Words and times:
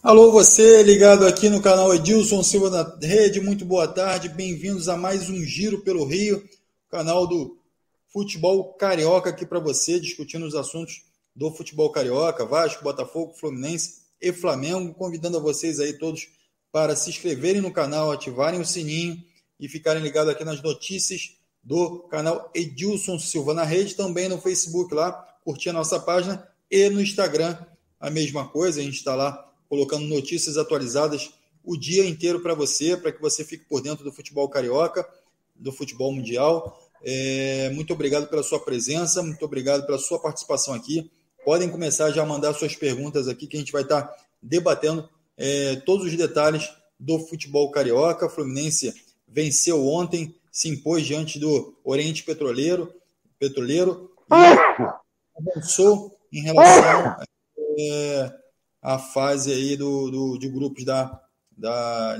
Alô, 0.00 0.32
você 0.32 0.82
ligado 0.82 1.26
aqui 1.26 1.48
no 1.48 1.60
canal 1.60 1.94
Edilson 1.94 2.42
Silva 2.42 2.70
da 2.70 2.98
Rede, 3.06 3.40
muito 3.40 3.64
boa 3.64 3.86
tarde, 3.86 4.28
bem-vindos 4.28 4.88
a 4.88 4.96
mais 4.96 5.28
um 5.28 5.44
Giro 5.44 5.82
pelo 5.82 6.04
Rio, 6.04 6.48
canal 6.88 7.26
do 7.26 7.58
futebol 8.12 8.72
carioca 8.74 9.30
aqui 9.30 9.44
para 9.44 9.60
você, 9.60 10.00
discutindo 10.00 10.46
os 10.46 10.54
assuntos 10.54 11.04
do 11.36 11.52
futebol 11.52 11.90
carioca, 11.90 12.46
Vasco, 12.46 12.82
Botafogo, 12.82 13.34
Fluminense 13.34 14.02
e 14.20 14.32
Flamengo, 14.32 14.94
convidando 14.94 15.36
a 15.36 15.40
vocês 15.40 15.78
aí 15.78 15.92
todos 15.92 16.28
para 16.72 16.96
se 16.96 17.10
inscreverem 17.10 17.60
no 17.60 17.70
canal, 17.70 18.10
ativarem 18.10 18.60
o 18.60 18.66
sininho 18.66 19.22
e 19.60 19.68
ficarem 19.68 20.02
ligados 20.02 20.32
aqui 20.32 20.44
nas 20.44 20.62
notícias 20.62 21.36
do 21.62 22.00
canal 22.08 22.50
Edilson 22.54 23.18
Silva 23.18 23.52
na 23.52 23.62
Rede, 23.62 23.94
também 23.94 24.28
no 24.28 24.40
Facebook 24.40 24.94
lá, 24.94 25.12
curtir 25.44 25.68
a 25.68 25.74
nossa 25.74 26.00
página 26.00 26.48
e 26.70 26.88
no 26.88 27.00
Instagram 27.00 27.56
a 28.00 28.10
mesma 28.10 28.48
coisa, 28.48 28.80
a 28.80 28.82
gente 28.82 28.96
está 28.96 29.14
lá 29.14 29.51
colocando 29.72 30.06
notícias 30.06 30.58
atualizadas 30.58 31.30
o 31.64 31.78
dia 31.78 32.04
inteiro 32.04 32.40
para 32.40 32.52
você, 32.52 32.94
para 32.94 33.10
que 33.10 33.22
você 33.22 33.42
fique 33.42 33.64
por 33.64 33.80
dentro 33.80 34.04
do 34.04 34.12
futebol 34.12 34.46
carioca, 34.46 35.08
do 35.54 35.72
futebol 35.72 36.12
mundial. 36.12 36.78
É, 37.02 37.70
muito 37.70 37.94
obrigado 37.94 38.28
pela 38.28 38.42
sua 38.42 38.60
presença, 38.60 39.22
muito 39.22 39.42
obrigado 39.42 39.86
pela 39.86 39.96
sua 39.96 40.18
participação 40.18 40.74
aqui. 40.74 41.10
Podem 41.42 41.70
começar 41.70 42.10
já 42.10 42.22
a 42.22 42.26
mandar 42.26 42.52
suas 42.52 42.76
perguntas 42.76 43.28
aqui, 43.28 43.46
que 43.46 43.56
a 43.56 43.60
gente 43.60 43.72
vai 43.72 43.80
estar 43.80 44.02
tá 44.02 44.16
debatendo 44.42 45.08
é, 45.38 45.76
todos 45.76 46.04
os 46.06 46.14
detalhes 46.18 46.70
do 47.00 47.18
futebol 47.20 47.70
carioca. 47.70 48.28
Fluminense 48.28 48.92
venceu 49.26 49.86
ontem, 49.86 50.34
se 50.50 50.68
impôs 50.68 51.06
diante 51.06 51.38
do 51.38 51.74
Oriente 51.82 52.24
Petroleiro, 52.24 52.92
Petroleiro 53.38 54.10
e 54.30 55.50
avançou 55.50 56.14
em 56.30 56.42
relação 56.42 57.16
é, 57.78 58.41
a 58.82 58.98
fase 58.98 59.52
aí 59.52 59.76
do, 59.76 60.10
do 60.10 60.38
de 60.38 60.48
grupos 60.48 60.84
da, 60.84 61.20
da 61.56 62.18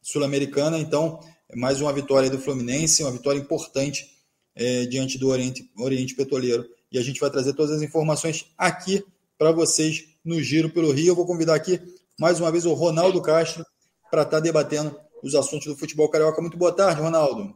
Sul-Americana. 0.00 0.78
Então, 0.78 1.18
mais 1.56 1.80
uma 1.80 1.92
vitória 1.92 2.30
do 2.30 2.38
Fluminense, 2.38 3.02
uma 3.02 3.10
vitória 3.10 3.38
importante 3.38 4.06
é, 4.54 4.86
diante 4.86 5.18
do 5.18 5.28
Oriente, 5.28 5.68
Oriente 5.76 6.14
Petroleiro. 6.14 6.64
E 6.92 6.98
a 6.98 7.02
gente 7.02 7.20
vai 7.20 7.30
trazer 7.30 7.54
todas 7.54 7.72
as 7.72 7.82
informações 7.82 8.46
aqui 8.56 9.04
para 9.36 9.50
vocês 9.50 10.04
no 10.24 10.40
Giro 10.40 10.70
pelo 10.70 10.92
Rio. 10.92 11.08
Eu 11.08 11.16
vou 11.16 11.26
convidar 11.26 11.56
aqui 11.56 11.80
mais 12.18 12.38
uma 12.38 12.52
vez 12.52 12.64
o 12.64 12.72
Ronaldo 12.72 13.20
Castro 13.20 13.66
para 14.08 14.22
estar 14.22 14.36
tá 14.36 14.40
debatendo 14.40 14.96
os 15.22 15.34
assuntos 15.34 15.66
do 15.66 15.76
futebol 15.76 16.08
carioca. 16.08 16.40
Muito 16.40 16.56
boa 16.56 16.72
tarde, 16.72 17.00
Ronaldo. 17.00 17.52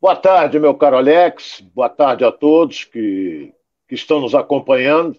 Boa 0.00 0.16
tarde, 0.16 0.58
meu 0.58 0.74
caro 0.74 0.96
Alex. 0.96 1.60
Boa 1.74 1.88
tarde 1.90 2.24
a 2.24 2.32
todos 2.32 2.84
que, 2.84 3.52
que 3.86 3.94
estão 3.94 4.20
nos 4.20 4.34
acompanhando. 4.34 5.18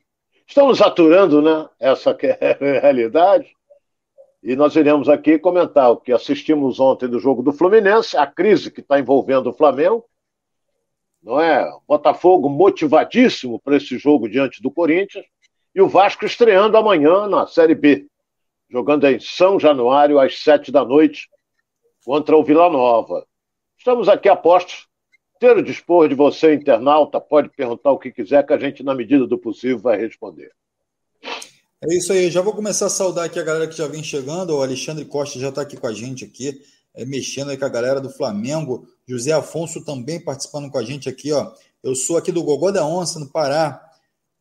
Estamos 0.49 0.81
aturando 0.81 1.43
né, 1.43 1.69
essa 1.79 2.17
é 2.23 2.57
realidade. 2.81 3.55
E 4.41 4.55
nós 4.55 4.75
iremos 4.75 5.07
aqui 5.07 5.37
comentar 5.37 5.91
o 5.91 5.97
que 5.97 6.11
assistimos 6.11 6.79
ontem 6.79 7.07
do 7.07 7.19
jogo 7.19 7.43
do 7.43 7.53
Fluminense, 7.53 8.17
a 8.17 8.25
crise 8.25 8.71
que 8.71 8.79
está 8.79 8.99
envolvendo 8.99 9.51
o 9.51 9.53
Flamengo. 9.53 10.03
Não 11.21 11.39
é? 11.39 11.69
Botafogo 11.87 12.49
motivadíssimo 12.49 13.59
para 13.59 13.77
esse 13.77 13.99
jogo 13.99 14.27
diante 14.27 14.59
do 14.59 14.71
Corinthians. 14.71 15.23
E 15.75 15.81
o 15.83 15.87
Vasco 15.87 16.25
estreando 16.25 16.77
amanhã 16.77 17.27
na 17.27 17.45
Série 17.45 17.75
B, 17.75 18.07
jogando 18.71 19.05
em 19.05 19.19
São 19.19 19.59
Januário 19.59 20.17
às 20.17 20.39
sete 20.39 20.71
da 20.71 20.83
noite 20.83 21.29
contra 22.03 22.35
o 22.35 22.43
Vila 22.43 22.71
Nova. 22.71 23.23
Estamos 23.77 24.09
aqui 24.09 24.27
a 24.27 24.35
postos 24.35 24.88
ter 25.39 25.55
o 25.55 25.63
dispor 25.63 26.09
de 26.09 26.15
você, 26.15 26.53
internauta, 26.53 27.19
pode 27.19 27.49
perguntar 27.49 27.91
o 27.91 27.97
que 27.97 28.11
quiser, 28.11 28.45
que 28.45 28.53
a 28.53 28.57
gente, 28.57 28.83
na 28.83 28.93
medida 28.93 29.25
do 29.25 29.37
possível, 29.37 29.79
vai 29.79 29.97
responder. 29.97 30.51
É 31.81 31.95
isso 31.95 32.11
aí, 32.11 32.29
já 32.29 32.41
vou 32.41 32.53
começar 32.53 32.87
a 32.87 32.89
saudar 32.89 33.23
aqui 33.23 33.39
a 33.39 33.43
galera 33.43 33.65
que 33.65 33.77
já 33.77 33.87
vem 33.87 34.03
chegando. 34.03 34.49
O 34.49 34.61
Alexandre 34.61 35.05
Costa 35.05 35.39
já 35.39 35.47
está 35.47 35.61
aqui 35.61 35.77
com 35.77 35.87
a 35.87 35.93
gente 35.93 36.25
aqui, 36.25 36.61
é, 36.93 37.05
mexendo 37.05 37.51
aí 37.51 37.57
com 37.57 37.63
a 37.63 37.69
galera 37.69 38.01
do 38.01 38.09
Flamengo. 38.09 38.85
José 39.07 39.31
Afonso 39.31 39.85
também 39.85 40.19
participando 40.19 40.69
com 40.69 40.77
a 40.77 40.83
gente 40.83 41.07
aqui, 41.07 41.31
ó. 41.31 41.53
Eu 41.81 41.95
sou 41.95 42.17
aqui 42.17 42.33
do 42.33 42.43
Gogó 42.43 42.69
da 42.69 42.85
Onça, 42.85 43.17
no 43.17 43.31
Pará. 43.31 43.81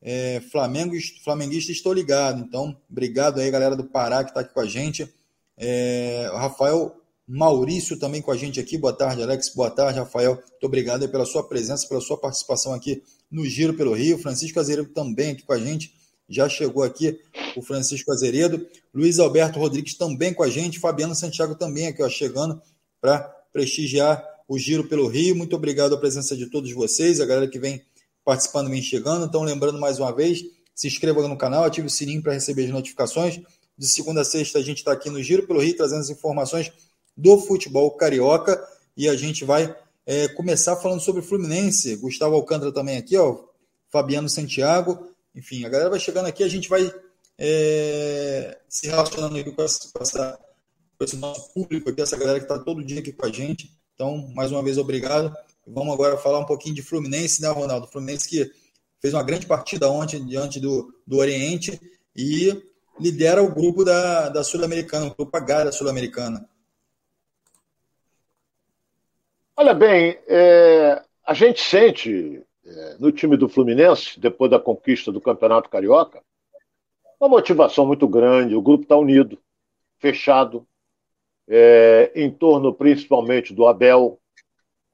É, 0.02 0.40
Flamengo, 0.50 0.96
flamenguista, 1.22 1.70
estou 1.70 1.92
ligado. 1.92 2.40
Então, 2.40 2.76
obrigado 2.90 3.40
aí, 3.40 3.48
galera 3.52 3.76
do 3.76 3.84
Pará 3.84 4.24
que 4.24 4.30
está 4.30 4.40
aqui 4.40 4.52
com 4.52 4.60
a 4.60 4.66
gente. 4.66 5.08
É, 5.56 6.28
Rafael 6.34 6.96
Maurício 7.28 7.98
também 7.98 8.22
com 8.22 8.30
a 8.30 8.36
gente 8.36 8.58
aqui. 8.58 8.78
Boa 8.78 8.92
tarde, 8.92 9.22
Alex. 9.22 9.50
Boa 9.54 9.70
tarde, 9.70 9.98
Rafael. 9.98 10.36
Muito 10.36 10.64
obrigado 10.64 11.06
pela 11.10 11.26
sua 11.26 11.46
presença, 11.46 11.86
pela 11.86 12.00
sua 12.00 12.16
participação 12.16 12.72
aqui 12.72 13.02
no 13.30 13.44
Giro 13.44 13.74
pelo 13.74 13.92
Rio. 13.92 14.16
Francisco 14.16 14.58
Azeredo 14.58 14.88
também 14.88 15.32
aqui 15.32 15.42
com 15.42 15.52
a 15.52 15.58
gente. 15.58 15.92
Já 16.26 16.48
chegou 16.48 16.82
aqui 16.82 17.20
o 17.54 17.60
Francisco 17.60 18.10
Azeredo. 18.10 18.66
Luiz 18.94 19.18
Alberto 19.18 19.58
Rodrigues 19.58 19.94
também 19.94 20.32
com 20.32 20.42
a 20.42 20.48
gente. 20.48 20.78
Fabiano 20.78 21.14
Santiago 21.14 21.54
também 21.54 21.88
aqui, 21.88 22.02
ó, 22.02 22.08
chegando 22.08 22.62
para 22.98 23.20
prestigiar 23.52 24.24
o 24.48 24.58
Giro 24.58 24.88
pelo 24.88 25.06
Rio. 25.06 25.36
Muito 25.36 25.54
obrigado 25.54 25.94
a 25.94 25.98
presença 25.98 26.34
de 26.34 26.46
todos 26.46 26.72
vocês, 26.72 27.20
a 27.20 27.26
galera 27.26 27.46
que 27.46 27.58
vem 27.58 27.82
participando, 28.24 28.70
vem 28.70 28.80
chegando. 28.80 29.26
Então, 29.26 29.42
lembrando 29.42 29.78
mais 29.78 29.98
uma 29.98 30.12
vez, 30.14 30.42
se 30.74 30.86
inscreva 30.86 31.28
no 31.28 31.36
canal, 31.36 31.64
ative 31.64 31.88
o 31.88 31.90
sininho 31.90 32.22
para 32.22 32.32
receber 32.32 32.64
as 32.64 32.70
notificações. 32.70 33.38
De 33.76 33.86
segunda 33.86 34.22
a 34.22 34.24
sexta, 34.24 34.58
a 34.58 34.62
gente 34.62 34.78
está 34.78 34.92
aqui 34.92 35.10
no 35.10 35.22
Giro 35.22 35.46
pelo 35.46 35.60
Rio, 35.60 35.76
trazendo 35.76 36.00
as 36.00 36.10
informações 36.10 36.72
do 37.18 37.36
futebol 37.38 37.90
carioca. 37.90 38.64
E 38.96 39.08
a 39.08 39.16
gente 39.16 39.44
vai 39.44 39.74
é, 40.06 40.28
começar 40.28 40.76
falando 40.76 41.00
sobre 41.00 41.20
o 41.20 41.24
Fluminense. 41.24 41.96
Gustavo 41.96 42.36
Alcântara 42.36 42.72
também 42.72 42.96
aqui, 42.96 43.16
ó. 43.16 43.44
Fabiano 43.90 44.28
Santiago. 44.28 45.08
Enfim, 45.34 45.64
a 45.64 45.68
galera 45.68 45.90
vai 45.90 46.00
chegando 46.00 46.26
aqui, 46.26 46.42
a 46.42 46.48
gente 46.48 46.68
vai 46.68 46.92
é, 47.38 48.58
se 48.68 48.86
relacionando 48.86 49.36
aqui 49.36 49.50
com, 49.52 49.62
essa, 49.62 49.90
com, 49.92 50.02
essa, 50.02 50.38
com 50.96 51.04
esse 51.04 51.16
nosso 51.16 51.52
público 51.52 51.90
aqui, 51.90 52.00
essa 52.00 52.16
galera 52.16 52.38
que 52.38 52.44
está 52.44 52.58
todo 52.58 52.84
dia 52.84 53.00
aqui 53.00 53.12
com 53.12 53.26
a 53.26 53.30
gente. 53.30 53.70
Então, 53.94 54.30
mais 54.34 54.52
uma 54.52 54.62
vez, 54.62 54.78
obrigado. 54.78 55.32
Vamos 55.66 55.92
agora 55.92 56.16
falar 56.16 56.38
um 56.38 56.46
pouquinho 56.46 56.74
de 56.74 56.82
Fluminense, 56.82 57.42
né, 57.42 57.48
Ronaldo? 57.48 57.86
Fluminense 57.86 58.28
que 58.28 58.50
fez 59.00 59.12
uma 59.12 59.22
grande 59.22 59.46
partida 59.46 59.90
ontem 59.90 60.24
diante 60.24 60.58
do, 60.58 60.92
do 61.06 61.18
Oriente 61.18 61.80
e 62.16 62.62
lidera 62.98 63.42
o 63.42 63.54
grupo 63.54 63.84
da, 63.84 64.28
da 64.28 64.42
Sul-Americana, 64.42 65.06
o 65.06 65.14
grupo 65.14 65.36
H 65.36 65.64
da 65.64 65.72
Sul-Americana. 65.72 66.48
Olha 69.60 69.74
bem, 69.74 70.16
é, 70.28 71.02
a 71.26 71.34
gente 71.34 71.60
sente 71.60 72.40
é, 72.64 72.96
no 73.00 73.10
time 73.10 73.36
do 73.36 73.48
Fluminense, 73.48 74.20
depois 74.20 74.48
da 74.48 74.60
conquista 74.60 75.10
do 75.10 75.20
Campeonato 75.20 75.68
Carioca, 75.68 76.22
uma 77.18 77.28
motivação 77.28 77.84
muito 77.84 78.06
grande. 78.06 78.54
O 78.54 78.62
grupo 78.62 78.84
está 78.84 78.96
unido, 78.96 79.36
fechado, 79.98 80.64
é, 81.48 82.12
em 82.14 82.30
torno 82.30 82.72
principalmente 82.72 83.52
do 83.52 83.66
Abel. 83.66 84.20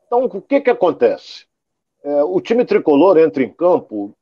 Então, 0.07 0.25
o 0.25 0.41
que, 0.41 0.63
que 0.63 0.71
acontece? 0.71 1.45
É, 2.03 2.25
o 2.25 2.41
time 2.41 2.65
tricolor 2.65 3.19
entra 3.19 3.43
em 3.43 3.53
campo 3.53 4.17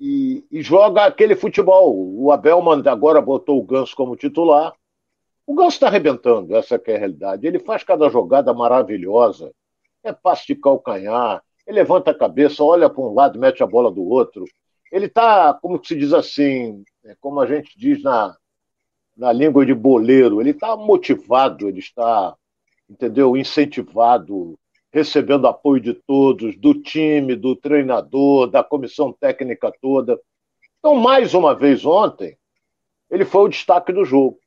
e, 0.00 0.44
e, 0.48 0.62
joga 0.62 1.06
aquele 1.06 1.34
futebol. 1.34 1.92
O 2.14 2.30
Abel 2.30 2.62
agora 2.86 3.20
botou 3.20 3.58
o 3.58 3.64
Ganso 3.64 3.96
como 3.96 4.14
titular. 4.14 4.72
O 5.44 5.56
Ganso 5.56 5.70
está 5.70 5.88
arrebentando, 5.88 6.54
essa 6.54 6.80
é 6.86 6.94
a 6.94 6.98
realidade. 6.98 7.48
Ele 7.48 7.58
faz 7.58 7.82
cada 7.82 8.08
jogada 8.08 8.54
maravilhosa 8.54 9.52
é 10.08 10.12
passe 10.12 10.46
de 10.46 10.54
calcanhar, 10.54 11.42
ele 11.66 11.78
levanta 11.78 12.10
a 12.10 12.18
cabeça, 12.18 12.64
olha 12.64 12.88
para 12.88 13.02
um 13.02 13.12
lado, 13.12 13.38
mete 13.38 13.62
a 13.62 13.66
bola 13.66 13.90
do 13.90 14.02
outro. 14.02 14.44
Ele 14.90 15.06
está, 15.06 15.52
como 15.54 15.84
se 15.84 15.94
diz 15.94 16.12
assim, 16.12 16.82
é 17.04 17.14
como 17.20 17.40
a 17.40 17.46
gente 17.46 17.78
diz 17.78 18.02
na, 18.02 18.34
na 19.16 19.32
língua 19.32 19.66
de 19.66 19.74
boleiro, 19.74 20.40
ele 20.40 20.50
está 20.50 20.76
motivado, 20.76 21.68
ele 21.68 21.80
está, 21.80 22.34
entendeu, 22.88 23.36
incentivado, 23.36 24.58
recebendo 24.90 25.46
apoio 25.46 25.80
de 25.80 25.92
todos, 25.92 26.56
do 26.56 26.74
time, 26.74 27.36
do 27.36 27.54
treinador, 27.54 28.46
da 28.46 28.64
comissão 28.64 29.12
técnica 29.12 29.72
toda. 29.80 30.18
Então, 30.78 30.94
mais 30.94 31.34
uma 31.34 31.54
vez 31.54 31.84
ontem, 31.84 32.36
ele 33.10 33.24
foi 33.24 33.42
o 33.42 33.48
destaque 33.48 33.92
do 33.92 34.04
jogo. 34.04 34.38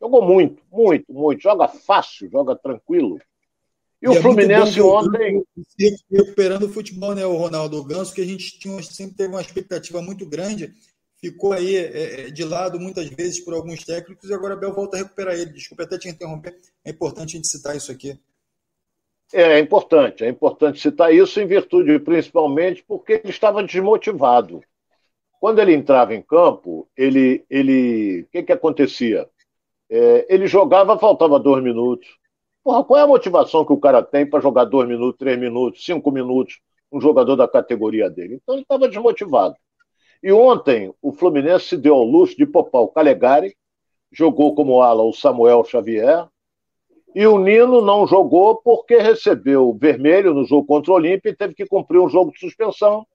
Jogou 0.00 0.22
muito, 0.22 0.62
muito, 0.70 1.12
muito. 1.12 1.42
Joga 1.42 1.66
fácil, 1.66 2.30
joga 2.30 2.54
tranquilo. 2.54 3.18
E, 4.02 4.06
e 4.06 4.08
o 4.08 4.12
é 4.12 4.22
Fluminense 4.22 4.80
ontem. 4.80 5.44
Recuperando 6.10 6.64
o 6.64 6.68
futebol, 6.68 7.14
né, 7.14 7.26
o 7.26 7.36
Ronaldo 7.36 7.82
Ganso, 7.84 8.14
que 8.14 8.20
a 8.20 8.26
gente 8.26 8.58
tinha, 8.58 8.82
sempre 8.82 9.16
teve 9.16 9.30
uma 9.30 9.40
expectativa 9.40 10.00
muito 10.00 10.26
grande, 10.26 10.72
ficou 11.20 11.52
aí 11.52 11.76
é, 11.76 12.26
é, 12.26 12.30
de 12.30 12.44
lado 12.44 12.78
muitas 12.78 13.08
vezes 13.08 13.40
por 13.40 13.54
alguns 13.54 13.84
técnicos, 13.84 14.30
e 14.30 14.34
agora 14.34 14.56
Bel 14.56 14.72
volta 14.72 14.96
a 14.96 15.00
recuperar 15.00 15.34
ele. 15.34 15.52
Desculpa 15.52 15.82
até 15.82 15.98
te 15.98 16.08
interromper, 16.08 16.56
é 16.84 16.90
importante 16.90 17.34
a 17.34 17.36
gente 17.36 17.48
citar 17.48 17.76
isso 17.76 17.90
aqui. 17.90 18.18
É, 19.32 19.42
é 19.42 19.58
importante, 19.58 20.24
é 20.24 20.28
importante 20.28 20.80
citar 20.80 21.12
isso 21.12 21.38
em 21.40 21.46
virtude, 21.46 21.98
principalmente, 21.98 22.82
porque 22.86 23.14
ele 23.14 23.30
estava 23.30 23.62
desmotivado. 23.62 24.62
Quando 25.38 25.60
ele 25.60 25.74
entrava 25.74 26.14
em 26.14 26.22
campo, 26.22 26.88
ele, 26.96 27.44
ele, 27.50 28.22
o 28.22 28.26
que, 28.28 28.42
que 28.42 28.52
acontecia? 28.52 29.28
É, 29.90 30.26
ele 30.28 30.46
jogava, 30.46 30.98
faltava 30.98 31.38
dois 31.38 31.62
minutos 31.62 32.08
Porra, 32.68 32.84
qual 32.84 33.00
é 33.00 33.02
a 33.02 33.06
motivação 33.06 33.64
que 33.64 33.72
o 33.72 33.80
cara 33.80 34.02
tem 34.02 34.28
para 34.28 34.42
jogar 34.42 34.66
dois 34.66 34.86
minutos, 34.86 35.18
três 35.18 35.38
minutos, 35.38 35.82
cinco 35.82 36.10
minutos, 36.10 36.60
um 36.92 37.00
jogador 37.00 37.34
da 37.34 37.48
categoria 37.48 38.10
dele? 38.10 38.34
Então 38.34 38.56
ele 38.56 38.60
estava 38.60 38.86
desmotivado. 38.86 39.54
E 40.22 40.30
ontem 40.30 40.92
o 41.00 41.10
Fluminense 41.10 41.64
se 41.64 41.78
deu 41.78 41.94
ao 41.94 42.04
luxo 42.04 42.36
de 42.36 42.44
poupar 42.44 42.82
o 42.82 42.88
Calegari, 42.88 43.56
jogou 44.12 44.54
como 44.54 44.82
ala 44.82 45.02
o 45.02 45.14
Samuel 45.14 45.64
Xavier, 45.64 46.28
e 47.14 47.26
o 47.26 47.38
Nino 47.38 47.80
não 47.80 48.06
jogou 48.06 48.56
porque 48.56 48.98
recebeu 48.98 49.72
vermelho 49.72 50.34
no 50.34 50.44
jogo 50.44 50.66
contra 50.66 50.92
o 50.92 50.96
Olímpia 50.96 51.30
e 51.30 51.36
teve 51.36 51.54
que 51.54 51.64
cumprir 51.64 51.98
um 52.02 52.08
jogo 52.10 52.32
de 52.32 52.38
suspensão. 52.38 53.06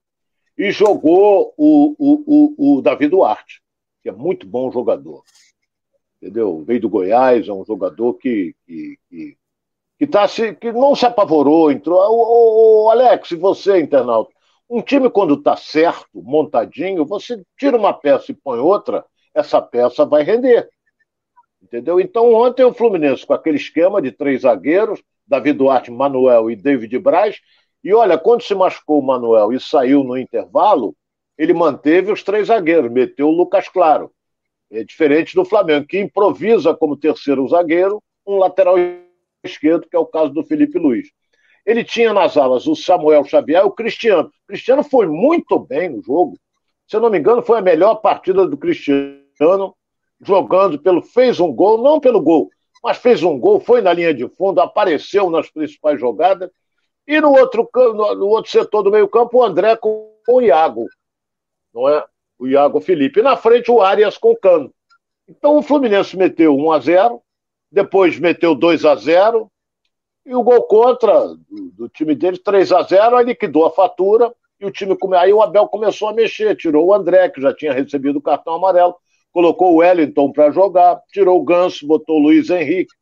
E 0.57 0.71
jogou 0.71 1.53
o, 1.56 1.95
o, 1.99 2.23
o, 2.25 2.77
o 2.77 2.81
Davi 2.81 3.07
Duarte, 3.07 3.61
que 4.01 4.09
é 4.09 4.11
muito 4.11 4.47
bom 4.47 4.71
jogador. 4.71 5.21
Entendeu? 6.19 6.63
Veio 6.65 6.81
do 6.81 6.89
Goiás, 6.89 7.47
é 7.47 7.53
um 7.53 7.63
jogador 7.63 8.15
que, 8.15 8.56
que, 8.65 8.97
que, 9.09 9.38
que, 9.98 10.07
tá 10.07 10.28
se, 10.28 10.54
que 10.56 10.72
não 10.72 10.95
se 10.95 11.06
apavorou, 11.06 11.72
entrou. 11.72 12.00
O, 12.00 12.90
Alex, 12.90 13.31
você, 13.31 13.80
internauta? 13.80 14.31
Um 14.69 14.81
time, 14.81 15.10
quando 15.10 15.36
está 15.36 15.56
certo, 15.56 16.07
montadinho, 16.13 17.06
você 17.06 17.44
tira 17.57 17.78
uma 17.78 17.94
peça 17.94 18.31
e 18.31 18.36
põe 18.36 18.60
outra, 18.60 19.06
essa 19.34 19.62
peça 19.62 20.06
vai 20.06 20.24
render. 20.24 20.68
Entendeu? 21.62 22.00
Então, 22.00 22.34
ontem 22.34 22.63
o 22.63 22.74
Fluminense, 22.74 23.25
com 23.25 23.34
aquele 23.34 23.57
esquema 23.57 24.01
de 24.01 24.12
três 24.12 24.42
zagueiros, 24.42 25.01
Davi 25.28 25.54
Duarte, 25.54 25.92
Manuel 25.92 26.51
e 26.51 26.56
David 26.56 26.98
Braz, 27.00 27.40
e 27.84 27.94
olha, 27.94 28.18
quando 28.18 28.44
se 28.44 28.56
machucou 28.56 29.00
o 29.00 29.06
Manuel 29.06 29.51
e 29.51 29.60
saiu 29.60 30.04
no 30.04 30.18
intervalo, 30.18 30.95
ele 31.38 31.54
manteve 31.54 32.12
os 32.12 32.24
três 32.24 32.48
zagueiros, 32.48 32.92
meteu 32.92 33.28
o 33.28 33.31
Lucas 33.31 33.68
Claro. 33.68 34.12
É 34.72 34.84
diferente 34.84 35.36
do 35.36 35.45
Flamengo, 35.45 35.86
que 35.86 36.00
improvisa 36.00 36.74
como 36.74 36.98
terceiro 36.98 37.48
zagueiro 37.48 38.01
um 38.25 38.38
lateral 38.38 38.75
esquerdo, 39.44 39.88
que 39.90 39.95
é 39.95 40.00
o 40.00 40.06
caso 40.06 40.34
do 40.34 40.44
Felipe 40.44 40.80
Luiz. 40.80 41.07
Ele 41.66 41.84
tinha 41.84 42.13
nas 42.13 42.36
alas 42.36 42.68
o 42.68 42.75
Samuel 42.75 43.24
Xavier 43.24 43.62
e 43.62 43.66
o 43.66 43.72
Cristiano. 43.72 44.28
O 44.28 44.48
Cristiano 44.48 44.84
foi 44.84 45.07
muito 45.07 45.57
bem 45.60 45.90
no 45.90 46.01
jogo. 46.01 46.38
Se 46.88 46.95
eu 46.95 47.00
não 47.00 47.10
me 47.10 47.19
engano, 47.19 47.42
foi 47.42 47.60
a 47.60 47.62
melhor 47.62 47.95
partida 47.95 48.45
do 48.45 48.57
Cristiano 48.57 49.75
jogando 50.22 50.80
pelo. 50.80 51.01
fez 51.01 51.40
um 51.40 51.54
gol, 51.54 51.81
não 51.81 52.00
pelo 52.00 52.22
gol, 52.22 52.50
mas 52.84 52.98
fez 52.98 53.24
um 53.24 53.40
gol, 53.40 53.60
foi 53.60 53.81
na 53.81 53.94
linha 53.94 54.13
de 54.13 54.28
fundo, 54.28 54.60
apareceu 54.60 55.30
nas 55.30 55.50
principais 55.50 56.00
jogadas. 56.00 56.50
E 57.07 57.19
no 57.19 57.31
outro, 57.31 57.69
no, 57.74 58.28
outro 58.28 58.51
setor 58.51 58.81
do 58.84 58.92
meio-campo, 58.92 59.38
o 59.38 59.44
André 59.44 59.75
com, 59.75 60.13
com 60.25 60.36
o 60.36 60.42
Iago. 60.42 60.86
Não 61.74 61.90
é? 61.90 62.06
O 62.40 62.48
Iago 62.48 62.80
Felipe. 62.80 63.19
E 63.19 63.24
na 63.24 63.36
frente, 63.36 63.69
o 63.69 63.81
Arias 63.81 64.18
com 64.18 64.31
o 64.31 64.38
Cano. 64.38 64.74
Então 65.28 65.57
o 65.57 65.62
Fluminense 65.62 66.16
meteu 66.18 66.56
1 66.56 66.72
a 66.72 66.80
0 66.80 67.22
depois 67.73 68.19
meteu 68.19 68.53
2 68.53 68.85
a 68.85 68.95
0 68.95 69.51
e 70.23 70.35
o 70.35 70.43
gol 70.43 70.61
contra 70.63 71.27
do, 71.27 71.71
do 71.75 71.89
time 71.89 72.13
dele, 72.13 72.37
3 72.37 72.71
a 72.71 72.83
0 72.83 73.17
aí 73.17 73.25
liquidou 73.25 73.65
a 73.65 73.71
fatura 73.71 74.31
e 74.59 74.65
o 74.65 74.71
time 74.71 74.95
aí 75.17 75.33
o 75.33 75.41
Abel 75.41 75.67
começou 75.67 76.07
a 76.07 76.13
mexer, 76.13 76.55
tirou 76.55 76.85
o 76.85 76.93
André, 76.93 77.29
que 77.29 77.41
já 77.41 77.51
tinha 77.51 77.73
recebido 77.73 78.19
o 78.19 78.21
cartão 78.21 78.53
amarelo, 78.53 78.95
colocou 79.31 79.73
o 79.73 79.77
Wellington 79.77 80.31
para 80.31 80.51
jogar, 80.51 81.01
tirou 81.11 81.41
o 81.41 81.43
Ganso, 81.43 81.87
botou 81.87 82.17
o 82.17 82.21
Luiz 82.21 82.51
Henrique, 82.51 82.93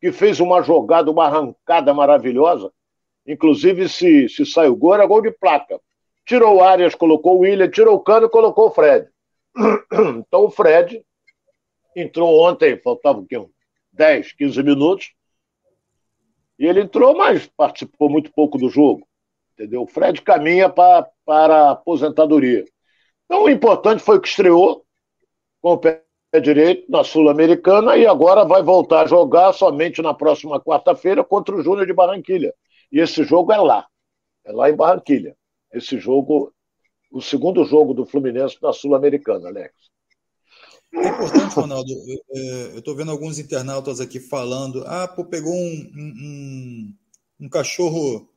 que 0.00 0.10
fez 0.10 0.40
uma 0.40 0.62
jogada, 0.62 1.10
uma 1.10 1.26
arrancada 1.26 1.92
maravilhosa. 1.92 2.72
Inclusive, 3.26 3.88
se, 3.88 4.28
se 4.28 4.44
sai 4.46 4.68
o 4.68 4.76
gol, 4.76 4.94
era 4.94 5.06
gol 5.06 5.20
de 5.20 5.30
placa. 5.30 5.78
Tirou 6.26 6.56
o 6.56 6.62
Arias, 6.62 6.94
colocou 6.94 7.36
o 7.36 7.40
William, 7.40 7.70
tirou 7.70 7.94
o 7.94 8.00
Cano 8.00 8.28
colocou 8.30 8.68
o 8.68 8.70
Fred. 8.70 9.06
Então 10.26 10.46
o 10.46 10.50
Fred 10.50 11.04
entrou 11.94 12.40
ontem, 12.40 12.80
faltava 12.82 13.20
o 13.20 13.26
quê? 13.26 13.36
10, 13.94 14.32
15 14.32 14.62
minutos, 14.62 15.14
e 16.58 16.66
ele 16.66 16.82
entrou, 16.82 17.16
mas 17.16 17.46
participou 17.46 18.08
muito 18.08 18.32
pouco 18.32 18.58
do 18.58 18.68
jogo. 18.68 19.06
Entendeu? 19.54 19.82
O 19.82 19.86
Fred 19.86 20.20
caminha 20.22 20.68
pra, 20.68 21.08
para 21.24 21.68
a 21.68 21.70
aposentadoria. 21.72 22.64
Então, 23.24 23.44
o 23.44 23.50
importante 23.50 24.02
foi 24.02 24.20
que 24.20 24.28
estreou 24.28 24.84
com 25.60 25.72
o 25.72 25.78
pé 25.78 26.02
direito 26.42 26.90
na 26.90 27.04
Sul-Americana 27.04 27.96
e 27.96 28.06
agora 28.06 28.44
vai 28.44 28.62
voltar 28.62 29.02
a 29.02 29.06
jogar 29.06 29.52
somente 29.52 30.02
na 30.02 30.12
próxima 30.12 30.60
quarta-feira 30.60 31.22
contra 31.24 31.54
o 31.54 31.62
Júnior 31.62 31.86
de 31.86 31.92
Barranquilha. 31.92 32.52
E 32.90 32.98
esse 32.98 33.22
jogo 33.24 33.52
é 33.52 33.58
lá. 33.58 33.86
É 34.44 34.52
lá 34.52 34.68
em 34.68 34.76
Barranquilha. 34.76 35.36
Esse 35.72 35.98
jogo, 35.98 36.52
o 37.10 37.20
segundo 37.20 37.64
jogo 37.64 37.94
do 37.94 38.04
Fluminense 38.04 38.58
na 38.60 38.72
Sul-Americana, 38.72 39.48
Alex. 39.48 39.72
É 40.96 41.08
importante, 41.08 41.54
Ronaldo. 41.54 41.90
Eu 42.30 42.78
estou 42.78 42.94
vendo 42.94 43.10
alguns 43.10 43.38
internautas 43.38 44.00
aqui 44.00 44.20
falando: 44.20 44.84
ah, 44.86 45.08
pô, 45.08 45.24
pegou 45.24 45.54
um, 45.54 45.92
um, 45.96 46.94
um 47.40 47.48
cachorro 47.48 48.28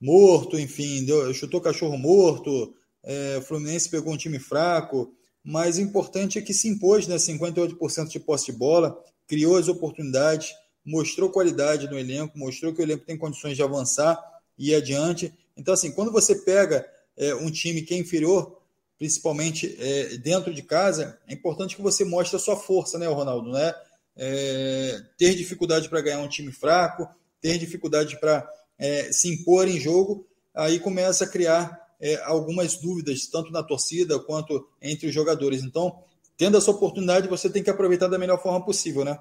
morto, 0.00 0.58
enfim, 0.58 1.04
deu, 1.04 1.32
chutou 1.32 1.60
cachorro 1.60 1.96
morto, 1.96 2.74
é, 3.04 3.40
Fluminense 3.40 3.88
pegou 3.88 4.12
um 4.12 4.16
time 4.16 4.38
fraco, 4.38 5.12
mas 5.44 5.78
o 5.78 5.80
importante 5.80 6.38
é 6.38 6.42
que 6.42 6.54
se 6.54 6.68
impôs, 6.68 7.06
né? 7.06 7.16
58% 7.16 8.08
de 8.08 8.20
posse 8.20 8.46
de 8.46 8.52
bola, 8.52 8.96
criou 9.26 9.56
as 9.56 9.68
oportunidades, 9.68 10.52
mostrou 10.84 11.30
qualidade 11.30 11.88
no 11.88 11.98
elenco, 11.98 12.38
mostrou 12.38 12.72
que 12.72 12.80
o 12.80 12.84
elenco 12.84 13.04
tem 13.04 13.16
condições 13.16 13.56
de 13.56 13.62
avançar 13.62 14.20
e 14.56 14.70
ir 14.70 14.74
adiante. 14.74 15.32
Então, 15.56 15.74
assim, 15.74 15.90
quando 15.92 16.12
você 16.12 16.36
pega 16.36 16.86
é, 17.16 17.34
um 17.34 17.50
time 17.50 17.82
que 17.82 17.94
é 17.94 17.98
inferior, 17.98 18.61
principalmente 18.98 19.76
é, 19.78 20.16
dentro 20.18 20.52
de 20.52 20.62
casa, 20.62 21.18
é 21.26 21.34
importante 21.34 21.76
que 21.76 21.82
você 21.82 22.04
mostre 22.04 22.36
a 22.36 22.40
sua 22.40 22.56
força, 22.56 22.98
né, 22.98 23.06
Ronaldo? 23.06 23.50
Né? 23.50 23.74
É, 24.16 25.00
ter 25.18 25.34
dificuldade 25.34 25.88
para 25.88 26.00
ganhar 26.00 26.20
um 26.20 26.28
time 26.28 26.52
fraco, 26.52 27.08
ter 27.40 27.58
dificuldade 27.58 28.18
para 28.20 28.48
é, 28.78 29.12
se 29.12 29.28
impor 29.32 29.68
em 29.68 29.80
jogo, 29.80 30.26
aí 30.54 30.78
começa 30.78 31.24
a 31.24 31.28
criar 31.28 31.80
é, 32.00 32.16
algumas 32.24 32.76
dúvidas, 32.76 33.26
tanto 33.26 33.50
na 33.52 33.62
torcida 33.62 34.18
quanto 34.18 34.68
entre 34.80 35.06
os 35.06 35.14
jogadores. 35.14 35.62
Então, 35.62 36.02
tendo 36.36 36.56
essa 36.56 36.70
oportunidade, 36.70 37.28
você 37.28 37.48
tem 37.48 37.62
que 37.62 37.70
aproveitar 37.70 38.08
da 38.08 38.18
melhor 38.18 38.42
forma 38.42 38.64
possível, 38.64 39.04
né? 39.04 39.18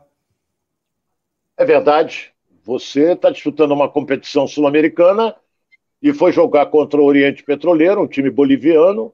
É 1.56 1.63
verdade. 1.63 2.33
Você 2.63 3.13
está 3.13 3.29
disputando 3.29 3.71
uma 3.71 3.89
competição 3.89 4.47
sul-americana 4.47 5.35
e 6.01 6.13
foi 6.13 6.31
jogar 6.31 6.67
contra 6.67 7.00
o 7.00 7.06
Oriente 7.06 7.44
Petroleiro, 7.44 8.01
um 8.01 8.07
time 8.07 8.31
boliviano, 8.31 9.13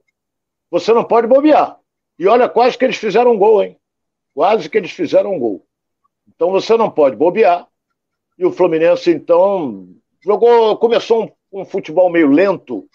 você 0.70 0.92
não 0.92 1.04
pode 1.04 1.26
bobear. 1.26 1.78
E 2.18 2.26
olha, 2.26 2.48
quase 2.48 2.76
que 2.76 2.84
eles 2.84 2.96
fizeram 2.96 3.32
um 3.32 3.38
gol, 3.38 3.62
hein? 3.62 3.76
Quase 4.34 4.68
que 4.68 4.76
eles 4.76 4.90
fizeram 4.90 5.34
um 5.34 5.38
gol. 5.38 5.64
Então 6.26 6.50
você 6.50 6.76
não 6.76 6.90
pode 6.90 7.16
bobear. 7.16 7.66
E 8.38 8.44
o 8.44 8.52
Fluminense, 8.52 9.10
então, 9.10 9.88
jogou, 10.20 10.76
começou 10.76 11.24
um, 11.52 11.60
um 11.60 11.64
futebol 11.64 12.10
meio 12.10 12.30
lento, 12.30 12.88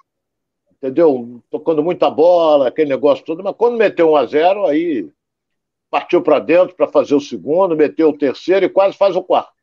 entendeu? 0.71 1.41
Tocando 1.49 1.83
muita 1.83 2.09
bola, 2.09 2.67
aquele 2.67 2.89
negócio 2.89 3.25
todo, 3.25 3.43
mas 3.43 3.55
quando 3.55 3.77
meteu 3.77 4.11
1 4.11 4.15
a 4.15 4.25
0 4.25 4.65
aí 4.65 5.09
partiu 5.89 6.21
para 6.21 6.39
dentro 6.39 6.75
para 6.75 6.87
fazer 6.87 7.13
o 7.13 7.21
segundo, 7.21 7.75
meteu 7.75 8.09
o 8.09 8.17
terceiro 8.17 8.65
e 8.65 8.69
quase 8.69 8.97
faz 8.97 9.15
o 9.15 9.23
quarto. 9.23 9.53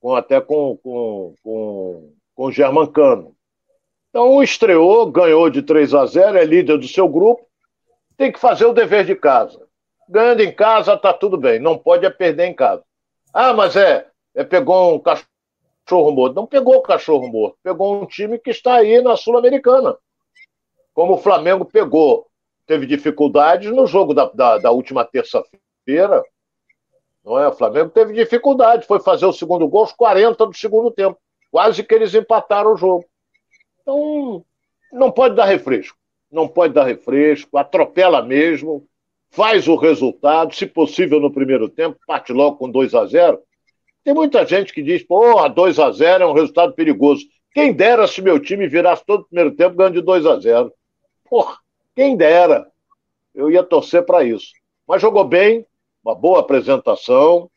Com, 0.00 0.14
até 0.14 0.40
com, 0.40 0.76
com, 0.76 1.34
com, 1.42 2.12
com 2.34 2.44
o 2.44 2.52
Germancano. 2.52 3.34
Então 4.10 4.42
estreou, 4.42 5.06
ganhou 5.06 5.48
de 5.48 5.62
3 5.62 5.94
a 5.94 6.04
0, 6.04 6.36
é 6.36 6.44
líder 6.44 6.76
do 6.76 6.88
seu 6.88 7.08
grupo, 7.08 7.46
tem 8.16 8.30
que 8.30 8.40
fazer 8.40 8.66
o 8.66 8.72
dever 8.72 9.04
de 9.04 9.14
casa. 9.14 9.66
Ganhando 10.08 10.40
em 10.40 10.52
casa, 10.52 10.96
tá 10.96 11.12
tudo 11.12 11.36
bem, 11.36 11.60
não 11.60 11.78
pode 11.78 12.04
é 12.04 12.10
perder 12.10 12.46
em 12.46 12.54
casa. 12.54 12.82
Ah, 13.32 13.52
mas 13.52 13.76
é, 13.76 14.08
é 14.34 14.42
pegou 14.42 14.96
um 14.96 14.98
cachorro 14.98 16.10
morto. 16.10 16.34
Não 16.34 16.46
pegou 16.46 16.74
o 16.76 16.82
cachorro 16.82 17.28
morto, 17.28 17.56
pegou 17.62 18.02
um 18.02 18.06
time 18.06 18.36
que 18.36 18.50
está 18.50 18.74
aí 18.74 19.00
na 19.00 19.16
Sul-Americana. 19.16 19.96
Como 20.92 21.14
o 21.14 21.18
Flamengo 21.18 21.64
pegou, 21.64 22.26
teve 22.66 22.86
dificuldades 22.86 23.70
no 23.70 23.86
jogo 23.86 24.12
da, 24.12 24.24
da, 24.26 24.58
da 24.58 24.70
última 24.72 25.04
terça-feira. 25.04 26.24
Não 27.24 27.38
é? 27.38 27.46
O 27.46 27.52
Flamengo 27.52 27.90
teve 27.90 28.12
dificuldade, 28.12 28.86
foi 28.86 28.98
fazer 28.98 29.26
o 29.26 29.32
segundo 29.32 29.68
gol 29.68 29.82
aos 29.82 29.92
40 29.92 30.46
do 30.46 30.54
segundo 30.54 30.90
tempo. 30.90 31.16
Quase 31.50 31.84
que 31.84 31.94
eles 31.94 32.12
empataram 32.12 32.74
o 32.74 32.76
jogo. 32.76 33.04
Então, 33.82 34.44
não 34.92 35.10
pode 35.10 35.34
dar 35.34 35.46
refresco. 35.46 35.96
Não 36.30 36.46
pode 36.46 36.74
dar 36.74 36.84
refresco, 36.84 37.58
atropela 37.58 38.22
mesmo, 38.22 38.86
faz 39.30 39.66
o 39.66 39.74
resultado, 39.74 40.54
se 40.54 40.64
possível 40.66 41.18
no 41.18 41.32
primeiro 41.32 41.68
tempo, 41.68 41.98
parte 42.06 42.32
logo 42.32 42.56
com 42.56 42.70
2 42.70 42.94
a 42.94 43.06
0 43.06 43.40
Tem 44.04 44.14
muita 44.14 44.46
gente 44.46 44.72
que 44.72 44.82
diz, 44.82 45.02
pô, 45.02 45.48
2 45.48 45.78
a 45.78 45.90
0 45.90 46.24
é 46.24 46.26
um 46.26 46.32
resultado 46.32 46.72
perigoso. 46.72 47.24
Quem 47.52 47.72
dera 47.72 48.06
se 48.06 48.22
meu 48.22 48.38
time 48.38 48.68
virasse 48.68 49.04
todo 49.04 49.22
o 49.22 49.24
primeiro 49.24 49.52
tempo 49.56 49.76
ganhando 49.76 49.94
de 49.94 50.02
2 50.02 50.26
a 50.26 50.38
0 50.38 50.72
Porra, 51.28 51.56
quem 51.94 52.16
dera. 52.16 52.66
Eu 53.34 53.50
ia 53.50 53.62
torcer 53.62 54.04
para 54.04 54.24
isso. 54.24 54.52
Mas 54.86 55.02
jogou 55.02 55.24
bem, 55.24 55.64
uma 56.04 56.14
boa 56.14 56.40
apresentação. 56.40 57.50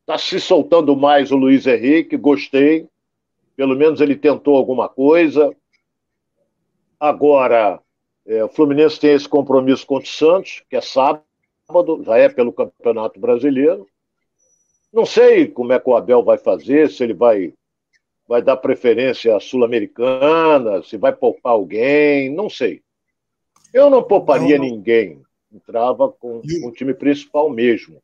Está 0.00 0.16
se 0.16 0.40
soltando 0.40 0.96
mais 0.96 1.30
o 1.30 1.36
Luiz 1.36 1.66
Henrique, 1.66 2.16
gostei. 2.16 2.86
Pelo 3.56 3.76
menos 3.76 4.00
ele 4.00 4.16
tentou 4.16 4.56
alguma 4.56 4.88
coisa. 4.88 5.54
Agora, 7.00 7.80
é, 8.26 8.44
o 8.44 8.48
Fluminense 8.48 9.00
tem 9.00 9.12
esse 9.12 9.28
compromisso 9.28 9.86
contra 9.86 10.08
o 10.08 10.12
Santos, 10.12 10.62
que 10.68 10.76
é 10.76 10.80
sábado, 10.80 11.24
já 12.04 12.18
é 12.18 12.28
pelo 12.28 12.52
Campeonato 12.52 13.18
Brasileiro. 13.18 13.86
Não 14.92 15.06
sei 15.06 15.48
como 15.48 15.72
é 15.72 15.78
que 15.78 15.88
o 15.88 15.96
Abel 15.96 16.22
vai 16.22 16.38
fazer, 16.38 16.90
se 16.90 17.02
ele 17.02 17.14
vai, 17.14 17.52
vai 18.26 18.42
dar 18.42 18.56
preferência 18.56 19.36
à 19.36 19.40
Sul-Americana, 19.40 20.82
se 20.82 20.96
vai 20.96 21.12
poupar 21.14 21.52
alguém, 21.52 22.32
não 22.34 22.48
sei. 22.48 22.82
Eu 23.72 23.90
não 23.90 24.02
pouparia 24.02 24.58
não, 24.58 24.64
não. 24.64 24.74
ninguém, 24.74 25.22
entrava 25.52 26.10
com, 26.10 26.40
com 26.40 26.68
o 26.68 26.72
time 26.72 26.94
principal 26.94 27.50
mesmo. 27.50 28.00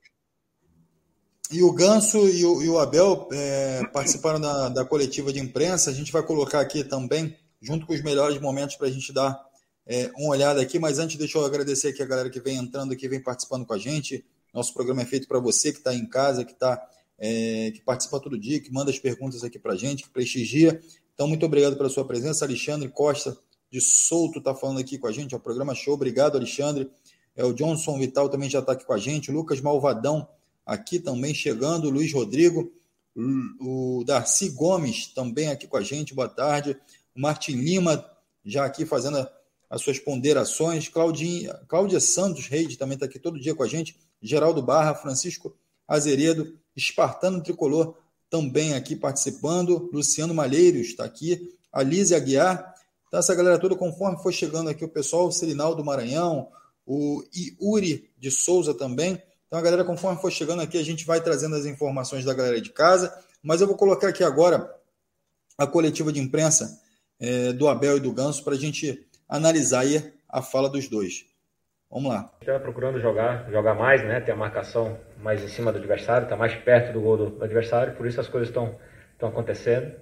e 1.50 1.62
o 1.62 1.72
Ganso 1.72 2.28
e 2.28 2.44
o, 2.44 2.62
e 2.62 2.68
o 2.68 2.78
Abel 2.78 3.28
é, 3.32 3.82
participaram 3.92 4.40
da, 4.40 4.68
da, 4.68 4.84
coletiva 4.84 5.32
de 5.32 5.40
imprensa. 5.40 5.90
A 5.90 5.94
gente 5.94 6.12
vai 6.12 6.22
colocar 6.22 6.60
aqui 6.60 6.84
também, 6.84 7.34
junto 7.60 7.86
com 7.86 7.92
os 7.92 8.02
melhores 8.02 8.40
momentos, 8.40 8.76
para 8.76 8.86
a 8.86 8.90
gente 8.90 9.12
dar 9.12 9.40
é, 9.86 10.10
uma 10.16 10.30
olhada 10.30 10.60
aqui. 10.60 10.78
Mas 10.78 10.98
antes, 10.98 11.16
deixa 11.16 11.38
eu 11.38 11.44
agradecer 11.44 11.88
aqui 11.88 12.02
a 12.02 12.06
galera 12.06 12.30
que 12.30 12.40
vem 12.40 12.56
entrando 12.56 12.92
aqui, 12.92 13.08
vem 13.08 13.22
participando 13.22 13.66
com 13.66 13.74
a 13.74 13.78
gente. 13.78 14.24
Nosso 14.52 14.72
programa 14.72 15.02
é 15.02 15.06
feito 15.06 15.26
para 15.26 15.38
você 15.40 15.72
que 15.72 15.78
está 15.78 15.94
em 15.94 16.06
casa, 16.06 16.44
que, 16.44 16.54
tá, 16.54 16.80
é, 17.18 17.72
que 17.72 17.80
participa 17.80 18.20
todo 18.20 18.38
dia, 18.38 18.60
que 18.60 18.72
manda 18.72 18.90
as 18.90 18.98
perguntas 18.98 19.42
aqui 19.42 19.58
para 19.58 19.72
a 19.72 19.76
gente, 19.76 20.04
que 20.04 20.10
prestigia. 20.10 20.80
Então, 21.14 21.26
muito 21.28 21.44
obrigado 21.46 21.76
pela 21.76 21.88
sua 21.88 22.04
presença. 22.04 22.44
Alexandre 22.44 22.88
Costa 22.88 23.36
de 23.70 23.80
Souto 23.80 24.38
está 24.38 24.54
falando 24.54 24.78
aqui 24.78 24.98
com 24.98 25.06
a 25.06 25.12
gente. 25.12 25.34
É 25.34 25.36
o 25.36 25.40
programa 25.40 25.74
show. 25.74 25.94
Obrigado, 25.94 26.36
Alexandre. 26.36 26.90
É, 27.36 27.44
o 27.44 27.52
Johnson 27.52 27.98
Vital 27.98 28.28
também 28.28 28.48
já 28.48 28.60
está 28.60 28.72
aqui 28.72 28.84
com 28.84 28.92
a 28.92 28.98
gente. 28.98 29.30
O 29.30 29.34
Lucas 29.34 29.60
Malvadão 29.60 30.28
aqui 30.64 30.98
também 30.98 31.34
chegando. 31.34 31.86
O 31.86 31.90
Luiz 31.90 32.12
Rodrigo. 32.12 32.72
O 33.60 34.02
Darcy 34.04 34.50
Gomes 34.50 35.06
também 35.08 35.48
aqui 35.48 35.66
com 35.66 35.76
a 35.76 35.82
gente. 35.82 36.14
Boa 36.14 36.28
tarde. 36.28 36.76
O 37.14 37.20
Martin 37.20 37.52
Lima 37.52 38.04
já 38.44 38.64
aqui 38.64 38.84
fazendo 38.84 39.26
as 39.70 39.82
suas 39.82 39.98
ponderações. 39.98 40.88
Claudinha, 40.88 41.54
Cláudia 41.68 42.00
Santos 42.00 42.46
Reis 42.46 42.76
também 42.76 42.94
está 42.94 43.06
aqui 43.06 43.18
todo 43.18 43.40
dia 43.40 43.54
com 43.54 43.62
a 43.62 43.68
gente. 43.68 43.96
Geraldo 44.20 44.62
Barra, 44.62 44.94
Francisco 44.94 45.56
Azeredo, 45.86 46.58
Espartano 46.76 47.42
Tricolor 47.42 47.96
também 48.28 48.74
aqui 48.74 48.96
participando. 48.96 49.90
Luciano 49.92 50.34
Malheiros 50.34 50.88
está 50.88 51.04
aqui. 51.04 51.56
Alise 51.72 52.14
Aguiar. 52.14 52.74
Então, 53.06 53.20
essa 53.20 53.34
galera 53.34 53.58
toda, 53.58 53.76
conforme 53.76 54.20
for 54.22 54.32
chegando 54.32 54.70
aqui 54.70 54.84
o 54.84 54.88
pessoal, 54.88 55.28
o 55.28 55.32
Serinaldo 55.32 55.84
Maranhão, 55.84 56.48
o 56.84 57.22
Iuri 57.32 58.10
de 58.18 58.30
Souza 58.30 58.74
também. 58.74 59.22
Então, 59.46 59.58
a 59.58 59.62
galera, 59.62 59.84
conforme 59.84 60.20
for 60.20 60.32
chegando 60.32 60.62
aqui, 60.62 60.78
a 60.78 60.82
gente 60.82 61.04
vai 61.04 61.20
trazendo 61.20 61.54
as 61.54 61.64
informações 61.64 62.24
da 62.24 62.34
galera 62.34 62.60
de 62.60 62.70
casa. 62.70 63.16
Mas 63.42 63.60
eu 63.60 63.66
vou 63.66 63.76
colocar 63.76 64.08
aqui 64.08 64.24
agora 64.24 64.68
a 65.56 65.66
coletiva 65.66 66.12
de 66.12 66.18
imprensa 66.18 66.80
é, 67.20 67.52
do 67.52 67.68
Abel 67.68 67.96
e 67.96 68.00
do 68.00 68.12
Ganso 68.12 68.42
para 68.44 68.54
a 68.54 68.58
gente 68.58 69.06
analisar 69.28 69.80
aí 69.80 70.12
a 70.28 70.42
fala 70.42 70.68
dos 70.68 70.88
dois. 70.88 71.26
Vamos 71.90 72.12
lá. 72.12 72.30
Está 72.40 72.58
procurando 72.58 72.98
jogar, 73.00 73.48
jogar 73.50 73.74
mais, 73.74 74.02
né? 74.02 74.20
Ter 74.20 74.32
a 74.32 74.36
marcação 74.36 74.98
mais 75.22 75.42
em 75.42 75.48
cima 75.48 75.70
do 75.70 75.78
adversário, 75.78 76.24
está 76.24 76.36
mais 76.36 76.54
perto 76.54 76.92
do 76.92 77.00
gol 77.00 77.16
do, 77.16 77.44
adversário, 77.44 77.94
por 77.94 78.06
isso 78.06 78.20
as 78.20 78.28
coisas 78.28 78.48
estão 78.48 78.76
acontecendo. 79.22 79.94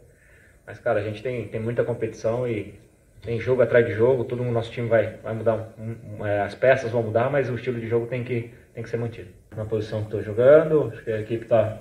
Mas, 0.66 0.78
cara, 0.78 1.00
a 1.00 1.02
gente 1.02 1.22
tem, 1.22 1.48
tem 1.48 1.60
muita 1.60 1.84
competição 1.84 2.48
e 2.48 2.74
tem 3.20 3.38
jogo 3.38 3.62
atrás 3.62 3.86
de 3.86 3.92
jogo, 3.92 4.24
todo 4.24 4.42
o 4.42 4.50
nosso 4.50 4.70
time 4.70 4.88
vai, 4.88 5.16
vai 5.18 5.34
mudar, 5.34 5.74
um, 5.78 6.26
é, 6.26 6.40
as 6.40 6.54
peças 6.54 6.90
vão 6.90 7.02
mudar, 7.02 7.30
mas 7.30 7.48
o 7.50 7.54
estilo 7.54 7.78
de 7.78 7.86
jogo 7.86 8.06
tem 8.06 8.24
que, 8.24 8.52
tem 8.74 8.82
que 8.82 8.90
ser 8.90 8.96
mantido. 8.96 9.28
Na 9.56 9.64
posição 9.64 10.00
que 10.00 10.06
estou 10.06 10.22
jogando, 10.22 10.90
acho 10.92 11.04
que 11.04 11.12
a 11.12 11.20
equipe 11.20 11.44
tá, 11.44 11.78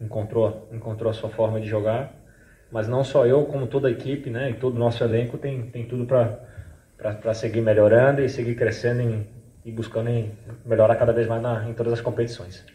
encontrou, 0.00 0.68
encontrou 0.70 1.10
a 1.10 1.14
sua 1.14 1.30
forma 1.30 1.60
de 1.60 1.66
jogar, 1.66 2.14
mas 2.74 2.88
não 2.88 3.04
só 3.04 3.24
eu, 3.24 3.44
como 3.44 3.68
toda 3.68 3.86
a 3.86 3.90
equipe, 3.92 4.28
né, 4.28 4.50
e 4.50 4.54
todo 4.54 4.74
o 4.74 4.78
nosso 4.80 5.04
elenco 5.04 5.38
tem, 5.38 5.62
tem 5.70 5.86
tudo 5.86 6.04
para 6.04 7.32
seguir 7.32 7.60
melhorando 7.60 8.20
e 8.20 8.28
seguir 8.28 8.56
crescendo 8.56 9.00
em, 9.00 9.24
e 9.64 9.70
buscando 9.70 10.10
em 10.10 10.32
melhorar 10.66 10.96
cada 10.96 11.12
vez 11.12 11.28
mais 11.28 11.40
na, 11.40 11.68
em 11.68 11.72
todas 11.72 11.92
as 11.92 12.00
competições. 12.00 12.66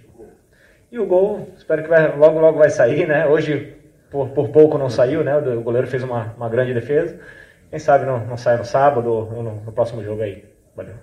E 0.89 0.97
o 0.97 1.05
gol, 1.05 1.49
espero 1.57 1.83
que 1.83 1.89
vai, 1.89 2.15
logo 2.15 2.39
logo 2.39 2.57
vai 2.57 2.69
sair, 2.69 3.05
né? 3.09 3.27
Hoje 3.27 3.75
por, 4.09 4.29
por 4.29 4.47
pouco 4.51 4.77
não 4.77 4.89
saiu, 4.89 5.21
né? 5.21 5.35
O 5.37 5.61
goleiro 5.61 5.85
fez 5.85 6.01
uma, 6.01 6.33
uma 6.37 6.47
grande 6.47 6.73
defesa. 6.73 7.19
Quem 7.69 7.77
sabe 7.77 8.05
não, 8.05 8.25
não 8.25 8.37
sai 8.37 8.55
no 8.55 8.63
sábado 8.63 9.11
ou 9.11 9.43
no, 9.43 9.65
no 9.65 9.71
próximo 9.73 10.01
jogo 10.01 10.21
aí. 10.21 10.45
Valeu. 10.77 10.95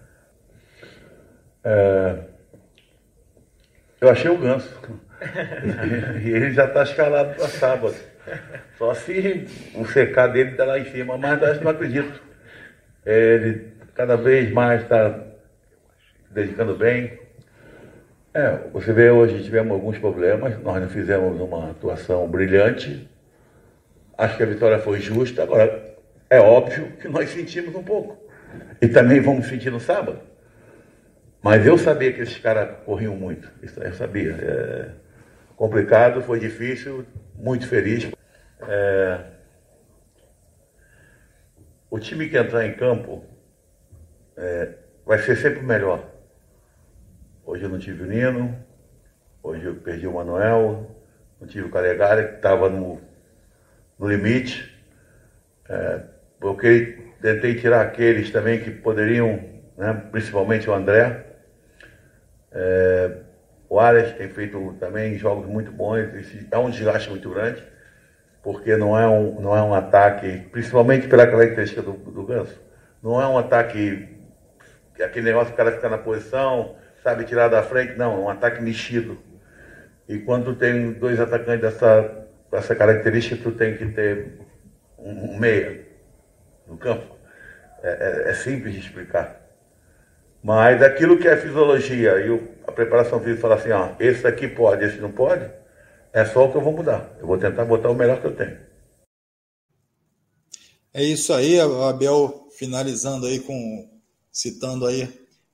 É, 1.62 2.16
eu 4.00 4.08
achei 4.08 4.30
o 4.30 4.38
ganso. 4.38 4.74
e 6.24 6.30
ele 6.30 6.50
já 6.52 6.64
está 6.64 6.82
escalado 6.82 7.34
para 7.34 7.46
sábado. 7.48 8.15
Só 8.78 8.94
se 8.94 9.46
o 9.74 9.86
secar 9.86 10.28
dele 10.28 10.50
está 10.50 10.64
lá 10.64 10.78
em 10.78 10.84
cima, 10.86 11.16
mas 11.16 11.60
não 11.60 11.70
acredito. 11.70 12.22
Ele 13.04 13.72
cada 13.94 14.16
vez 14.16 14.52
mais 14.52 14.82
está 14.82 15.18
dedicando 16.30 16.74
bem. 16.74 17.18
É, 18.34 18.58
você 18.72 18.92
vê 18.92 19.10
hoje 19.10 19.42
tivemos 19.42 19.72
alguns 19.72 19.98
problemas, 19.98 20.60
nós 20.62 20.82
não 20.82 20.88
fizemos 20.88 21.40
uma 21.40 21.70
atuação 21.70 22.28
brilhante. 22.28 23.08
Acho 24.18 24.36
que 24.36 24.42
a 24.42 24.46
vitória 24.46 24.78
foi 24.78 25.00
justa. 25.00 25.42
Agora, 25.42 25.94
é 26.28 26.38
óbvio 26.38 26.92
que 27.00 27.08
nós 27.08 27.30
sentimos 27.30 27.74
um 27.74 27.82
pouco. 27.82 28.18
E 28.80 28.88
também 28.88 29.20
vamos 29.20 29.46
sentir 29.46 29.70
no 29.70 29.80
sábado. 29.80 30.20
Mas 31.42 31.66
eu 31.66 31.78
sabia 31.78 32.12
que 32.12 32.20
esses 32.20 32.38
caras 32.38 32.76
corriam 32.84 33.14
muito. 33.14 33.48
Eu 33.62 33.92
sabia. 33.92 34.32
É 34.32 34.88
complicado, 35.56 36.20
foi 36.20 36.38
difícil, 36.38 37.06
muito 37.38 37.68
feliz. 37.68 38.10
É... 38.60 39.20
O 41.90 41.98
time 41.98 42.28
que 42.28 42.36
entrar 42.36 42.66
em 42.66 42.74
campo 42.74 43.24
é... 44.36 44.74
vai 45.04 45.18
ser 45.18 45.36
sempre 45.36 45.62
melhor. 45.62 46.04
Hoje 47.44 47.62
eu 47.62 47.68
não 47.68 47.78
tive 47.78 48.02
o 48.02 48.06
Nino, 48.06 48.56
hoje 49.42 49.64
eu 49.64 49.76
perdi 49.76 50.06
o 50.06 50.14
Manuel, 50.14 50.90
não 51.40 51.46
tive 51.46 51.68
o 51.68 51.70
Calegari, 51.70 52.28
que 52.28 52.34
estava 52.34 52.68
no, 52.68 53.00
no 53.98 54.08
limite. 54.08 54.74
É, 55.68 56.02
tentei 57.22 57.54
tirar 57.54 57.82
aqueles 57.82 58.30
também 58.30 58.60
que 58.60 58.70
poderiam, 58.70 59.42
né, 59.76 60.08
principalmente 60.10 60.68
o 60.68 60.74
André. 60.74 61.24
É, 62.50 63.18
o 63.68 63.80
Arias 63.80 64.12
tem 64.12 64.28
feito 64.28 64.74
também 64.78 65.18
jogos 65.18 65.46
muito 65.46 65.72
bons, 65.72 66.08
é 66.50 66.58
um 66.58 66.70
desgaste 66.70 67.10
muito 67.10 67.28
grande, 67.30 67.62
porque 68.42 68.76
não 68.76 68.98
é 68.98 69.08
um, 69.08 69.40
não 69.40 69.56
é 69.56 69.62
um 69.62 69.74
ataque, 69.74 70.46
principalmente 70.52 71.08
pela 71.08 71.26
característica 71.26 71.82
do, 71.82 71.92
do 71.92 72.22
Ganso, 72.24 72.60
não 73.02 73.20
é 73.20 73.26
um 73.26 73.38
ataque, 73.38 74.08
aquele 75.02 75.26
negócio 75.26 75.48
que 75.48 75.54
o 75.54 75.56
cara 75.56 75.72
fica 75.72 75.88
na 75.88 75.98
posição, 75.98 76.76
sabe 77.02 77.24
tirar 77.24 77.48
da 77.48 77.62
frente, 77.62 77.96
não, 77.96 78.14
é 78.14 78.18
um 78.18 78.28
ataque 78.28 78.62
mexido. 78.62 79.18
E 80.08 80.18
quando 80.18 80.54
tem 80.54 80.92
dois 80.92 81.18
atacantes 81.18 81.60
dessa, 81.62 82.26
dessa 82.50 82.74
característica, 82.74 83.42
tu 83.42 83.52
tem 83.52 83.76
que 83.76 83.86
ter 83.86 84.38
um, 84.98 85.32
um 85.32 85.38
meia 85.38 85.84
no 86.66 86.76
campo. 86.76 87.16
É, 87.82 87.88
é, 88.26 88.30
é, 88.30 88.34
simples 88.34 88.74
de 88.74 88.80
explicar. 88.80 89.40
Mas 90.42 90.82
aquilo 90.82 91.18
que 91.18 91.28
é 91.28 91.36
fisiologia 91.36 92.18
e 92.18 92.30
o, 92.30 92.48
a 92.66 92.72
preparação 92.72 93.20
física 93.20 93.42
fala 93.42 93.54
assim, 93.54 93.70
ó, 93.70 93.94
esse 94.00 94.26
aqui 94.26 94.48
pode, 94.48 94.84
esse 94.84 94.98
não 94.98 95.12
pode, 95.12 95.48
é 96.12 96.24
só 96.24 96.46
o 96.46 96.50
que 96.50 96.56
eu 96.56 96.62
vou 96.62 96.72
mudar. 96.72 97.14
Eu 97.20 97.26
vou 97.26 97.38
tentar 97.38 97.64
botar 97.64 97.90
o 97.90 97.94
melhor 97.94 98.20
que 98.20 98.26
eu 98.26 98.34
tenho. 98.34 98.58
É 100.92 101.04
isso 101.04 101.32
aí, 101.32 101.60
Abel 101.60 102.48
finalizando 102.56 103.26
aí 103.26 103.40
com 103.40 103.90
citando 104.32 104.86
aí 104.86 105.08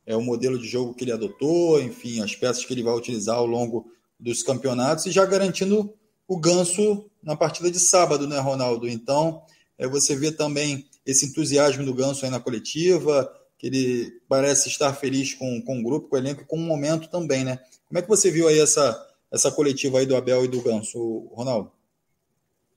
é, 0.06 0.16
o 0.16 0.22
modelo 0.22 0.58
de 0.58 0.66
jogo 0.66 0.94
que 0.94 1.04
ele 1.04 1.12
adotou, 1.12 1.80
enfim, 1.80 2.20
as 2.22 2.34
peças 2.34 2.64
que 2.64 2.72
ele 2.72 2.82
vai 2.82 2.94
utilizar 2.94 3.36
ao 3.36 3.46
longo 3.46 3.86
dos 4.18 4.42
campeonatos 4.42 5.06
e 5.06 5.10
já 5.10 5.24
garantindo 5.24 5.92
o 6.26 6.38
ganso 6.38 7.10
na 7.22 7.36
partida 7.36 7.70
de 7.70 7.78
sábado, 7.78 8.26
né, 8.26 8.38
Ronaldo? 8.38 8.88
Então, 8.88 9.42
é, 9.78 9.86
você 9.86 10.16
vê 10.16 10.32
também 10.32 10.86
esse 11.04 11.26
entusiasmo 11.26 11.84
do 11.84 11.94
ganso 11.94 12.24
aí 12.24 12.30
na 12.30 12.40
coletiva, 12.40 13.30
que 13.62 13.68
ele 13.68 14.20
parece 14.28 14.68
estar 14.68 14.92
feliz 14.92 15.34
com, 15.34 15.62
com 15.62 15.78
o 15.78 15.82
grupo, 15.84 16.08
com 16.08 16.16
o 16.16 16.18
elenco, 16.18 16.44
com 16.44 16.56
o 16.56 16.60
momento 16.60 17.08
também, 17.08 17.44
né? 17.44 17.60
Como 17.86 18.00
é 18.00 18.02
que 18.02 18.08
você 18.08 18.28
viu 18.28 18.48
aí 18.48 18.58
essa, 18.58 19.08
essa 19.30 19.52
coletiva 19.52 20.00
aí 20.00 20.06
do 20.06 20.16
Abel 20.16 20.44
e 20.44 20.48
do 20.48 20.60
Ganso, 20.60 21.28
Ronaldo? 21.32 21.70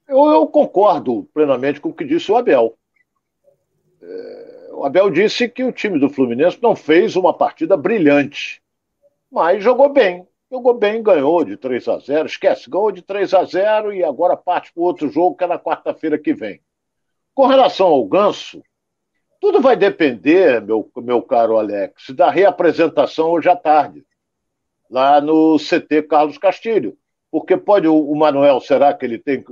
Eu, 0.07 0.23
eu 0.27 0.45
concordo 0.45 1.27
plenamente 1.33 1.81
com 1.81 1.89
o 1.89 1.93
que 1.93 2.05
disse 2.05 2.31
o 2.31 2.37
Abel. 2.37 2.77
É 3.99 4.55
o 4.75 4.83
Abel 4.83 5.09
disse 5.09 5.47
que 5.47 5.63
o 5.63 5.71
time 5.71 5.97
do 5.97 6.09
Fluminense 6.09 6.59
não 6.61 6.75
fez 6.75 7.15
uma 7.15 7.33
partida 7.33 7.77
brilhante, 7.77 8.61
mas 9.31 9.63
jogou 9.63 9.89
bem. 9.89 10.27
Jogou 10.51 10.75
bem, 10.75 11.01
ganhou 11.01 11.43
de 11.43 11.57
3 11.57 11.87
a 11.87 11.97
0 11.97 12.27
esquece, 12.27 12.69
ganhou 12.69 12.91
de 12.91 13.01
3 13.01 13.33
a 13.33 13.43
0 13.43 13.93
e 13.93 14.03
agora 14.03 14.37
parte 14.37 14.71
para 14.71 14.81
o 14.81 14.85
outro 14.85 15.09
jogo 15.09 15.35
que 15.35 15.43
é 15.43 15.47
na 15.47 15.57
quarta-feira 15.57 16.19
que 16.19 16.33
vem. 16.33 16.61
Com 17.33 17.47
relação 17.47 17.87
ao 17.87 18.05
Ganso, 18.05 18.61
tudo 19.39 19.61
vai 19.61 19.75
depender, 19.75 20.61
meu, 20.61 20.89
meu 20.97 21.21
caro 21.21 21.57
Alex, 21.57 22.09
da 22.11 22.29
reapresentação 22.29 23.31
hoje 23.31 23.49
à 23.49 23.55
tarde, 23.55 24.03
lá 24.89 25.21
no 25.21 25.57
CT 25.57 26.03
Carlos 26.03 26.37
Castilho. 26.37 26.97
Porque 27.31 27.57
pode 27.57 27.87
o, 27.87 27.95
o 27.95 28.15
Manuel, 28.15 28.59
será 28.61 28.93
que 28.93 29.05
ele 29.05 29.17
tem, 29.17 29.43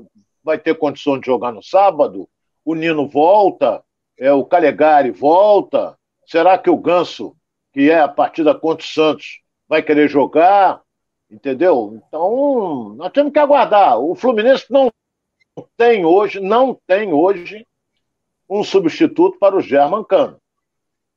vai 0.44 0.58
ter 0.58 0.76
condição 0.76 1.20
de 1.20 1.26
jogar 1.26 1.52
no 1.52 1.62
sábado? 1.62 2.30
O 2.64 2.76
Nino 2.76 3.08
volta, 3.08 3.84
é, 4.18 4.32
o 4.32 4.46
Calegari 4.46 5.12
volta? 5.12 5.98
Será 6.26 6.58
que 6.58 6.70
o 6.70 6.78
Ganso, 6.78 7.36
que 7.74 7.92
é 7.92 8.00
a 8.00 8.08
partida 8.08 8.56
contra 8.56 8.86
o 8.86 8.88
Santos, 8.88 9.42
vai 9.68 9.82
querer 9.82 10.08
jogar? 10.08 10.82
Entendeu? 11.30 12.00
Então, 12.08 12.94
nós 12.96 13.12
temos 13.12 13.34
que 13.34 13.40
aguardar. 13.40 14.00
O 14.00 14.16
Fluminense 14.16 14.66
não 14.70 14.92
tem 15.76 16.06
hoje, 16.06 16.40
não 16.40 16.80
tem 16.88 17.12
hoje 17.12 17.66
um 18.60 18.64
substituto 18.64 19.40
para 19.40 19.56
o 19.56 19.62
German 19.62 20.04
Cano. 20.04 20.38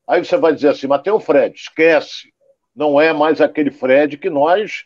Aí 0.06 0.24
você 0.24 0.36
vai 0.38 0.54
dizer 0.54 0.68
assim, 0.68 0.86
mas 0.86 1.02
tem 1.02 1.12
o 1.12 1.20
Fred, 1.20 1.54
esquece. 1.54 2.32
Não 2.74 3.00
é 3.00 3.12
mais 3.12 3.40
aquele 3.40 3.70
Fred 3.70 4.16
que 4.16 4.30
nós 4.30 4.84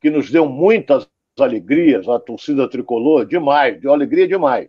que 0.00 0.08
nos 0.08 0.30
deu 0.30 0.46
muitas 0.46 1.06
alegrias, 1.38 2.08
a 2.08 2.18
torcida 2.18 2.68
tricolor, 2.68 3.26
demais, 3.26 3.78
deu 3.80 3.92
alegria 3.92 4.26
demais. 4.26 4.68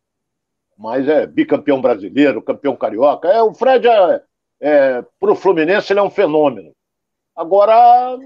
Mas 0.77 1.07
é 1.07 1.25
bicampeão 1.25 1.79
brasileiro, 1.79 2.41
campeão 2.41 2.75
carioca. 2.75 3.29
É, 3.29 3.41
o 3.41 3.53
Fred, 3.53 3.87
é, 3.87 4.23
é, 4.59 5.05
para 5.19 5.31
o 5.31 5.35
Fluminense, 5.35 5.93
ele 5.93 5.99
é 5.99 6.03
um 6.03 6.09
fenômeno. 6.09 6.73
Agora, 7.33 8.17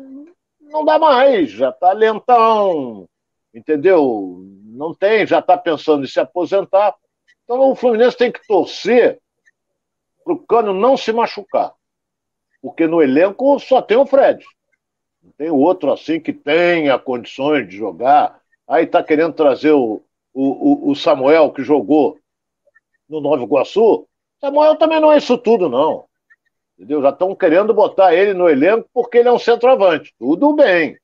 não 0.62 0.84
dá 0.84 0.98
mais, 0.98 1.52
já 1.52 1.70
está 1.70 1.92
lentão, 1.92 3.08
entendeu? 3.54 4.44
Não 4.64 4.96
tem, 4.96 5.28
já 5.28 5.40
está 5.40 5.58
pensando 5.58 6.04
em 6.04 6.08
se 6.08 6.20
aposentar. 6.20 6.96
Então 7.46 7.72
o 7.72 7.76
Fluminense 7.76 8.18
tem 8.18 8.32
que 8.32 8.46
torcer 8.46 9.20
para 10.24 10.34
o 10.34 10.40
Cano 10.40 10.74
não 10.74 10.98
se 10.98 11.14
machucar. 11.14 11.74
Porque 12.62 12.88
no 12.88 13.02
elenco 13.02 13.60
só 13.60 13.82
tem 13.82 13.96
o 13.96 14.08
Fred. 14.08 14.44
Não 15.24 15.32
tem 15.38 15.52
outro 15.52 15.94
assim 15.94 16.20
que 16.20 16.34
tenha 16.34 16.98
condições 16.98 17.70
de 17.70 17.78
jogar. 17.78 18.42
Aí 18.68 18.86
está 18.86 19.04
querendo 19.04 19.34
trazer 19.34 19.72
o, 19.72 20.02
o, 20.34 20.90
o 20.90 20.96
Samuel, 20.96 21.52
que 21.52 21.64
jogou 21.64 22.18
no 23.08 23.22
Nova 23.22 23.44
Iguaçu. 23.44 24.08
Samuel 24.42 24.76
também 24.76 25.00
não 25.00 25.12
é 25.12 25.18
isso 25.18 25.38
tudo, 25.38 25.70
não. 25.70 26.06
Entendeu? 26.76 27.02
Já 27.04 27.10
estão 27.10 27.36
querendo 27.36 27.74
botar 27.74 28.14
ele 28.14 28.34
no 28.34 28.50
elenco 28.50 28.90
porque 28.92 29.20
ele 29.20 29.30
é 29.30 29.32
um 29.32 29.40
centroavante. 29.40 30.14
Tudo 30.18 30.54
bem, 30.54 30.98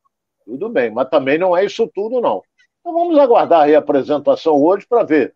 tudo 0.43 0.67
bem, 0.67 0.89
mas 0.89 1.09
também 1.09 1.37
não 1.37 1.55
é 1.55 1.63
isso 1.63 1.87
tudo, 1.93 2.19
não. 2.19 2.43
Então 2.79 2.91
vamos 2.91 3.17
aguardar 3.17 3.69
a 3.69 3.77
apresentação 3.77 4.61
hoje 4.61 4.85
para 4.87 5.03
ver 5.03 5.33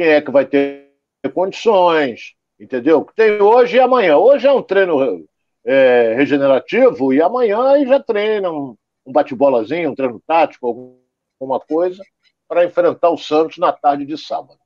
quem 0.00 0.08
é 0.08 0.22
que 0.22 0.30
vai 0.30 0.46
ter 0.46 0.88
condições, 1.34 2.32
entendeu? 2.58 3.06
Tem 3.14 3.38
hoje 3.38 3.76
e 3.76 3.80
amanhã. 3.80 4.16
Hoje 4.16 4.46
é 4.46 4.52
um 4.52 4.62
treino 4.62 5.28
é, 5.62 6.14
regenerativo 6.16 7.12
e 7.12 7.20
amanhã 7.20 7.86
já 7.86 8.00
treina 8.00 8.50
um, 8.50 8.74
um 9.04 9.12
bate-bolazinho, 9.12 9.90
um 9.90 9.94
treino 9.94 10.18
tático, 10.26 10.96
alguma 11.38 11.60
coisa, 11.60 12.02
para 12.48 12.64
enfrentar 12.64 13.10
o 13.10 13.18
Santos 13.18 13.58
na 13.58 13.72
tarde 13.72 14.06
de 14.06 14.16
sábado. 14.16 14.58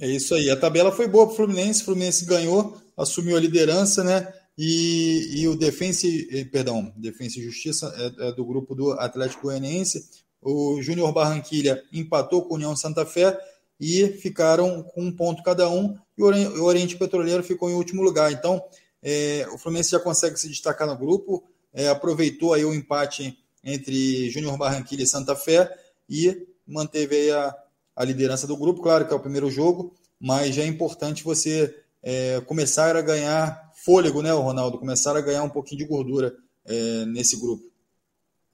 É 0.00 0.06
isso 0.06 0.32
aí. 0.36 0.48
A 0.48 0.56
tabela 0.56 0.92
foi 0.92 1.08
boa 1.08 1.26
para 1.26 1.32
o 1.32 1.36
Fluminense. 1.36 1.82
O 1.82 1.86
Fluminense 1.86 2.24
ganhou, 2.24 2.76
assumiu 2.96 3.36
a 3.36 3.40
liderança, 3.40 4.04
né? 4.04 4.32
E, 4.56 5.40
e 5.40 5.48
o 5.48 5.56
Defensa, 5.56 6.06
eh, 6.06 6.44
perdão, 6.44 6.92
Defensa 6.96 7.40
e 7.40 7.42
Justiça 7.42 7.92
é, 7.98 8.28
é 8.28 8.32
do 8.32 8.44
grupo 8.44 8.76
do 8.76 8.92
Atlético 8.92 9.42
Goianiense. 9.42 10.08
O 10.40 10.80
Júnior 10.80 11.12
Barranquilha 11.12 11.82
empatou 11.92 12.42
com 12.44 12.54
o 12.54 12.56
União 12.56 12.76
Santa 12.76 13.04
Fé 13.04 13.36
e 13.80 14.08
ficaram 14.08 14.82
com 14.82 15.02
um 15.02 15.12
ponto 15.12 15.42
cada 15.42 15.68
um. 15.70 15.96
E 16.18 16.22
o 16.22 16.64
Oriente 16.64 16.96
Petroleiro 16.96 17.42
ficou 17.42 17.70
em 17.70 17.74
último 17.74 18.02
lugar. 18.02 18.30
Então, 18.30 18.62
é, 19.02 19.46
o 19.52 19.56
Fluminense 19.56 19.90
já 19.90 19.98
consegue 19.98 20.36
se 20.38 20.48
destacar 20.48 20.86
no 20.86 20.96
grupo. 20.96 21.42
É, 21.72 21.88
aproveitou 21.88 22.52
aí 22.52 22.64
o 22.64 22.74
empate 22.74 23.38
entre 23.64 24.28
Júnior 24.28 24.58
Barranquilha 24.58 25.02
e 25.02 25.06
Santa 25.06 25.34
Fé 25.34 25.74
e 26.08 26.46
manteve 26.66 27.30
a, 27.30 27.56
a 27.96 28.04
liderança 28.04 28.46
do 28.46 28.56
grupo. 28.56 28.82
Claro 28.82 29.06
que 29.06 29.12
é 29.14 29.16
o 29.16 29.20
primeiro 29.20 29.50
jogo, 29.50 29.94
mas 30.18 30.54
já 30.54 30.62
é 30.62 30.66
importante 30.66 31.24
você 31.24 31.74
é, 32.02 32.40
começar 32.42 32.96
a 32.96 33.02
ganhar 33.02 33.70
fôlego, 33.74 34.20
né, 34.20 34.30
Ronaldo? 34.32 34.78
Começar 34.78 35.16
a 35.16 35.20
ganhar 35.20 35.42
um 35.42 35.50
pouquinho 35.50 35.78
de 35.78 35.86
gordura 35.86 36.36
é, 36.66 37.04
nesse 37.06 37.40
grupo. 37.40 37.64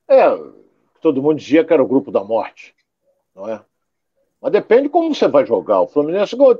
É, 0.09 0.25
todo 1.01 1.23
mundo 1.23 1.39
dizia 1.39 1.65
que 1.65 1.73
era 1.73 1.83
o 1.83 1.89
grupo 1.89 2.13
da 2.13 2.23
morte, 2.23 2.75
não 3.35 3.49
é? 3.49 3.65
Mas 4.47 4.53
depende 4.53 4.89
como 4.89 5.13
você 5.13 5.27
vai 5.27 5.45
jogar. 5.45 5.81
O 5.81 5.89
Fluminense 5.89 6.37
ganhou 6.37 6.57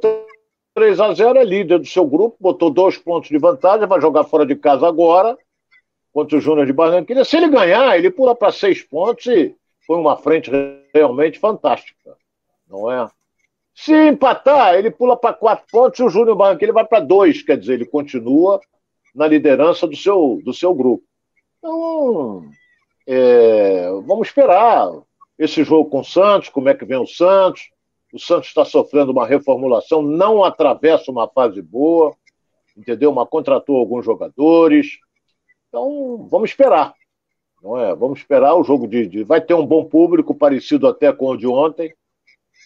3 0.75 0.99
a 0.99 1.15
0 1.15 1.39
é 1.39 1.45
líder 1.45 1.79
do 1.79 1.87
seu 1.87 2.05
grupo, 2.05 2.37
botou 2.41 2.69
dois 2.69 2.99
pontos 2.99 3.29
de 3.29 3.39
vantagem, 3.39 3.87
vai 3.87 4.01
jogar 4.01 4.25
fora 4.25 4.45
de 4.45 4.57
casa 4.57 4.89
agora 4.89 5.39
contra 6.13 6.37
o 6.37 6.41
Júnior 6.41 6.67
de 6.67 6.73
Barranquilla. 6.73 7.25
Se 7.25 7.37
ele 7.37 7.47
ganhar, 7.47 7.97
ele 7.97 8.11
pula 8.11 8.35
para 8.35 8.51
seis 8.51 8.83
pontos 8.83 9.27
e 9.27 9.55
foi 9.87 9.99
uma 9.99 10.17
frente 10.17 10.51
realmente 10.93 11.39
fantástica 11.39 12.17
não 12.69 12.91
é? 12.91 13.09
Se 13.73 13.95
empatar, 14.09 14.75
ele 14.75 14.91
pula 14.91 15.17
para 15.17 15.33
quatro 15.33 15.65
pontos 15.71 16.01
e 16.01 16.03
o 16.03 16.09
Júnior 16.09 16.35
Barranquilla 16.35 16.73
vai 16.73 16.85
para 16.85 16.99
dois, 16.99 17.41
quer 17.41 17.57
dizer, 17.57 17.75
ele 17.75 17.87
continua 17.87 18.61
na 19.15 19.29
liderança 19.29 19.87
do 19.87 19.95
seu, 19.95 20.41
do 20.45 20.53
seu 20.53 20.75
grupo. 20.75 21.05
Então, 21.59 22.51
é, 23.07 23.89
vamos 24.05 24.27
esperar 24.27 24.91
esse 25.39 25.63
jogo 25.63 25.89
com 25.89 26.01
o 26.01 26.05
Santos, 26.05 26.49
como 26.49 26.69
é 26.69 26.75
que 26.75 26.85
vem 26.85 26.99
o 26.99 27.07
Santos. 27.07 27.76
O 28.17 28.19
Santos 28.19 28.49
está 28.49 28.65
sofrendo 28.65 29.13
uma 29.13 29.27
reformulação, 29.27 30.01
não 30.01 30.43
atravessa 30.43 31.11
uma 31.11 31.29
fase 31.29 31.61
boa, 31.61 32.17
entendeu? 32.75 33.13
Mas 33.13 33.29
contratou 33.29 33.77
alguns 33.77 34.07
jogadores. 34.07 34.99
Então, 35.69 36.27
vamos 36.31 36.49
esperar. 36.49 36.95
Não 37.63 37.79
é? 37.79 37.95
Vamos 37.95 38.21
esperar 38.21 38.55
o 38.55 38.65
jogo 38.65 38.89
de, 38.89 39.07
de. 39.07 39.23
Vai 39.23 39.43
ter 39.43 39.53
um 39.53 39.67
bom 39.67 39.85
público, 39.85 40.35
parecido 40.35 40.89
até 40.89 41.13
com 41.13 41.27
o 41.27 41.37
de 41.37 41.47
ontem 41.47 41.95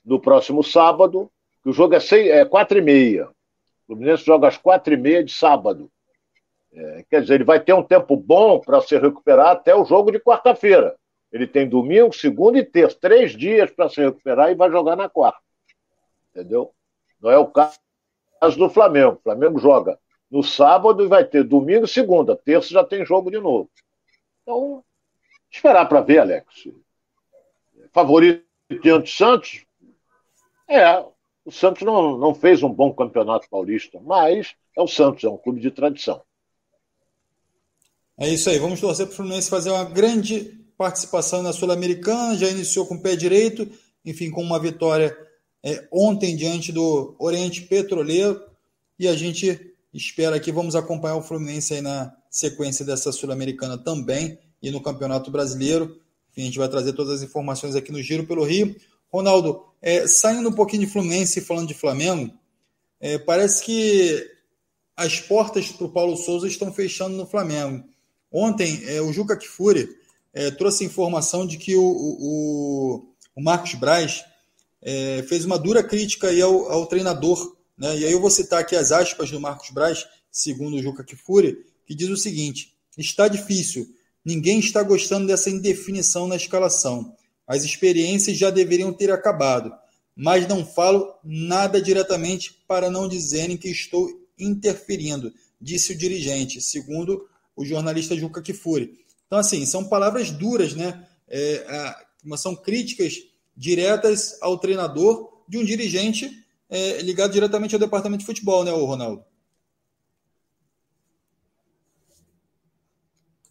no 0.04 0.20
próximo 0.20 0.62
sábado, 0.62 1.28
o 1.64 1.72
jogo 1.72 1.96
é, 1.96 2.00
seis, 2.00 2.28
é 2.28 2.44
quatro 2.44 2.78
e 2.78 2.80
meia. 2.80 3.26
O 3.26 3.86
Fluminense 3.88 4.24
joga 4.24 4.46
às 4.46 4.56
quatro 4.56 4.94
e 4.94 4.96
meia 4.96 5.24
de 5.24 5.32
sábado. 5.32 5.90
É, 6.72 7.04
quer 7.10 7.22
dizer, 7.22 7.34
ele 7.34 7.44
vai 7.44 7.58
ter 7.58 7.72
um 7.72 7.82
tempo 7.82 8.16
bom 8.16 8.60
para 8.60 8.80
se 8.82 8.96
recuperar 8.96 9.48
até 9.48 9.74
o 9.74 9.84
jogo 9.84 10.12
de 10.12 10.20
quarta-feira. 10.20 10.94
Ele 11.32 11.46
tem 11.46 11.68
domingo, 11.68 12.12
segunda 12.12 12.58
e 12.58 12.64
terça, 12.64 12.98
três 13.00 13.32
dias 13.36 13.70
para 13.70 13.88
se 13.88 14.00
recuperar 14.00 14.50
e 14.50 14.54
vai 14.54 14.70
jogar 14.70 14.96
na 14.96 15.08
quarta. 15.08 15.40
Entendeu? 16.30 16.72
Não 17.20 17.30
é 17.30 17.38
o 17.38 17.46
caso 17.46 17.78
do 18.56 18.68
Flamengo. 18.68 19.12
O 19.12 19.22
Flamengo 19.22 19.58
joga 19.58 19.98
no 20.30 20.42
sábado 20.42 21.04
e 21.04 21.08
vai 21.08 21.24
ter 21.24 21.44
domingo 21.44 21.84
e 21.84 21.88
segunda. 21.88 22.36
Terça 22.36 22.70
já 22.70 22.84
tem 22.84 23.04
jogo 23.04 23.30
de 23.30 23.38
novo. 23.38 23.70
Então, 24.42 24.84
esperar 25.50 25.86
para 25.88 26.00
ver, 26.00 26.18
Alex. 26.18 26.68
Favorito 27.92 28.44
diante 28.82 29.04
do 29.04 29.16
Santos? 29.16 29.66
É, 30.68 30.98
o 31.44 31.50
Santos 31.50 31.82
não, 31.82 32.16
não 32.16 32.34
fez 32.34 32.62
um 32.62 32.72
bom 32.72 32.92
campeonato 32.92 33.48
paulista, 33.48 34.00
mas 34.00 34.54
é 34.76 34.80
o 34.80 34.86
Santos, 34.86 35.24
é 35.24 35.28
um 35.28 35.36
clube 35.36 35.60
de 35.60 35.70
tradição. 35.70 36.22
É 38.18 38.28
isso 38.28 38.50
aí, 38.50 38.58
vamos 38.58 38.80
torcer 38.80 39.06
para 39.06 39.14
o 39.14 39.16
Fluminense 39.16 39.50
fazer 39.50 39.70
uma 39.70 39.84
grande 39.84 40.59
participação 40.80 41.42
na 41.42 41.52
Sul-Americana, 41.52 42.38
já 42.38 42.48
iniciou 42.48 42.86
com 42.86 42.94
o 42.94 43.02
pé 43.02 43.14
direito, 43.14 43.68
enfim, 44.02 44.30
com 44.30 44.40
uma 44.40 44.58
vitória 44.58 45.14
é, 45.62 45.86
ontem 45.92 46.34
diante 46.34 46.72
do 46.72 47.14
Oriente 47.18 47.60
Petroleiro, 47.60 48.40
e 48.98 49.06
a 49.06 49.14
gente 49.14 49.60
espera 49.92 50.40
que 50.40 50.50
vamos 50.50 50.74
acompanhar 50.74 51.16
o 51.16 51.22
Fluminense 51.22 51.74
aí 51.74 51.82
na 51.82 52.16
sequência 52.30 52.82
dessa 52.82 53.12
Sul-Americana 53.12 53.76
também, 53.76 54.38
e 54.62 54.70
no 54.70 54.80
Campeonato 54.80 55.30
Brasileiro. 55.30 56.00
Enfim, 56.30 56.40
a 56.40 56.44
gente 56.46 56.58
vai 56.58 56.68
trazer 56.70 56.94
todas 56.94 57.16
as 57.16 57.22
informações 57.22 57.74
aqui 57.74 57.92
no 57.92 58.02
Giro 58.02 58.26
pelo 58.26 58.42
Rio. 58.42 58.74
Ronaldo, 59.12 59.62
é, 59.82 60.06
saindo 60.06 60.48
um 60.48 60.54
pouquinho 60.54 60.86
de 60.86 60.90
Fluminense 60.90 61.40
e 61.40 61.42
falando 61.42 61.68
de 61.68 61.74
Flamengo, 61.74 62.32
é, 62.98 63.18
parece 63.18 63.62
que 63.62 64.26
as 64.96 65.20
portas 65.20 65.68
para 65.68 65.86
o 65.86 65.92
Paulo 65.92 66.16
Souza 66.16 66.48
estão 66.48 66.72
fechando 66.72 67.18
no 67.18 67.26
Flamengo. 67.26 67.84
Ontem, 68.32 68.82
é, 68.86 69.02
o 69.02 69.12
Juca 69.12 69.36
Kfouri 69.36 69.99
é, 70.32 70.50
trouxe 70.50 70.84
informação 70.84 71.46
de 71.46 71.56
que 71.56 71.74
o, 71.76 71.82
o, 71.82 73.14
o 73.34 73.42
Marcos 73.42 73.74
Braz 73.74 74.24
é, 74.82 75.24
fez 75.28 75.44
uma 75.44 75.58
dura 75.58 75.82
crítica 75.82 76.28
aí 76.28 76.40
ao, 76.40 76.70
ao 76.70 76.86
treinador. 76.86 77.56
Né? 77.76 77.98
E 77.98 78.04
aí 78.06 78.12
eu 78.12 78.20
vou 78.20 78.30
citar 78.30 78.60
aqui 78.60 78.76
as 78.76 78.92
aspas 78.92 79.30
do 79.30 79.40
Marcos 79.40 79.70
Braz, 79.70 80.06
segundo 80.30 80.76
o 80.76 80.82
Juca 80.82 81.04
Kfouri, 81.04 81.58
que 81.86 81.94
diz 81.94 82.08
o 82.08 82.16
seguinte: 82.16 82.74
está 82.96 83.28
difícil, 83.28 83.88
ninguém 84.24 84.58
está 84.58 84.82
gostando 84.82 85.26
dessa 85.26 85.50
indefinição 85.50 86.26
na 86.26 86.36
escalação. 86.36 87.14
As 87.46 87.64
experiências 87.64 88.36
já 88.36 88.50
deveriam 88.50 88.92
ter 88.92 89.10
acabado, 89.10 89.72
mas 90.14 90.46
não 90.46 90.64
falo 90.64 91.12
nada 91.24 91.82
diretamente 91.82 92.62
para 92.68 92.88
não 92.88 93.08
dizerem 93.08 93.56
que 93.56 93.68
estou 93.68 94.08
interferindo, 94.38 95.32
disse 95.60 95.92
o 95.92 95.98
dirigente, 95.98 96.60
segundo 96.60 97.26
o 97.56 97.64
jornalista 97.64 98.16
Juca 98.16 98.40
Kifuri. 98.40 99.00
Então, 99.30 99.38
assim, 99.38 99.64
são 99.64 99.88
palavras 99.88 100.32
duras, 100.32 100.74
né? 100.74 101.06
É, 101.28 101.94
são 102.36 102.56
críticas 102.56 103.14
diretas 103.56 104.36
ao 104.42 104.58
treinador 104.58 105.44
de 105.46 105.56
um 105.56 105.64
dirigente 105.64 106.44
é, 106.68 107.00
ligado 107.00 107.30
diretamente 107.30 107.72
ao 107.72 107.78
departamento 107.78 108.22
de 108.22 108.26
futebol, 108.26 108.64
né, 108.64 108.72
Ronaldo? 108.72 109.24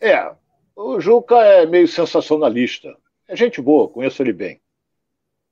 É, 0.02 0.36
o 0.76 1.00
Juca 1.00 1.38
é 1.38 1.66
meio 1.66 1.88
sensacionalista. 1.88 2.94
É 3.26 3.34
gente 3.34 3.62
boa, 3.62 3.88
conheço 3.88 4.22
ele 4.22 4.34
bem. 4.34 4.60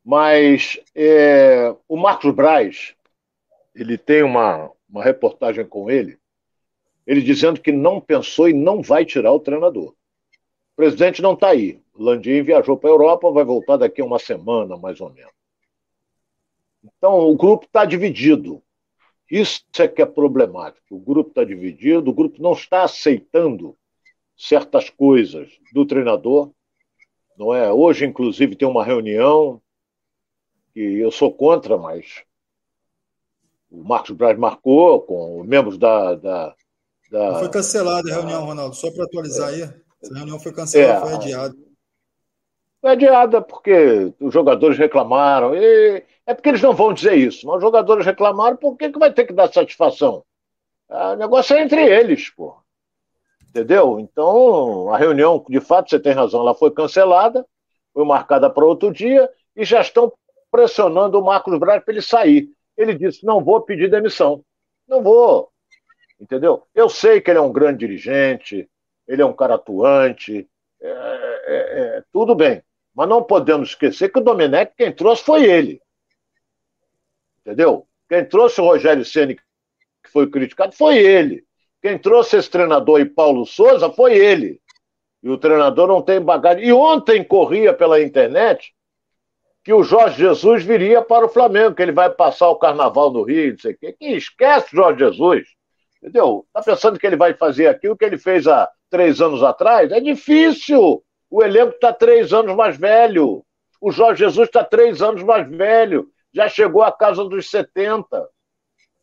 Mas 0.04 0.78
é, 0.94 1.74
o 1.88 1.96
Marcos 1.96 2.36
Braz, 2.36 2.96
ele 3.74 3.98
tem 3.98 4.24
uma, 4.24 4.70
uma 4.90 5.02
reportagem 5.02 5.66
com 5.66 5.90
ele, 5.90 6.20
ele 7.06 7.22
dizendo 7.22 7.62
que 7.62 7.72
não 7.72 8.02
pensou 8.02 8.50
e 8.50 8.54
não 8.54 8.82
vai 8.82 9.06
tirar 9.06 9.32
o 9.32 9.40
treinador. 9.40 9.96
O 10.78 10.82
presidente 10.82 11.24
não 11.24 11.34
está 11.34 11.48
aí. 11.48 11.82
Landim 11.98 12.44
viajou 12.44 12.78
para 12.78 12.92
a 12.92 12.94
Europa, 12.94 13.32
vai 13.32 13.44
voltar 13.44 13.78
daqui 13.78 14.00
a 14.00 14.06
uma 14.06 14.20
semana, 14.20 14.78
mais 14.78 15.02
ou 15.02 15.12
menos. 15.12 15.34
Então, 16.84 17.18
o 17.28 17.36
grupo 17.36 17.66
está 17.66 17.84
dividido. 17.84 18.62
Isso 19.30 19.64
é 19.80 19.88
que 19.88 20.04
é 20.04 20.06
problemático. 20.06 20.86
O 20.92 21.00
grupo 21.00 21.32
está 21.32 21.44
dividido, 21.44 22.12
o 22.12 22.14
grupo 22.14 22.40
não 22.40 22.54
está 22.54 22.84
aceitando 22.84 23.76
certas 24.38 24.88
coisas 24.88 25.50
do 25.74 25.84
treinador 25.84 26.52
Não 27.36 27.52
é? 27.52 27.74
Hoje, 27.74 28.06
inclusive, 28.06 28.56
tem 28.56 28.68
uma 28.68 28.86
reunião 28.86 29.60
que 30.76 30.80
eu 30.80 31.10
sou 31.10 31.34
contra, 31.34 31.76
mas 31.76 32.24
o 33.72 33.84
Marcos 33.84 34.12
Braz 34.12 34.38
marcou 34.38 35.02
com 35.02 35.44
membros 35.44 35.76
da. 35.80 36.14
da, 36.14 36.56
da 37.10 37.40
foi 37.40 37.50
cancelada 37.50 38.12
a 38.12 38.14
reunião, 38.14 38.46
Ronaldo, 38.46 38.76
só 38.76 38.92
para 38.92 39.06
atualizar 39.06 39.50
é, 39.50 39.64
aí. 39.64 39.87
Essa 40.02 40.14
reunião 40.14 40.40
foi 40.40 40.54
cancelada, 40.54 40.98
é, 40.98 41.02
foi 41.02 41.14
adiada. 41.14 41.56
Foi 42.82 42.92
adiada 42.92 43.42
porque 43.42 44.14
os 44.20 44.34
jogadores 44.34 44.78
reclamaram. 44.78 45.56
E 45.56 46.04
é 46.26 46.34
porque 46.34 46.50
eles 46.50 46.62
não 46.62 46.74
vão 46.74 46.94
dizer 46.94 47.16
isso, 47.16 47.48
mas 47.48 47.58
os 47.58 47.62
jogadores 47.62 48.06
reclamaram, 48.06 48.58
por 48.58 48.76
que, 48.76 48.92
que 48.92 49.00
vai 49.00 49.12
ter 49.12 49.26
que 49.26 49.34
dar 49.34 49.52
satisfação? 49.52 50.24
Ah, 50.90 51.12
o 51.12 51.16
negócio 51.16 51.56
é 51.56 51.62
entre 51.62 51.84
eles, 51.84 52.30
pô. 52.30 52.56
Entendeu? 53.50 54.00
Então, 54.00 54.94
a 54.94 54.98
reunião, 54.98 55.44
de 55.50 55.60
fato, 55.60 55.90
você 55.90 56.00
tem 56.00 56.12
razão, 56.12 56.42
ela 56.42 56.54
foi 56.54 56.70
cancelada, 56.70 57.46
foi 57.94 58.06
marcada 58.06 58.50
para 58.50 58.66
outro 58.66 58.92
dia, 58.92 59.30
e 59.56 59.66
já 59.66 59.82
estão 59.82 60.14
pressionando 60.52 61.20
o 61.20 61.26
Marcos 61.26 61.58
Braz 61.58 61.84
para 61.84 61.94
ele 61.94 62.02
sair. 62.02 62.50
Ele 62.78 62.94
disse: 62.94 63.26
não 63.26 63.44
vou 63.44 63.62
pedir 63.62 63.90
demissão. 63.90 64.44
Não 64.88 65.02
vou. 65.02 65.50
Entendeu? 66.20 66.64
Eu 66.74 66.90
sei 66.90 67.20
que 67.20 67.32
ele 67.32 67.40
é 67.40 67.42
um 67.42 67.52
grande 67.52 67.80
dirigente, 67.80 68.70
ele 69.08 69.22
é 69.22 69.26
um 69.26 69.34
cara 69.34 69.56
atuante, 69.56 70.48
é, 70.82 70.90
é, 70.90 71.80
é, 71.98 72.04
tudo 72.12 72.36
bem. 72.36 72.62
Mas 72.94 73.08
não 73.08 73.24
podemos 73.24 73.70
esquecer 73.70 74.12
que 74.12 74.20
o 74.20 74.24
Domenech, 74.24 74.74
quem 74.76 74.92
trouxe 74.92 75.24
foi 75.24 75.46
ele. 75.46 75.82
Entendeu? 77.42 77.88
Quem 78.10 78.26
trouxe 78.26 78.60
o 78.60 78.66
Rogério 78.66 79.06
Ceni 79.06 79.36
que 79.36 80.12
foi 80.12 80.30
criticado, 80.30 80.74
foi 80.74 80.98
ele. 80.98 81.46
Quem 81.82 81.98
trouxe 81.98 82.38
esse 82.38 82.50
treinador 82.50 83.00
e 83.00 83.06
Paulo 83.06 83.46
Souza 83.46 83.90
foi 83.92 84.18
ele. 84.18 84.60
E 85.22 85.30
o 85.30 85.38
treinador 85.38 85.88
não 85.88 86.02
tem 86.02 86.22
bagagem. 86.22 86.66
E 86.66 86.74
ontem 86.74 87.24
corria 87.24 87.74
pela 87.74 88.02
internet 88.02 88.74
que 89.64 89.74
o 89.74 89.84
Jorge 89.84 90.18
Jesus 90.18 90.64
viria 90.64 91.02
para 91.02 91.26
o 91.26 91.30
Flamengo, 91.30 91.76
que 91.76 91.82
ele 91.82 91.92
vai 91.92 92.10
passar 92.10 92.48
o 92.50 92.56
carnaval 92.56 93.12
no 93.12 93.24
Rio, 93.24 93.52
não 93.52 93.60
sei 93.60 93.74
o 93.74 93.78
quê. 93.78 93.94
Que 93.94 94.08
esquece 94.16 94.76
Jorge 94.76 95.00
Jesus. 95.00 95.57
Entendeu? 96.08 96.46
Tá 96.54 96.62
pensando 96.62 96.98
que 96.98 97.06
ele 97.06 97.18
vai 97.18 97.34
fazer 97.34 97.68
aquilo 97.68 97.98
que 97.98 98.06
ele 98.06 98.18
fez 98.18 98.48
há 98.48 98.70
três 98.90 99.20
anos 99.20 99.44
atrás? 99.44 99.92
É 99.92 100.00
difícil. 100.00 101.04
O 101.30 101.44
elenco 101.44 101.74
está 101.74 101.92
três 101.92 102.32
anos 102.32 102.56
mais 102.56 102.78
velho. 102.78 103.44
O 103.82 103.92
Jorge 103.92 104.24
Jesus 104.24 104.48
está 104.48 104.64
três 104.64 105.02
anos 105.02 105.22
mais 105.24 105.48
velho. 105.50 106.08
Já 106.34 106.48
chegou 106.48 106.82
à 106.82 106.92
casa 106.92 107.26
dos 107.26 107.50
70. 107.50 108.30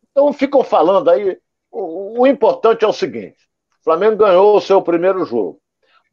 Então 0.09 0.33
ficam 0.33 0.63
falando 0.63 1.09
aí. 1.09 1.37
O, 1.71 2.25
importante 2.25 2.83
é 2.83 2.87
o 2.87 2.93
seguinte: 2.93 3.37
o 3.81 3.83
Flamengo 3.83 4.17
ganhou 4.17 4.57
o 4.57 4.61
seu 4.61 4.81
primeiro 4.81 5.23
jogo 5.25 5.61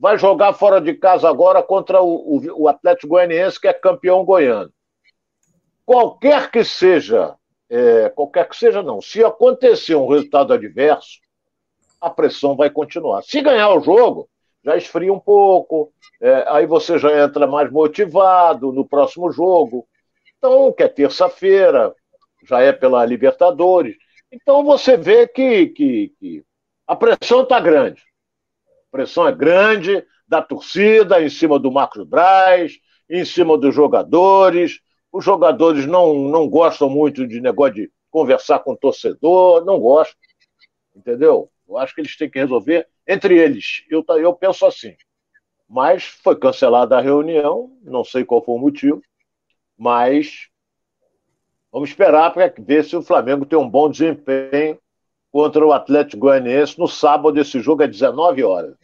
vai 0.02 0.18
jogar 0.18 0.52
fora 0.52 0.80
de 0.80 0.94
casa 0.94 1.28
agora 1.28 1.62
contra 1.62 2.02
o, 2.02 2.36
o, 2.36 2.62
o 2.62 2.68
Atlético 2.68 3.06
Goianiense, 3.06 3.60
que 3.60 3.68
é 3.68 3.72
campeão 3.72 4.24
goiano. 4.24 4.72
Qualquer 5.86 6.50
que 6.50 6.64
seja, 6.64 7.36
é, 7.72 8.08
qualquer 8.10 8.48
que 8.48 8.56
seja, 8.56 8.82
não, 8.82 9.00
se 9.00 9.24
acontecer 9.24 9.94
um 9.94 10.08
resultado 10.08 10.52
adverso, 10.52 11.20
a 12.00 12.10
pressão 12.10 12.56
vai 12.56 12.68
continuar. 12.68 13.22
Se 13.22 13.40
ganhar 13.40 13.70
o 13.70 13.80
jogo, 13.80 14.28
já 14.64 14.76
esfria 14.76 15.12
um 15.12 15.18
pouco, 15.18 15.92
é, 16.20 16.44
aí 16.48 16.66
você 16.66 16.98
já 16.98 17.24
entra 17.24 17.46
mais 17.46 17.70
motivado 17.70 18.72
no 18.72 18.86
próximo 18.86 19.32
jogo. 19.32 19.86
Então, 20.36 20.72
que 20.72 20.82
é 20.82 20.88
terça-feira, 20.88 21.94
já 22.44 22.60
é 22.60 22.72
pela 22.72 23.04
Libertadores. 23.04 23.96
Então 24.30 24.64
você 24.64 24.96
vê 24.96 25.26
que, 25.26 25.66
que, 25.68 26.12
que 26.18 26.44
a 26.86 26.96
pressão 26.96 27.42
está 27.42 27.58
grande 27.60 28.02
pressão 28.92 29.26
é 29.26 29.32
grande 29.32 30.04
da 30.28 30.42
torcida 30.42 31.20
em 31.22 31.30
cima 31.30 31.58
do 31.58 31.72
Marcos 31.72 32.06
Braz, 32.06 32.74
em 33.08 33.24
cima 33.24 33.56
dos 33.56 33.74
jogadores. 33.74 34.80
Os 35.12 35.24
jogadores 35.24 35.86
não, 35.86 36.14
não 36.14 36.48
gostam 36.48 36.88
muito 36.88 37.26
de 37.26 37.40
negócio 37.40 37.74
de 37.74 37.92
conversar 38.10 38.60
com 38.60 38.72
o 38.72 38.76
torcedor, 38.76 39.64
não 39.64 39.78
gostam. 39.78 40.16
Entendeu? 40.96 41.50
Eu 41.68 41.78
acho 41.78 41.94
que 41.94 42.00
eles 42.00 42.16
têm 42.16 42.30
que 42.30 42.38
resolver 42.38 42.88
entre 43.06 43.36
eles. 43.36 43.84
Eu, 43.90 44.04
eu 44.18 44.34
penso 44.34 44.64
assim. 44.64 44.96
Mas 45.68 46.04
foi 46.04 46.36
cancelada 46.36 46.96
a 46.96 47.00
reunião, 47.00 47.76
não 47.82 48.04
sei 48.04 48.24
qual 48.24 48.44
foi 48.44 48.54
o 48.54 48.58
motivo, 48.58 49.02
mas 49.76 50.48
vamos 51.70 51.90
esperar 51.90 52.32
para 52.32 52.52
ver 52.58 52.84
se 52.84 52.94
o 52.94 53.02
Flamengo 53.02 53.46
tem 53.46 53.58
um 53.58 53.68
bom 53.68 53.90
desempenho 53.90 54.78
contra 55.30 55.66
o 55.66 55.72
Atlético 55.72 56.20
Goianiense 56.20 56.78
no 56.78 56.86
sábado. 56.86 57.40
Esse 57.40 57.58
jogo 57.60 57.82
é 57.82 57.88
19 57.88 58.44
horas. 58.44 58.76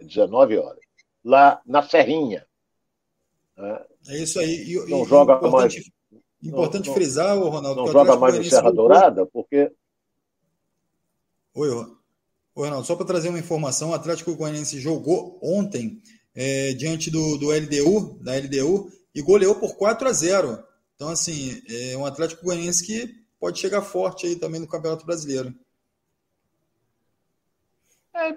19 0.00 0.58
horas. 0.58 0.80
Lá 1.24 1.60
na 1.64 1.82
Serrinha. 1.82 2.44
Né? 3.56 3.84
É 4.08 4.22
isso 4.22 4.38
aí. 4.38 4.72
E, 4.72 4.86
não 4.88 5.04
e, 5.04 5.08
joga 5.08 5.34
importante, 5.34 5.76
mais. 6.12 6.20
Importante 6.42 6.86
não, 6.88 6.94
frisar, 6.94 7.36
o 7.38 7.48
Ronaldo. 7.48 7.82
Não 7.82 7.92
joga 7.92 8.16
mais 8.16 8.36
no 8.36 8.44
Serra 8.44 8.70
Dourada, 8.70 9.26
porque. 9.26 9.70
Oi, 11.54 11.68
Oi, 11.68 12.66
Ronaldo. 12.68 12.86
Só 12.86 12.96
para 12.96 13.06
trazer 13.06 13.28
uma 13.28 13.38
informação: 13.38 13.90
o 13.90 13.94
Atlético 13.94 14.34
Goianiense 14.34 14.78
jogou 14.78 15.38
ontem 15.42 16.00
é, 16.34 16.72
diante 16.74 17.10
do, 17.10 17.36
do 17.38 17.50
LDU, 17.50 18.18
da 18.20 18.36
LDU, 18.36 18.90
e 19.14 19.22
goleou 19.22 19.54
por 19.54 19.76
4 19.76 20.08
a 20.08 20.12
0. 20.12 20.64
Então, 20.94 21.08
assim, 21.08 21.60
é 21.68 21.96
um 21.96 22.06
Atlético 22.06 22.44
Goianiense 22.44 22.84
que 22.84 23.14
pode 23.40 23.58
chegar 23.58 23.82
forte 23.82 24.26
aí 24.26 24.36
também 24.36 24.60
no 24.60 24.68
Campeonato 24.68 25.04
Brasileiro. 25.04 25.54
É, 28.14 28.32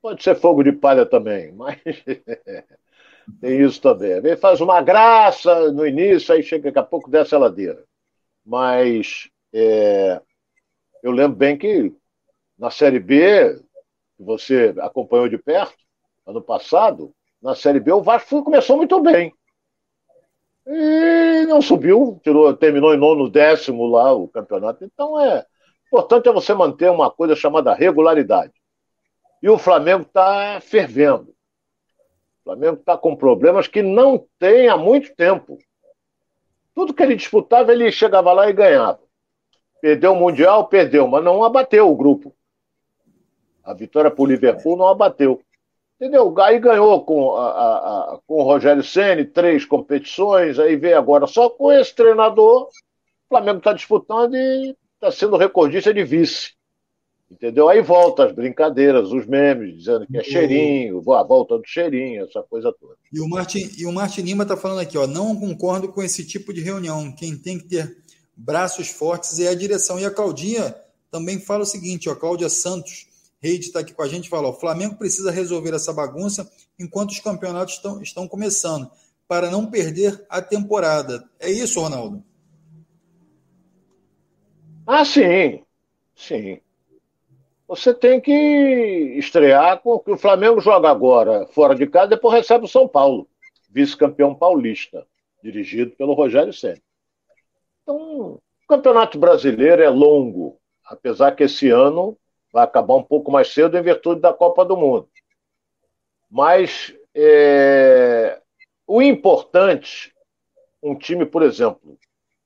pode 0.00 0.22
ser 0.22 0.34
fogo 0.40 0.62
de 0.62 0.72
palha 0.72 1.04
também, 1.04 1.52
mas 1.52 1.78
tem 3.40 3.60
isso 3.62 3.80
também. 3.80 4.12
Ele 4.12 4.36
faz 4.36 4.60
uma 4.60 4.80
graça 4.80 5.70
no 5.72 5.86
início, 5.86 6.34
aí 6.34 6.42
chega 6.42 6.64
daqui 6.64 6.78
a 6.78 6.82
pouco 6.82 7.10
desce 7.10 7.34
a 7.34 7.38
ladeira. 7.38 7.84
Mas 8.44 9.28
é, 9.52 10.20
eu 11.02 11.12
lembro 11.12 11.36
bem 11.36 11.56
que 11.56 11.94
na 12.58 12.70
Série 12.70 13.00
B, 13.00 13.54
que 14.16 14.22
você 14.22 14.74
acompanhou 14.80 15.28
de 15.28 15.38
perto, 15.38 15.76
ano 16.26 16.42
passado, 16.42 17.12
na 17.42 17.54
Série 17.54 17.80
B 17.80 17.92
o 17.92 18.02
Vasco 18.02 18.42
começou 18.42 18.76
muito 18.76 19.00
bem. 19.00 19.32
E 20.66 21.46
não 21.46 21.62
subiu, 21.62 22.20
tirou, 22.22 22.54
terminou 22.54 22.94
em 22.94 22.98
nono 22.98 23.30
décimo 23.30 23.86
lá 23.86 24.12
o 24.12 24.28
campeonato. 24.28 24.84
Então 24.84 25.20
é 25.20 25.44
importante 25.86 26.28
é 26.28 26.32
você 26.32 26.54
manter 26.54 26.90
uma 26.90 27.10
coisa 27.10 27.34
chamada 27.34 27.74
regularidade. 27.74 28.52
E 29.42 29.48
o 29.48 29.58
Flamengo 29.58 30.02
está 30.02 30.60
fervendo. 30.60 31.34
Flamengo 32.50 32.80
está 32.80 32.98
com 32.98 33.14
problemas 33.14 33.68
que 33.68 33.80
não 33.80 34.26
tem 34.36 34.68
há 34.68 34.76
muito 34.76 35.14
tempo. 35.14 35.56
Tudo 36.74 36.92
que 36.92 37.00
ele 37.00 37.14
disputava, 37.14 37.70
ele 37.70 37.92
chegava 37.92 38.32
lá 38.32 38.50
e 38.50 38.52
ganhava. 38.52 38.98
Perdeu 39.80 40.12
o 40.12 40.16
Mundial, 40.16 40.66
perdeu, 40.66 41.06
mas 41.06 41.22
não 41.22 41.44
abateu 41.44 41.88
o 41.88 41.94
grupo. 41.94 42.34
A 43.62 43.72
vitória 43.72 44.10
para 44.10 44.22
o 44.22 44.26
Liverpool 44.26 44.76
não 44.76 44.88
abateu. 44.88 45.40
Entendeu? 45.94 46.34
Aí 46.40 46.58
ganhou 46.58 47.04
com, 47.04 47.36
a, 47.36 47.50
a, 47.50 48.14
a, 48.14 48.18
com 48.26 48.40
o 48.40 48.42
Rogério 48.42 48.82
Ceni 48.82 49.24
três 49.24 49.64
competições, 49.64 50.58
aí 50.58 50.74
veio 50.74 50.98
agora 50.98 51.28
só 51.28 51.48
com 51.48 51.70
esse 51.70 51.94
treinador. 51.94 52.64
O 52.64 52.70
Flamengo 53.28 53.58
está 53.58 53.72
disputando 53.72 54.34
e 54.34 54.76
está 54.94 55.12
sendo 55.12 55.36
recordista 55.36 55.94
de 55.94 56.02
vice. 56.02 56.54
Entendeu? 57.30 57.68
Aí 57.68 57.80
volta 57.80 58.24
as 58.24 58.32
brincadeiras, 58.32 59.12
os 59.12 59.24
memes, 59.24 59.78
dizendo 59.78 60.04
que 60.04 60.18
é 60.18 60.22
cheirinho, 60.22 60.98
a 61.12 61.22
volta 61.22 61.56
do 61.56 61.64
cheirinho, 61.64 62.24
essa 62.24 62.42
coisa 62.42 62.72
toda. 62.72 62.96
E 63.12 63.20
o 63.20 63.28
Martin, 63.28 63.70
e 63.78 63.86
o 63.86 63.92
Martin 63.92 64.22
Lima 64.22 64.42
está 64.42 64.56
falando 64.56 64.80
aqui, 64.80 64.98
ó, 64.98 65.06
não 65.06 65.36
concordo 65.36 65.92
com 65.92 66.02
esse 66.02 66.26
tipo 66.26 66.52
de 66.52 66.60
reunião. 66.60 67.12
Quem 67.12 67.38
tem 67.38 67.56
que 67.56 67.68
ter 67.68 67.96
braços 68.36 68.88
fortes 68.88 69.38
é 69.38 69.46
a 69.46 69.54
direção. 69.54 69.98
E 70.00 70.04
a 70.04 70.10
Claudinha 70.10 70.74
também 71.08 71.38
fala 71.38 71.62
o 71.62 71.66
seguinte, 71.66 72.08
ó, 72.08 72.16
Cláudia 72.16 72.48
Santos, 72.48 73.06
Reide 73.40 73.66
está 73.66 73.78
aqui 73.78 73.94
com 73.94 74.02
a 74.02 74.08
gente, 74.08 74.28
fala, 74.28 74.48
ó, 74.48 74.50
o 74.50 74.58
Flamengo 74.58 74.96
precisa 74.96 75.30
resolver 75.30 75.72
essa 75.72 75.92
bagunça 75.92 76.50
enquanto 76.80 77.10
os 77.10 77.20
campeonatos 77.20 77.74
estão, 77.74 78.02
estão 78.02 78.26
começando, 78.26 78.90
para 79.28 79.48
não 79.48 79.70
perder 79.70 80.26
a 80.28 80.42
temporada. 80.42 81.24
É 81.38 81.48
isso, 81.48 81.80
Ronaldo? 81.80 82.24
Ah, 84.84 85.04
sim. 85.04 85.62
Sim 86.16 86.60
você 87.70 87.94
tem 87.94 88.20
que 88.20 88.32
estrear 89.16 89.78
com 89.78 89.90
o 89.92 90.00
que 90.00 90.10
o 90.10 90.16
Flamengo 90.16 90.60
joga 90.60 90.90
agora 90.90 91.46
fora 91.52 91.72
de 91.72 91.86
casa, 91.86 92.08
depois 92.08 92.34
recebe 92.34 92.64
o 92.64 92.68
São 92.68 92.88
Paulo, 92.88 93.28
vice-campeão 93.70 94.34
paulista, 94.34 95.06
dirigido 95.40 95.92
pelo 95.92 96.14
Rogério 96.14 96.52
Senna. 96.52 96.82
Então, 97.84 97.96
o 97.96 98.40
Campeonato 98.66 99.20
Brasileiro 99.20 99.80
é 99.80 99.88
longo, 99.88 100.58
apesar 100.84 101.30
que 101.36 101.44
esse 101.44 101.70
ano 101.70 102.18
vai 102.52 102.64
acabar 102.64 102.96
um 102.96 103.04
pouco 103.04 103.30
mais 103.30 103.52
cedo 103.52 103.78
em 103.78 103.82
virtude 103.82 104.20
da 104.20 104.32
Copa 104.32 104.64
do 104.64 104.76
Mundo. 104.76 105.08
Mas 106.28 106.92
é, 107.14 108.40
o 108.84 109.00
importante, 109.00 110.12
um 110.82 110.96
time, 110.96 111.24
por 111.24 111.44
exemplo, 111.44 111.96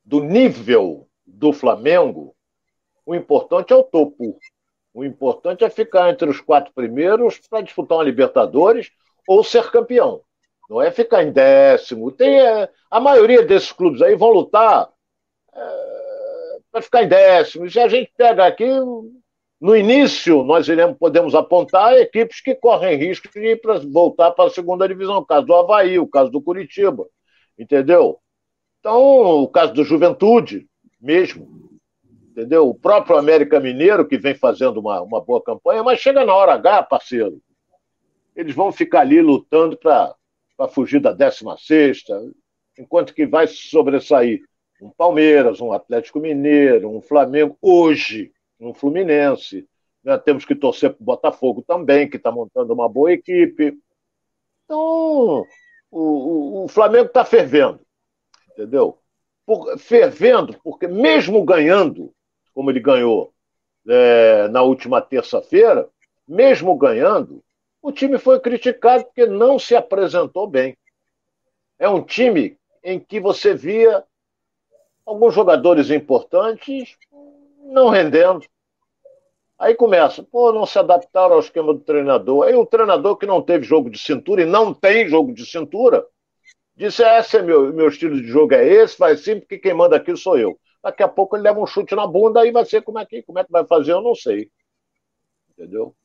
do 0.05 0.23
nível 0.23 1.09
do 1.27 1.51
Flamengo, 1.51 2.37
o 3.07 3.15
importante 3.15 3.73
é 3.73 3.77
o 3.77 3.83
topo. 3.83 4.39
O 4.95 5.05
importante 5.05 5.65
é 5.65 5.69
ficar 5.69 6.09
entre 6.09 6.31
os 6.31 6.41
quatro 6.41 6.73
primeiros 6.73 7.39
para 7.51 7.61
disputar 7.61 7.99
uma 7.99 8.05
Libertadores 8.05 8.93
ou 9.27 9.43
ser 9.43 9.69
campeão. 9.73 10.23
Não 10.71 10.81
é 10.81 10.91
ficar 10.93 11.25
em 11.25 11.33
décimo. 11.33 12.13
Tem, 12.13 12.41
é, 12.41 12.71
a 12.89 13.01
maioria 13.01 13.43
desses 13.43 13.73
clubes 13.73 14.01
aí 14.01 14.15
vão 14.15 14.31
lutar 14.31 14.89
é, 15.53 16.59
para 16.71 16.81
ficar 16.81 17.03
em 17.03 17.09
décimo. 17.09 17.69
Se 17.69 17.81
a 17.81 17.89
gente 17.89 18.13
pega 18.17 18.47
aqui, 18.47 18.69
no 19.61 19.77
início, 19.77 20.45
nós 20.45 20.69
iremos, 20.69 20.97
podemos 20.97 21.35
apontar 21.35 21.95
equipes 21.95 22.41
que 22.41 22.55
correm 22.55 22.97
risco 22.97 23.29
de 23.33 23.41
ir 23.41 23.61
pra, 23.61 23.79
voltar 23.79 24.31
para 24.31 24.47
a 24.47 24.51
segunda 24.51 24.87
divisão. 24.87 25.19
O 25.19 25.27
caso 25.27 25.47
do 25.47 25.55
Havaí, 25.55 25.99
o 25.99 26.07
caso 26.07 26.31
do 26.31 26.41
Curitiba. 26.41 27.07
Entendeu? 27.59 28.19
Então, 28.79 29.43
o 29.43 29.49
caso 29.49 29.73
do 29.73 29.83
Juventude, 29.83 30.67
mesmo. 31.01 31.74
Entendeu? 32.35 32.69
O 32.69 32.75
próprio 32.75 33.17
América 33.17 33.61
Mineiro, 33.61 34.07
que 34.07 34.19
vem 34.19 34.35
fazendo 34.35 34.81
uma, 34.81 35.01
uma 35.01 35.21
boa 35.21 35.41
campanha, 35.41 35.85
mas 35.85 36.01
chega 36.01 36.25
na 36.25 36.35
hora 36.35 36.55
H, 36.55 36.83
parceiro. 36.83 37.41
Eles 38.35 38.55
vão 38.55 38.73
ficar 38.73 39.03
ali 39.03 39.23
lutando 39.23 39.77
para 39.77 40.17
fugir 40.69 41.01
da 41.01 41.13
16, 41.13 42.03
enquanto 42.77 43.15
que 43.15 43.25
vai 43.25 43.47
sobressair 43.47 44.43
um 44.83 44.91
Palmeiras, 44.91 45.61
um 45.61 45.73
Atlético 45.73 46.19
Mineiro, 46.19 46.91
um 46.91 47.01
Flamengo, 47.01 47.57
hoje, 47.63 48.33
um 48.59 48.75
Fluminense. 48.75 49.69
Né? 50.03 50.19
Temos 50.19 50.45
que 50.45 50.57
torcer 50.57 50.93
para 50.93 51.01
o 51.01 51.05
Botafogo 51.05 51.63
também, 51.63 52.11
que 52.11 52.17
está 52.17 52.33
montando 52.33 52.75
uma 52.75 52.89
boa 52.89 53.13
equipe. 53.13 53.79
Então, 54.65 55.47
o, 55.91 56.01
o, 56.01 56.65
o 56.65 56.69
Flamengo 56.69 57.07
está 57.07 57.25
fervendo 57.25 57.85
entendeu? 58.55 58.99
Por, 59.45 59.79
fervendo, 59.79 60.59
porque 60.63 60.87
mesmo 60.87 61.45
ganhando, 61.45 62.15
como 62.55 62.71
ele 62.71 62.81
ganhou 62.81 63.33
é, 63.87 64.49
na 64.49 64.63
última 64.63 65.01
terça-feira, 65.01 65.89
mesmo 66.27 66.77
ganhando, 66.77 67.43
o 67.83 67.93
time 67.93 68.19
foi 68.19 68.41
criticado 68.41 69.05
porque 69.05 69.27
não 69.27 69.59
se 69.59 69.77
apresentou 69.77 70.47
bem. 70.47 70.77
É 71.79 71.89
um 71.89 72.03
time 72.03 72.57
em 72.83 72.99
que 72.99 73.21
você 73.21 73.55
via 73.55 74.05
alguns 75.05 75.35
jogadores 75.35 75.91
importantes 75.91 76.97
não 77.65 77.91
rendendo. 77.91 78.47
Aí 79.59 79.75
começa, 79.75 80.23
pô, 80.23 80.53
não 80.53 80.65
se 80.65 80.79
adaptaram 80.79 81.35
ao 81.35 81.41
esquema 81.41 81.75
do 81.75 81.81
treinador. 81.81 82.47
Aí 82.47 82.55
o 82.55 82.67
treinador 82.67 83.17
que 83.17 83.27
não 83.27 83.43
teve 83.43 83.65
jogo 83.65 83.91
de 83.91 83.99
cintura 83.99 84.43
e 84.43 84.47
não 84.47 84.73
tem 84.73 85.09
jogo 85.09 85.33
de 85.33 85.45
cintura, 85.45 86.07
Disse, 86.77 87.05
esse 87.05 87.37
é 87.37 87.43
meu, 87.43 87.73
meu 87.73 87.89
estilo 87.89 88.21
de 88.21 88.27
jogo 88.27 88.53
é 88.53 88.67
esse, 88.67 88.99
vai 88.99 89.17
sim, 89.17 89.39
porque 89.39 89.59
quem 89.59 89.73
manda 89.73 89.95
aqui 89.95 90.17
sou 90.17 90.37
eu. 90.37 90.59
Daqui 90.85 91.03
a 91.03 91.09
pouco 91.09 91.35
ele 91.35 91.45
leva 91.45 91.59
um 91.59 91.67
chute 91.67 91.95
na 91.95 92.07
bunda 92.07 92.47
e 92.47 92.53
vai 92.53 92.63
ser 92.67 92.83
como 92.83 92.99
é 92.99 93.07
que, 93.07 93.23
como 93.23 93.39
é 93.39 93.45
que 93.45 93.51
vai 93.51 93.67
fazer, 93.67 93.93
eu 93.93 94.03
não 94.03 94.15
sei. 94.15 94.51
Entendeu? 95.51 95.97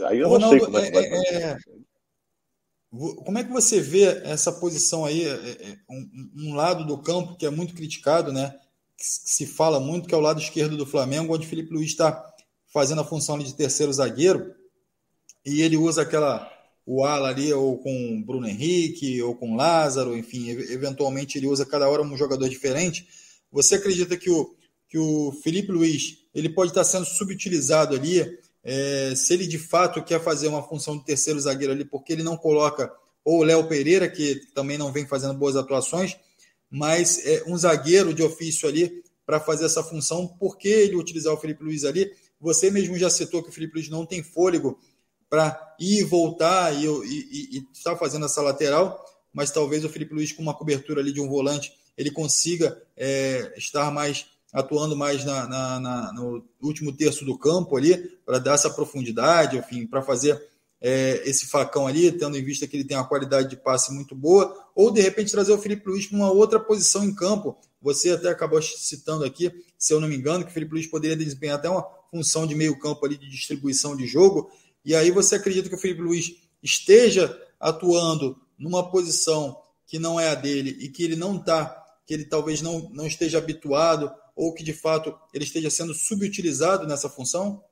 Aí 0.00 0.18
eu 0.18 0.28
Ronaldo, 0.28 0.56
não 0.56 0.58
sei 0.58 0.66
como 0.66 0.78
é 0.78 0.86
que 0.86 0.92
vai 0.92 1.04
é, 1.04 1.10
fazer. 1.10 1.42
É... 1.44 1.58
Como 3.24 3.38
é 3.38 3.44
que 3.44 3.52
você 3.52 3.80
vê 3.80 4.04
essa 4.24 4.50
posição 4.52 5.04
aí, 5.04 5.24
é, 5.24 5.76
um, 5.88 6.48
um, 6.48 6.54
lado 6.54 6.84
do 6.84 6.98
campo 6.98 7.36
que 7.36 7.46
é 7.46 7.50
muito 7.50 7.72
criticado, 7.72 8.32
né? 8.32 8.50
Que 8.96 9.04
se 9.04 9.46
fala 9.46 9.78
muito, 9.78 10.08
que 10.08 10.14
é 10.14 10.18
o 10.18 10.20
lado 10.20 10.40
esquerdo 10.40 10.76
do 10.76 10.86
Flamengo, 10.86 11.32
onde 11.32 11.46
Felipe 11.46 11.72
Luiz 11.72 11.90
está 11.90 12.34
fazendo 12.72 13.00
a 13.00 13.04
função 13.04 13.38
de 13.38 13.54
terceiro 13.54 13.92
zagueiro, 13.92 14.52
e 15.46 15.62
ele 15.62 15.76
usa 15.76 16.02
aquela 16.02 16.50
o 16.84 17.04
ala 17.04 17.28
ali, 17.28 17.52
ou 17.52 17.78
com 17.78 18.22
Bruno 18.26 18.48
Henrique, 18.48 19.22
ou 19.22 19.36
com 19.36 19.54
Lázaro, 19.54 20.16
enfim, 20.16 20.48
eventualmente 20.48 21.38
ele 21.38 21.46
usa 21.46 21.64
cada 21.64 21.88
hora 21.88 22.02
um 22.02 22.16
jogador 22.16 22.48
diferente. 22.48 23.06
Você 23.54 23.76
acredita 23.76 24.16
que 24.16 24.28
o, 24.28 24.52
que 24.88 24.98
o 24.98 25.30
Felipe 25.44 25.70
Luiz 25.70 26.18
ele 26.34 26.48
pode 26.48 26.72
estar 26.72 26.82
sendo 26.82 27.06
subutilizado 27.06 27.94
ali, 27.94 28.20
é, 28.64 29.14
se 29.14 29.32
ele 29.32 29.46
de 29.46 29.58
fato 29.58 30.02
quer 30.02 30.20
fazer 30.20 30.48
uma 30.48 30.60
função 30.60 30.98
de 30.98 31.04
terceiro 31.04 31.38
zagueiro 31.38 31.72
ali, 31.72 31.84
porque 31.84 32.12
ele 32.12 32.24
não 32.24 32.36
coloca 32.36 32.92
ou 33.24 33.38
o 33.38 33.42
Léo 33.44 33.68
Pereira, 33.68 34.08
que 34.08 34.42
também 34.52 34.76
não 34.76 34.92
vem 34.92 35.06
fazendo 35.06 35.34
boas 35.34 35.54
atuações, 35.54 36.16
mas 36.68 37.24
é, 37.24 37.44
um 37.46 37.56
zagueiro 37.56 38.12
de 38.12 38.24
ofício 38.24 38.68
ali 38.68 39.04
para 39.24 39.38
fazer 39.38 39.66
essa 39.66 39.84
função, 39.84 40.26
porque 40.26 40.68
ele 40.68 40.96
utilizar 40.96 41.32
o 41.32 41.38
Felipe 41.38 41.62
Luiz 41.62 41.84
ali. 41.84 42.12
Você 42.40 42.72
mesmo 42.72 42.98
já 42.98 43.08
citou 43.08 43.40
que 43.40 43.50
o 43.50 43.52
Felipe 43.52 43.76
Luiz 43.76 43.88
não 43.88 44.04
tem 44.04 44.22
fôlego 44.22 44.78
para 45.30 45.76
ir 45.78 46.00
e 46.00 46.04
voltar 46.04 46.74
e 46.74 46.84
estar 47.72 47.92
tá 47.92 47.96
fazendo 47.96 48.26
essa 48.26 48.42
lateral, 48.42 49.02
mas 49.32 49.52
talvez 49.52 49.84
o 49.84 49.88
Felipe 49.88 50.12
Luiz, 50.12 50.32
com 50.32 50.42
uma 50.42 50.52
cobertura 50.52 51.00
ali 51.00 51.12
de 51.12 51.20
um 51.20 51.28
volante, 51.28 51.72
ele 51.96 52.10
consiga 52.10 52.80
é, 52.96 53.54
estar 53.56 53.90
mais 53.90 54.26
atuando 54.54 54.96
mais 54.96 55.24
na, 55.24 55.48
na, 55.48 55.80
na, 55.80 56.12
no 56.12 56.44
último 56.62 56.92
terço 56.92 57.24
do 57.24 57.36
campo 57.36 57.76
ali, 57.76 57.96
para 58.24 58.38
dar 58.38 58.54
essa 58.54 58.70
profundidade, 58.70 59.58
enfim, 59.58 59.84
para 59.84 60.00
fazer 60.00 60.40
é, 60.80 61.22
esse 61.28 61.46
facão 61.46 61.88
ali, 61.88 62.12
tendo 62.12 62.38
em 62.38 62.44
vista 62.44 62.64
que 62.66 62.76
ele 62.76 62.84
tem 62.84 62.96
uma 62.96 63.08
qualidade 63.08 63.50
de 63.50 63.56
passe 63.56 63.92
muito 63.92 64.14
boa, 64.14 64.54
ou 64.72 64.92
de 64.92 65.00
repente 65.00 65.32
trazer 65.32 65.52
o 65.52 65.58
Felipe 65.58 65.88
Luiz 65.88 66.06
para 66.06 66.16
uma 66.16 66.30
outra 66.30 66.60
posição 66.60 67.02
em 67.02 67.12
campo. 67.12 67.58
Você 67.82 68.10
até 68.10 68.28
acabou 68.28 68.62
citando 68.62 69.24
aqui, 69.24 69.50
se 69.76 69.92
eu 69.92 70.00
não 70.00 70.06
me 70.06 70.16
engano, 70.16 70.44
que 70.44 70.50
o 70.50 70.54
Felipe 70.54 70.74
Luiz 70.74 70.86
poderia 70.86 71.16
desempenhar 71.16 71.56
até 71.56 71.68
uma 71.68 71.84
função 72.08 72.46
de 72.46 72.54
meio 72.54 72.78
campo 72.78 73.04
ali 73.04 73.18
de 73.18 73.28
distribuição 73.28 73.96
de 73.96 74.06
jogo, 74.06 74.48
e 74.84 74.94
aí 74.94 75.10
você 75.10 75.34
acredita 75.34 75.68
que 75.68 75.74
o 75.74 75.78
Felipe 75.78 76.02
Luiz 76.02 76.32
esteja 76.62 77.36
atuando 77.58 78.38
numa 78.56 78.88
posição 78.88 79.58
que 79.84 79.98
não 79.98 80.20
é 80.20 80.28
a 80.28 80.34
dele 80.34 80.76
e 80.80 80.88
que 80.88 81.02
ele 81.02 81.16
não 81.16 81.36
está, 81.36 81.83
que 82.06 82.14
ele 82.14 82.24
talvez 82.24 82.60
não, 82.60 82.90
não 82.90 83.06
esteja 83.06 83.38
habituado 83.38 84.12
ou 84.36 84.52
que 84.52 84.62
de 84.62 84.72
fato 84.72 85.16
ele 85.32 85.44
esteja 85.44 85.70
sendo 85.70 85.94
subutilizado 85.94 86.86
nessa 86.86 87.08
função? 87.08 87.62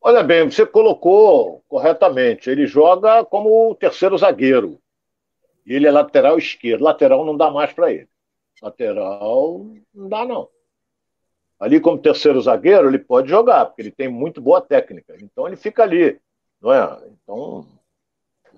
Olha 0.00 0.22
bem, 0.22 0.50
você 0.50 0.66
colocou 0.66 1.64
corretamente. 1.66 2.50
Ele 2.50 2.66
joga 2.66 3.24
como 3.24 3.74
terceiro 3.74 4.18
zagueiro. 4.18 4.78
E 5.64 5.72
ele 5.72 5.86
é 5.86 5.90
lateral 5.90 6.36
esquerdo. 6.36 6.84
Lateral 6.84 7.24
não 7.24 7.36
dá 7.36 7.50
mais 7.50 7.72
para 7.72 7.90
ele. 7.90 8.08
Lateral 8.60 9.66
não 9.94 10.08
dá, 10.08 10.24
não. 10.24 10.48
Ali, 11.58 11.80
como 11.80 11.96
terceiro 11.96 12.40
zagueiro, 12.42 12.88
ele 12.88 12.98
pode 12.98 13.30
jogar, 13.30 13.64
porque 13.64 13.80
ele 13.80 13.90
tem 13.90 14.08
muito 14.08 14.42
boa 14.42 14.60
técnica. 14.60 15.16
Então, 15.20 15.46
ele 15.46 15.56
fica 15.56 15.82
ali. 15.82 16.20
Não 16.60 16.70
é? 16.72 16.98
Então, 17.22 17.66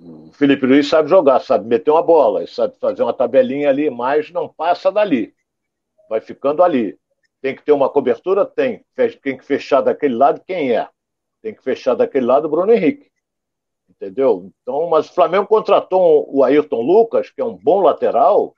o 0.00 0.32
Felipe 0.32 0.66
Luiz 0.66 0.88
sabe 0.88 1.08
jogar, 1.08 1.40
sabe 1.40 1.66
meter 1.66 1.90
uma 1.90 2.02
bola, 2.02 2.46
sabe 2.46 2.76
fazer 2.78 3.02
uma 3.02 3.12
tabelinha 3.12 3.68
ali, 3.68 3.90
mas 3.90 4.30
não 4.30 4.48
passa 4.48 4.90
dali. 4.92 5.34
Vai 6.08 6.20
ficando 6.20 6.62
ali. 6.62 6.98
Tem 7.40 7.54
que 7.54 7.62
ter 7.62 7.72
uma 7.72 7.88
cobertura? 7.88 8.44
Tem. 8.44 8.84
Tem 9.22 9.36
que 9.36 9.44
fechar 9.44 9.80
daquele 9.80 10.14
lado, 10.14 10.42
quem 10.46 10.76
é? 10.76 10.88
Tem 11.42 11.54
que 11.54 11.62
fechar 11.62 11.94
daquele 11.94 12.26
lado 12.26 12.46
o 12.46 12.50
Bruno 12.50 12.72
Henrique. 12.72 13.10
Entendeu? 13.88 14.50
Então, 14.62 14.88
mas 14.88 15.08
o 15.08 15.14
Flamengo 15.14 15.46
contratou 15.46 16.28
o 16.28 16.42
Ayrton 16.42 16.82
Lucas, 16.82 17.30
que 17.30 17.40
é 17.40 17.44
um 17.44 17.56
bom 17.56 17.80
lateral, 17.80 18.54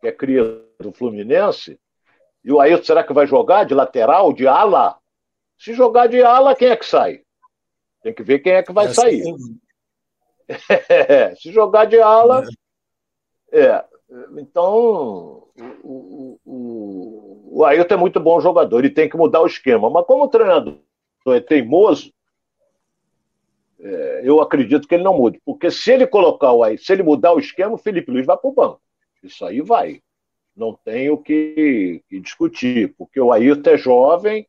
que 0.00 0.08
é 0.08 0.12
cria 0.12 0.44
do 0.80 0.92
Fluminense, 0.92 1.78
e 2.44 2.52
o 2.52 2.60
Ayrton 2.60 2.84
será 2.84 3.04
que 3.04 3.12
vai 3.12 3.26
jogar 3.26 3.64
de 3.64 3.72
lateral, 3.72 4.32
de 4.32 4.46
ala? 4.46 4.98
Se 5.56 5.72
jogar 5.72 6.08
de 6.08 6.20
ala, 6.22 6.56
quem 6.56 6.68
é 6.68 6.76
que 6.76 6.84
sai? 6.84 7.22
Tem 8.02 8.12
que 8.12 8.22
ver 8.22 8.40
quem 8.40 8.54
é 8.54 8.62
que 8.62 8.72
vai 8.72 8.86
Essa 8.86 9.02
sair. 9.02 9.22
É, 10.88 11.34
se 11.36 11.52
jogar 11.52 11.84
de 11.86 12.00
ala. 12.00 12.44
É. 13.50 13.60
é. 13.60 13.84
Então, 14.38 15.48
o, 15.82 16.38
o, 16.44 17.50
o 17.50 17.64
Ayrton 17.64 17.94
é 17.94 17.96
muito 17.96 18.20
bom 18.20 18.40
jogador, 18.40 18.78
ele 18.78 18.90
tem 18.90 19.08
que 19.08 19.16
mudar 19.16 19.40
o 19.40 19.46
esquema. 19.46 19.88
Mas 19.88 20.06
como 20.06 20.24
o 20.24 20.28
treinador 20.28 20.78
é 21.28 21.40
teimoso, 21.40 22.12
é, 23.80 24.20
eu 24.24 24.40
acredito 24.40 24.86
que 24.86 24.94
ele 24.94 25.04
não 25.04 25.16
mude. 25.16 25.40
Porque 25.44 25.70
se 25.70 25.92
ele 25.92 26.06
colocar 26.06 26.52
o 26.52 26.62
Ayrton, 26.62 26.84
se 26.84 26.92
ele 26.92 27.02
mudar 27.02 27.32
o 27.32 27.38
esquema, 27.38 27.74
o 27.74 27.78
Felipe 27.78 28.10
Luiz 28.10 28.26
vai 28.26 28.36
para 28.36 28.50
o 28.50 28.52
banco. 28.52 28.80
Isso 29.22 29.44
aí 29.44 29.60
vai 29.60 30.02
não 30.56 30.74
tem 30.84 31.10
o 31.10 31.18
que, 31.18 32.02
que 32.08 32.20
discutir, 32.20 32.94
porque 32.96 33.20
o 33.20 33.32
Ayrton 33.32 33.70
é 33.70 33.78
jovem, 33.78 34.46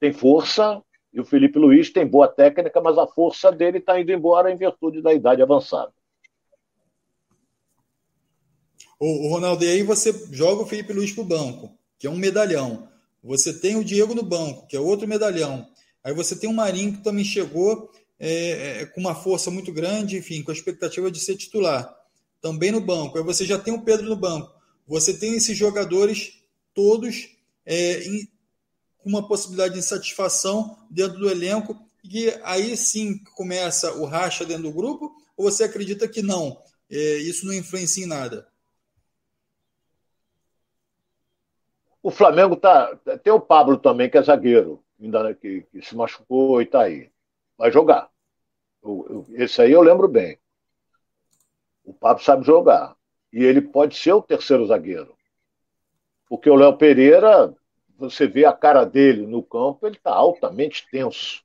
tem 0.00 0.12
força, 0.12 0.82
e 1.12 1.20
o 1.20 1.24
Felipe 1.24 1.58
Luiz 1.58 1.90
tem 1.90 2.06
boa 2.06 2.28
técnica, 2.28 2.80
mas 2.80 2.96
a 2.96 3.06
força 3.06 3.52
dele 3.52 3.78
está 3.78 4.00
indo 4.00 4.12
embora 4.12 4.50
em 4.50 4.56
virtude 4.56 5.02
da 5.02 5.12
idade 5.12 5.42
avançada. 5.42 5.92
O, 8.98 9.28
Ronaldo, 9.28 9.64
e 9.64 9.68
aí 9.68 9.82
você 9.82 10.12
joga 10.30 10.62
o 10.62 10.66
Felipe 10.66 10.92
Luiz 10.92 11.12
para 11.12 11.22
o 11.22 11.26
banco, 11.26 11.76
que 11.98 12.06
é 12.06 12.10
um 12.10 12.16
medalhão. 12.16 12.88
Você 13.22 13.52
tem 13.52 13.76
o 13.76 13.84
Diego 13.84 14.14
no 14.14 14.22
banco, 14.22 14.66
que 14.66 14.76
é 14.76 14.80
outro 14.80 15.08
medalhão. 15.08 15.68
Aí 16.04 16.14
você 16.14 16.36
tem 16.36 16.48
o 16.48 16.54
Marinho, 16.54 16.92
que 16.92 17.02
também 17.02 17.24
chegou 17.24 17.90
é, 18.18 18.82
é, 18.82 18.86
com 18.86 19.00
uma 19.00 19.14
força 19.14 19.50
muito 19.50 19.72
grande, 19.72 20.16
enfim, 20.16 20.42
com 20.42 20.50
a 20.50 20.54
expectativa 20.54 21.10
de 21.10 21.18
ser 21.18 21.36
titular. 21.36 21.96
Também 22.40 22.70
no 22.70 22.80
banco. 22.80 23.18
Aí 23.18 23.24
você 23.24 23.44
já 23.44 23.58
tem 23.58 23.74
o 23.74 23.82
Pedro 23.82 24.08
no 24.08 24.16
banco 24.16 24.62
você 24.86 25.14
tem 25.14 25.34
esses 25.34 25.56
jogadores 25.56 26.42
todos 26.74 27.30
é, 27.64 28.04
em, 28.04 28.28
uma 29.04 29.26
possibilidade 29.26 29.74
de 29.74 29.80
insatisfação 29.80 30.76
dentro 30.90 31.18
do 31.18 31.30
elenco, 31.30 31.76
e 32.04 32.30
aí 32.42 32.76
sim 32.76 33.22
começa 33.36 33.92
o 33.94 34.04
racha 34.04 34.44
dentro 34.44 34.64
do 34.64 34.72
grupo, 34.72 35.14
ou 35.36 35.50
você 35.50 35.64
acredita 35.64 36.08
que 36.08 36.22
não? 36.22 36.60
É, 36.90 37.16
isso 37.18 37.46
não 37.46 37.54
influencia 37.54 38.04
em 38.04 38.08
nada? 38.08 38.46
O 42.02 42.10
Flamengo 42.10 42.56
tá. 42.56 42.96
Tem 43.22 43.32
o 43.32 43.40
Pablo 43.40 43.78
também, 43.78 44.10
que 44.10 44.18
é 44.18 44.22
zagueiro, 44.22 44.82
ainda 45.00 45.32
que, 45.34 45.62
que 45.70 45.80
se 45.82 45.94
machucou 45.94 46.60
e 46.60 46.64
está 46.64 46.82
aí. 46.82 47.10
Vai 47.56 47.70
jogar. 47.70 48.10
Esse 49.34 49.62
aí 49.62 49.70
eu 49.70 49.80
lembro 49.80 50.08
bem. 50.08 50.38
O 51.84 51.94
Pablo 51.94 52.22
sabe 52.22 52.44
jogar. 52.44 52.96
E 53.32 53.42
ele 53.44 53.60
pode 53.60 53.96
ser 53.96 54.12
o 54.12 54.22
terceiro 54.22 54.66
zagueiro. 54.66 55.16
Porque 56.28 56.50
o 56.50 56.56
Léo 56.56 56.76
Pereira, 56.76 57.54
você 57.98 58.26
vê 58.26 58.44
a 58.44 58.52
cara 58.52 58.84
dele 58.84 59.26
no 59.26 59.42
campo, 59.42 59.86
ele 59.86 59.96
está 59.96 60.12
altamente 60.12 60.86
tenso. 60.90 61.42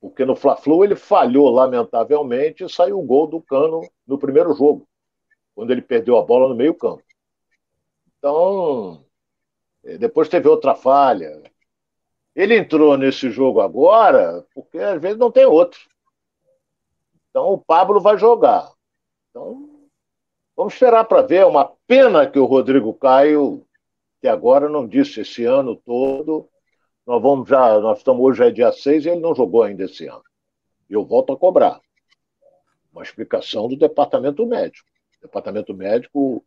Porque 0.00 0.24
no 0.24 0.36
Fla-Flu 0.36 0.84
ele 0.84 0.96
falhou 0.96 1.48
lamentavelmente 1.50 2.64
e 2.64 2.68
saiu 2.68 2.98
o 2.98 3.06
gol 3.06 3.26
do 3.26 3.40
Cano 3.40 3.80
no 4.06 4.18
primeiro 4.18 4.52
jogo, 4.52 4.86
quando 5.54 5.70
ele 5.70 5.80
perdeu 5.80 6.18
a 6.18 6.22
bola 6.22 6.48
no 6.48 6.54
meio-campo. 6.54 7.02
Então, 8.18 9.04
eh, 9.84 9.98
depois 9.98 10.28
teve 10.28 10.48
outra 10.48 10.74
falha. 10.74 11.42
Ele 12.34 12.56
entrou 12.56 12.96
nesse 12.96 13.30
jogo 13.30 13.60
agora 13.60 14.44
porque 14.54 14.78
às 14.78 15.00
vezes 15.00 15.18
não 15.18 15.30
tem 15.30 15.46
outro. 15.46 15.80
Então 17.30 17.52
o 17.52 17.58
Pablo 17.58 18.00
vai 18.00 18.16
jogar. 18.18 18.70
Então, 19.30 19.88
vamos 20.56 20.74
esperar 20.74 21.04
para 21.04 21.22
ver. 21.22 21.36
É 21.36 21.46
uma 21.46 21.72
pena 21.86 22.28
que 22.28 22.38
o 22.38 22.44
Rodrigo 22.44 22.94
Caio, 22.94 23.66
que 24.24 24.28
agora 24.28 24.70
não 24.70 24.88
disse 24.88 25.20
esse 25.20 25.44
ano 25.44 25.76
todo, 25.76 26.48
nós 27.06 27.20
vamos 27.20 27.46
já, 27.46 27.78
nós 27.78 27.98
estamos 27.98 28.24
hoje 28.24 28.42
é 28.42 28.50
dia 28.50 28.72
6 28.72 29.04
e 29.04 29.10
ele 29.10 29.20
não 29.20 29.34
jogou 29.34 29.62
ainda 29.62 29.84
esse 29.84 30.06
ano. 30.06 30.24
Eu 30.88 31.04
volto 31.04 31.34
a 31.34 31.36
cobrar. 31.36 31.78
Uma 32.90 33.02
explicação 33.02 33.68
do 33.68 33.76
departamento 33.76 34.46
médico. 34.46 34.88
O 35.18 35.26
departamento 35.26 35.74
médico 35.74 36.42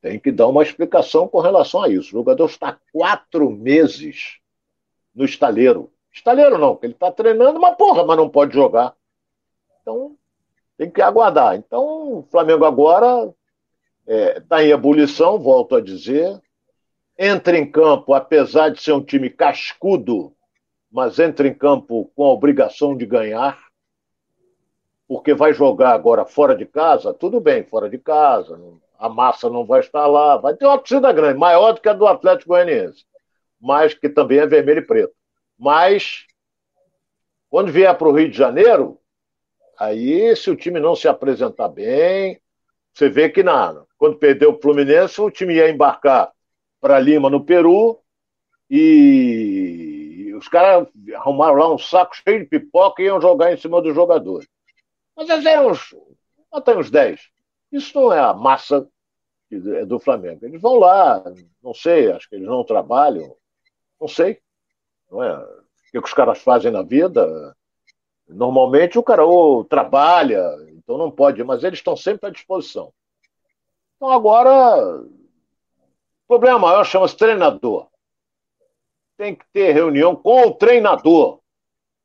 tem 0.00 0.18
que 0.18 0.32
dar 0.32 0.46
uma 0.46 0.62
explicação 0.62 1.28
com 1.28 1.40
relação 1.40 1.82
a 1.82 1.90
isso. 1.90 2.08
O 2.08 2.20
jogador 2.20 2.46
está 2.46 2.80
quatro 2.90 3.50
meses 3.50 4.38
no 5.14 5.26
estaleiro. 5.26 5.92
Estaleiro 6.10 6.56
não, 6.56 6.72
porque 6.72 6.86
ele 6.86 6.94
está 6.94 7.12
treinando, 7.12 7.58
uma 7.58 7.74
porra, 7.76 8.02
mas 8.02 8.16
não 8.16 8.30
pode 8.30 8.54
jogar. 8.54 8.96
Então, 9.82 10.16
tem 10.78 10.90
que 10.90 11.02
aguardar. 11.02 11.54
Então, 11.54 12.20
o 12.20 12.22
Flamengo 12.30 12.64
agora 12.64 13.34
está 14.06 14.38
é, 14.38 14.40
tá 14.40 14.64
em 14.64 14.70
ebulição, 14.70 15.38
volto 15.38 15.76
a 15.76 15.82
dizer. 15.82 16.40
Entra 17.18 17.58
em 17.58 17.68
campo, 17.68 18.14
apesar 18.14 18.68
de 18.70 18.80
ser 18.80 18.92
um 18.92 19.02
time 19.02 19.28
cascudo, 19.28 20.32
mas 20.90 21.18
entra 21.18 21.48
em 21.48 21.54
campo 21.54 22.10
com 22.14 22.24
a 22.24 22.32
obrigação 22.32 22.96
de 22.96 23.04
ganhar, 23.04 23.58
porque 25.06 25.34
vai 25.34 25.52
jogar 25.52 25.92
agora 25.92 26.24
fora 26.24 26.54
de 26.54 26.64
casa, 26.64 27.12
tudo 27.12 27.40
bem, 27.40 27.64
fora 27.64 27.90
de 27.90 27.98
casa, 27.98 28.60
a 28.98 29.08
massa 29.08 29.50
não 29.50 29.64
vai 29.64 29.80
estar 29.80 30.06
lá, 30.06 30.36
vai 30.36 30.54
ter 30.54 30.66
uma 30.66 30.78
torcida 30.78 31.12
grande, 31.12 31.38
maior 31.38 31.72
do 31.72 31.80
que 31.80 31.88
a 31.88 31.92
do 31.92 32.06
Atlético 32.06 32.50
Goianiense, 32.50 33.04
mas 33.60 33.94
que 33.94 34.08
também 34.08 34.38
é 34.38 34.46
vermelho 34.46 34.80
e 34.80 34.86
preto. 34.86 35.14
Mas, 35.58 36.24
quando 37.50 37.72
vier 37.72 37.96
para 37.98 38.08
o 38.08 38.12
Rio 38.12 38.30
de 38.30 38.36
Janeiro, 38.36 39.00
Aí, 39.78 40.34
se 40.34 40.50
o 40.50 40.56
time 40.56 40.80
não 40.80 40.96
se 40.96 41.06
apresentar 41.06 41.68
bem, 41.68 42.40
você 42.92 43.08
vê 43.08 43.28
que 43.28 43.44
na, 43.44 43.84
quando 43.96 44.18
perdeu 44.18 44.50
o 44.50 44.60
Fluminense, 44.60 45.20
o 45.20 45.30
time 45.30 45.54
ia 45.54 45.70
embarcar 45.70 46.32
para 46.80 46.98
Lima, 47.00 47.28
no 47.28 47.44
Peru, 47.44 48.00
e 48.70 50.32
os 50.36 50.48
caras 50.48 50.88
arrumaram 51.14 51.54
lá 51.54 51.74
um 51.74 51.78
saco 51.78 52.14
cheio 52.16 52.40
de 52.40 52.46
pipoca 52.46 53.02
e 53.02 53.06
iam 53.06 53.20
jogar 53.20 53.52
em 53.52 53.56
cima 53.56 53.82
dos 53.82 53.94
jogadores. 53.94 54.48
Mas 55.16 55.28
eram 55.44 55.70
uns, 55.70 55.94
até 56.52 56.76
uns 56.76 56.90
10. 56.90 57.20
Isso 57.72 57.98
não 57.98 58.12
é 58.12 58.20
a 58.20 58.32
massa 58.32 58.88
é 59.50 59.84
do 59.84 59.98
Flamengo. 59.98 60.44
Eles 60.44 60.60
vão 60.60 60.76
lá, 60.76 61.22
não 61.62 61.72
sei, 61.72 62.12
acho 62.12 62.28
que 62.28 62.36
eles 62.36 62.46
não 62.46 62.62
trabalham, 62.62 63.34
não 64.00 64.06
sei. 64.06 64.40
Não 65.10 65.22
é? 65.22 65.38
O 65.38 65.90
que 65.92 65.98
os 65.98 66.12
caras 66.12 66.38
fazem 66.38 66.70
na 66.70 66.82
vida? 66.82 67.56
Normalmente 68.28 68.98
o 68.98 69.02
cara 69.02 69.24
ou 69.24 69.64
trabalha, 69.64 70.44
então 70.72 70.98
não 70.98 71.10
pode, 71.10 71.42
mas 71.42 71.64
eles 71.64 71.78
estão 71.78 71.96
sempre 71.96 72.28
à 72.28 72.30
disposição. 72.30 72.92
Então 73.96 74.10
agora, 74.10 75.02
problema 76.28 76.58
maior 76.58 76.84
chama-se 76.84 77.16
treinador. 77.16 77.88
Tem 79.16 79.34
que 79.34 79.44
ter 79.52 79.72
reunião 79.72 80.14
com 80.14 80.42
o 80.42 80.54
treinador, 80.54 81.40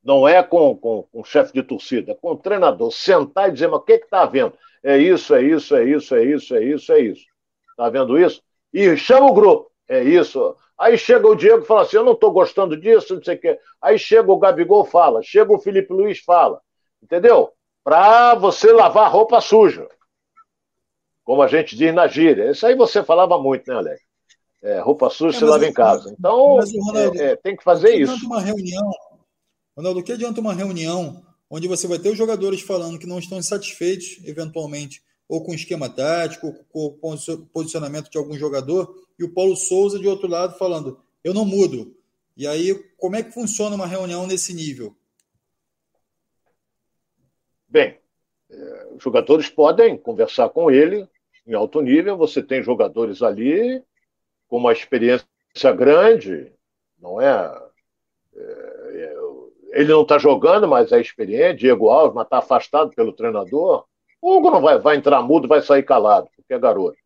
não 0.04 0.28
é 0.28 0.42
com, 0.42 0.76
com, 0.76 1.04
com 1.04 1.22
o 1.22 1.24
chefe 1.24 1.54
de 1.54 1.62
torcida, 1.62 2.14
é 2.14 2.16
com 2.16 2.32
o 2.32 2.38
treinador. 2.38 2.92
Sentar 2.92 3.50
e 3.50 3.52
dizer, 3.52 3.68
mas 3.68 3.80
o 3.80 3.84
que 3.84 3.94
está 3.94 4.24
havendo? 4.24 4.58
É 4.84 4.98
isso, 4.98 5.36
é 5.36 5.44
isso, 5.44 5.76
é 5.76 5.86
isso, 5.86 6.16
é 6.16 6.24
isso, 6.24 6.56
é 6.56 6.64
isso, 6.64 6.92
é 6.92 7.00
isso. 7.00 7.26
Está 7.70 7.90
vendo 7.90 8.18
isso? 8.18 8.42
E 8.74 8.98
chama 8.98 9.28
o 9.28 9.34
grupo. 9.34 9.72
É 9.88 10.02
isso. 10.04 10.56
Aí 10.78 10.98
chega 10.98 11.28
o 11.28 11.36
Diego 11.36 11.64
e 11.64 11.68
fala 11.68 11.82
assim: 11.84 11.98
eu 11.98 12.04
não 12.04 12.14
estou 12.14 12.32
gostando 12.32 12.76
disso, 12.76 13.16
não 13.16 13.24
sei 13.24 13.36
o 13.36 13.40
quê. 13.40 13.60
Aí 13.82 13.98
chega 13.98 14.32
o 14.32 14.40
Gabigol 14.40 14.86
fala, 14.86 15.22
chega 15.22 15.54
o 15.54 15.60
Felipe 15.60 15.94
Luiz 15.94 16.20
fala. 16.20 16.62
Entendeu? 17.02 17.54
Para 17.84 18.36
você 18.36 18.72
lavar 18.72 19.12
roupa 19.12 19.40
suja. 19.42 19.88
Como 21.24 21.42
a 21.42 21.48
gente 21.48 21.76
diz 21.76 21.94
na 21.94 22.08
gíria. 22.08 22.52
Isso 22.52 22.66
aí 22.66 22.76
você 22.76 23.04
falava 23.04 23.38
muito, 23.40 23.70
né, 23.70 23.76
Alex? 23.76 24.02
É, 24.64 24.80
roupa 24.80 25.10
suja 25.10 25.36
é, 25.36 25.40
você 25.40 25.46
lava 25.46 25.68
em 25.68 25.74
casa. 25.74 26.16
Então, 26.18 26.58
Ronaldo, 26.58 27.22
é, 27.22 27.32
é, 27.32 27.36
tem 27.36 27.54
que 27.56 27.64
fazer 27.64 27.92
que 27.92 28.04
isso. 28.04 28.26
Uma 28.26 28.40
reunião, 28.40 28.90
Ronaldo, 29.76 30.00
o 30.00 30.04
que 30.04 30.14
adianta 30.14 30.40
uma 30.40 30.54
reunião 30.54 31.22
onde 31.50 31.68
você 31.68 31.86
vai 31.86 32.00
ter 32.00 32.10
os 32.10 32.18
jogadores 32.18 32.62
falando 32.62 32.98
que 32.98 33.06
não 33.06 33.20
estão 33.20 33.38
insatisfeitos, 33.38 34.20
eventualmente, 34.24 35.04
ou 35.28 35.44
com 35.44 35.52
o 35.52 35.56
esquema 35.56 35.90
tático, 35.90 36.56
ou 36.72 36.94
com 36.98 37.14
o 37.14 37.46
posicionamento 37.48 38.10
de 38.10 38.18
algum 38.18 38.38
jogador, 38.38 38.96
e 39.20 39.24
o 39.26 39.34
Paulo 39.34 39.56
Souza 39.58 40.00
de 40.00 40.08
outro 40.08 40.30
lado 40.30 40.58
falando: 40.58 40.98
eu 41.24 41.34
não 41.34 41.44
mudo. 41.44 41.96
E 42.36 42.48
aí, 42.48 42.74
como 42.98 43.18
é 43.18 43.22
que 43.22 43.32
funciona 43.32 43.76
uma 43.76 43.86
reunião 43.86 44.26
nesse 44.26 44.54
nível? 44.54 44.96
Bem, 47.68 48.00
é, 48.50 48.88
os 48.96 49.04
jogadores 49.04 49.50
podem 49.50 49.98
conversar 49.98 50.50
com 50.50 50.72
ele 50.72 51.08
em 51.46 51.54
alto 51.54 51.82
nível. 51.82 52.18
Você 52.18 52.42
tem 52.42 52.64
jogadores 52.64 53.22
ali 53.22 53.84
com 54.48 54.58
uma 54.58 54.72
experiência 54.72 55.26
grande, 55.76 56.52
não 57.00 57.20
é? 57.22 57.62
é, 58.36 58.42
é 58.42 59.24
ele 59.74 59.92
não 59.92 60.04
está 60.04 60.20
jogando, 60.20 60.68
mas 60.68 60.92
é 60.92 61.02
experiente. 61.02 61.62
Diego 61.62 61.90
Alves, 61.90 62.14
mas 62.14 62.26
está 62.26 62.38
afastado 62.38 62.92
pelo 62.92 63.12
treinador. 63.12 63.86
O 64.22 64.38
Hugo 64.38 64.52
não 64.52 64.62
vai, 64.62 64.78
vai 64.78 64.96
entrar 64.96 65.22
mudo, 65.22 65.48
vai 65.48 65.62
sair 65.62 65.84
calado, 65.84 66.30
porque 66.36 66.54
é 66.54 66.60
garoto. 66.60 66.98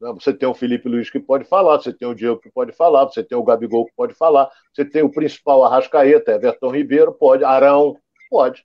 Né? 0.00 0.12
Você 0.14 0.32
tem 0.32 0.48
o 0.48 0.54
Felipe 0.54 0.88
Luiz 0.88 1.10
que 1.10 1.20
pode 1.20 1.44
falar, 1.44 1.76
você 1.78 1.92
tem 1.92 2.08
o 2.08 2.14
Diego 2.14 2.40
que 2.40 2.50
pode 2.50 2.72
falar, 2.72 3.04
você 3.04 3.22
tem 3.22 3.36
o 3.36 3.44
Gabigol 3.44 3.84
que 3.84 3.92
pode 3.94 4.14
falar, 4.14 4.50
você 4.72 4.84
tem 4.84 5.02
o 5.02 5.10
principal 5.10 5.62
Arrascaeta, 5.64 6.32
Everton 6.32 6.70
Ribeiro, 6.70 7.12
pode, 7.12 7.44
Arão, 7.44 7.96
pode. 8.30 8.64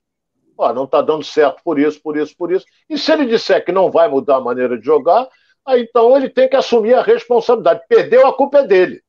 Ó, 0.56 0.72
não 0.72 0.84
está 0.84 1.02
dando 1.02 1.22
certo 1.22 1.62
por 1.62 1.78
isso, 1.78 2.02
por 2.02 2.16
isso, 2.16 2.34
por 2.36 2.50
isso. 2.50 2.66
E 2.88 2.98
se 2.98 3.12
ele 3.12 3.26
disser 3.26 3.64
que 3.64 3.70
não 3.70 3.90
vai 3.90 4.08
mudar 4.08 4.36
a 4.36 4.40
maneira 4.40 4.76
de 4.76 4.84
jogar, 4.84 5.28
aí 5.68 5.82
então 5.82 6.16
ele 6.16 6.28
tem 6.28 6.48
que 6.48 6.56
assumir 6.56 6.94
a 6.94 7.02
responsabilidade. 7.02 7.82
Perdeu, 7.88 8.26
a 8.26 8.34
culpa 8.34 8.58
é 8.58 8.66
dele. 8.66 9.02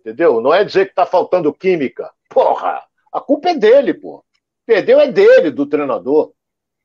Entendeu? 0.00 0.40
Não 0.40 0.52
é 0.52 0.64
dizer 0.64 0.86
que 0.86 0.92
está 0.92 1.04
faltando 1.04 1.52
química. 1.52 2.10
Porra! 2.28 2.82
A 3.12 3.20
culpa 3.20 3.50
é 3.50 3.54
dele, 3.54 3.92
pô. 3.92 4.24
Perdeu 4.64 5.00
é 5.00 5.08
dele, 5.10 5.50
do 5.50 5.66
treinador. 5.66 6.32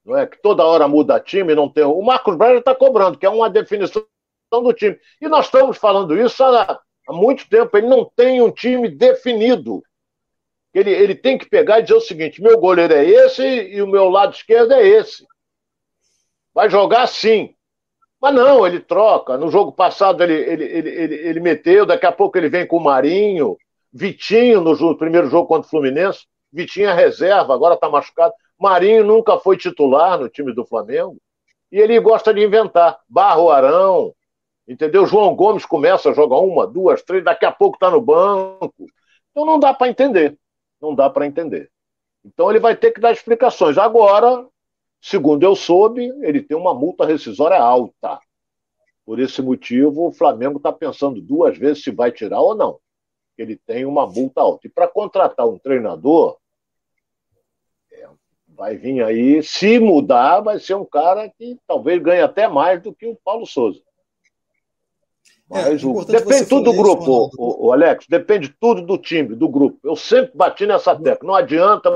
Não 0.04 0.18
é 0.18 0.28
que 0.28 0.42
toda 0.42 0.66
hora 0.66 0.88
muda 0.88 1.20
time, 1.20 1.56
não 1.56 1.70
tem. 1.70 1.84
O 1.84 2.02
Marcos 2.02 2.36
Braz 2.36 2.58
está 2.60 2.76
cobrando, 2.76 3.18
que 3.18 3.26
é 3.26 3.30
uma 3.30 3.50
definição 3.50 4.06
do 4.52 4.74
time. 4.74 5.00
E 5.22 5.28
nós 5.28 5.46
estamos 5.46 5.78
falando 5.78 6.18
isso 6.18 6.44
há, 6.44 6.80
há 7.08 7.14
muito 7.14 7.48
tempo. 7.50 7.76
Ele 7.78 7.88
não 7.88 8.06
tem 8.16 8.42
um 8.42 8.52
time 8.52 8.90
definido. 8.90 9.84
Ele, 10.74 10.92
ele 10.92 11.16
tem 11.16 11.38
que 11.38 11.50
pegar 11.50 11.80
e 11.80 11.84
dizer 11.84 11.96
o 11.96 12.02
seguinte: 12.02 12.42
meu 12.42 12.60
goleiro 12.60 12.94
é 12.94 13.06
esse 13.06 13.44
e 13.44 13.82
o 13.82 13.88
meu 13.88 14.10
lado 14.10 14.34
esquerdo 14.34 14.74
é 14.74 14.86
esse. 14.86 15.26
Vai 16.54 16.70
jogar 16.70 17.04
assim. 17.04 17.56
Mas 18.26 18.34
não, 18.34 18.66
ele 18.66 18.80
troca. 18.80 19.38
No 19.38 19.52
jogo 19.52 19.72
passado 19.72 20.24
ele, 20.24 20.34
ele, 20.34 20.64
ele, 20.64 20.90
ele, 20.90 21.16
ele 21.16 21.40
meteu, 21.40 21.86
daqui 21.86 22.08
a 22.08 22.12
pouco 22.12 22.36
ele 22.36 22.50
vem 22.50 22.66
com 22.66 22.78
o 22.78 22.84
Marinho, 22.84 23.56
Vitinho 23.94 24.62
no, 24.62 24.76
no 24.76 24.98
primeiro 24.98 25.30
jogo 25.30 25.48
contra 25.48 25.68
o 25.68 25.70
Fluminense. 25.70 26.26
Vitinho 26.52 26.90
é 26.90 26.94
reserva, 26.96 27.54
agora 27.54 27.76
está 27.76 27.88
machucado. 27.88 28.34
Marinho 28.60 29.04
nunca 29.04 29.38
foi 29.38 29.58
titular 29.58 30.20
no 30.20 30.28
time 30.28 30.56
do 30.56 30.66
Flamengo. 30.66 31.18
E 31.72 31.78
ele 31.78 32.00
gosta 32.00 32.34
de 32.34 32.44
inventar. 32.44 32.98
Barro 33.08 33.52
Arão, 33.52 34.12
Entendeu? 34.68 35.06
João 35.06 35.36
Gomes 35.36 35.64
começa 35.64 36.10
a 36.10 36.14
jogar 36.14 36.40
uma, 36.40 36.66
duas, 36.66 37.04
três, 37.04 37.24
daqui 37.24 37.46
a 37.46 37.52
pouco 37.52 37.76
está 37.76 37.92
no 37.92 38.02
banco. 38.02 38.74
Então 39.30 39.46
não 39.46 39.60
dá 39.60 39.72
para 39.72 39.88
entender. 39.88 40.36
Não 40.82 40.96
dá 40.96 41.12
para 41.12 41.28
entender. 41.28 41.70
Então 42.26 42.50
ele 42.50 42.60
vai 42.60 42.76
ter 42.76 42.90
que 42.90 43.00
dar 43.00 43.12
explicações. 43.12 43.78
Agora, 43.78 44.48
segundo 45.02 45.44
eu 45.44 45.56
soube, 45.56 46.06
ele 46.22 46.42
tem 46.42 46.58
uma 46.58 46.74
multa 46.74 47.06
rescisória 47.06 47.58
alta. 47.58 48.20
Por 49.06 49.20
esse 49.20 49.42
motivo, 49.42 50.08
o 50.08 50.12
Flamengo 50.12 50.58
está 50.58 50.72
pensando 50.72 51.22
duas 51.22 51.58
vezes 51.58 51.84
se 51.84 51.92
vai 51.92 52.12
tirar 52.12 52.42
ou 52.42 52.56
não. 52.56 52.80
Ele 53.38 53.56
tem 53.56 53.86
uma 53.86 54.08
multa 54.08 54.42
alta. 54.42 54.66
E 54.66 54.70
para 54.70 54.88
contratar 54.88 55.48
um 55.48 55.60
treinador, 55.60 56.38
é, 57.92 58.08
vai 58.48 58.78
vir 58.78 59.04
aí, 59.04 59.44
se 59.44 59.80
mudar, 59.80 60.40
vai 60.40 60.60
ser 60.60 60.76
um 60.76 60.86
cara 60.86 61.30
que 61.30 61.58
talvez 61.68 62.02
ganhe 62.02 62.22
até 62.22 62.48
mais 62.48 62.82
do 62.82 62.94
que 62.94 63.06
o 63.06 63.18
Paulo 63.24 63.46
Souza. 63.46 63.82
É, 65.52 65.70
Mas 65.70 65.84
é, 65.84 65.86
o... 65.86 66.04
depende 66.04 66.50
tudo 66.50 66.72
do 66.72 66.78
grupo, 66.78 67.32
o, 67.38 67.68
o, 67.68 67.72
Alex, 67.72 68.08
depende 68.10 68.50
tudo 68.60 68.82
do 68.82 68.98
time, 68.98 69.36
do 69.36 69.48
grupo. 69.48 69.78
Eu 69.84 69.96
sempre 69.96 70.36
bati 70.36 70.66
nessa 70.66 70.96
tecla. 70.96 71.28
Não 71.28 71.36
adianta 71.36 71.90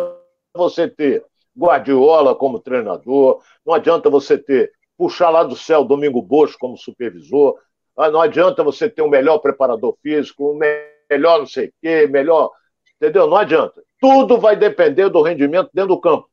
você 0.53 0.87
ter 0.87 1.25
Guardiola 1.60 2.34
como 2.36 2.60
treinador, 2.60 3.41
não 3.66 3.74
adianta 3.74 4.10
você 4.10 4.38
ter 4.38 4.72
puxar 4.97 5.30
lá 5.30 5.43
do 5.43 5.55
céu 5.55 5.86
Domingo 5.86 6.22
Bosco 6.22 6.60
como 6.60 6.78
supervisor, 6.78 7.57
ah, 7.95 8.10
não 8.10 8.22
adianta 8.22 8.64
você 8.64 8.89
ter 8.89 9.01
um 9.01 9.10
melhor 9.10 9.39
preparador 9.39 9.97
físico, 10.01 10.51
um 10.51 10.57
melhor 10.57 11.39
não 11.39 11.45
sei 11.45 11.68
o 11.68 11.74
quê, 11.82 12.07
melhor. 12.07 12.49
Entendeu? 12.95 13.28
Não 13.28 13.38
adianta. 13.38 13.84
Tudo 13.99 14.39
vai 14.39 14.55
depender 14.55 15.10
do 15.10 15.22
rendimento 15.22 15.70
dentro 15.74 15.95
do 15.95 16.01
campo. 16.01 16.30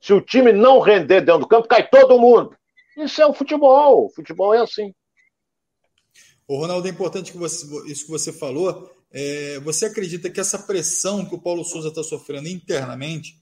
Se 0.00 0.12
o 0.12 0.20
time 0.20 0.52
não 0.52 0.78
render 0.80 1.20
dentro 1.20 1.40
do 1.40 1.48
campo, 1.48 1.68
cai 1.68 1.88
todo 1.88 2.18
mundo. 2.18 2.54
Isso 2.96 3.20
é 3.20 3.26
o 3.26 3.32
futebol. 3.32 4.06
O 4.06 4.10
futebol 4.10 4.52
é 4.52 4.58
assim. 4.58 4.94
O 6.46 6.58
Ronaldo, 6.58 6.86
é 6.86 6.90
importante 6.90 7.32
que 7.32 7.38
você, 7.38 7.66
isso 7.86 8.04
que 8.04 8.10
você 8.10 8.32
falou. 8.32 8.90
É, 9.10 9.58
você 9.60 9.86
acredita 9.86 10.28
que 10.28 10.40
essa 10.40 10.58
pressão 10.58 11.24
que 11.24 11.34
o 11.34 11.40
Paulo 11.40 11.64
Souza 11.64 11.88
está 11.88 12.02
sofrendo 12.02 12.48
internamente, 12.48 13.39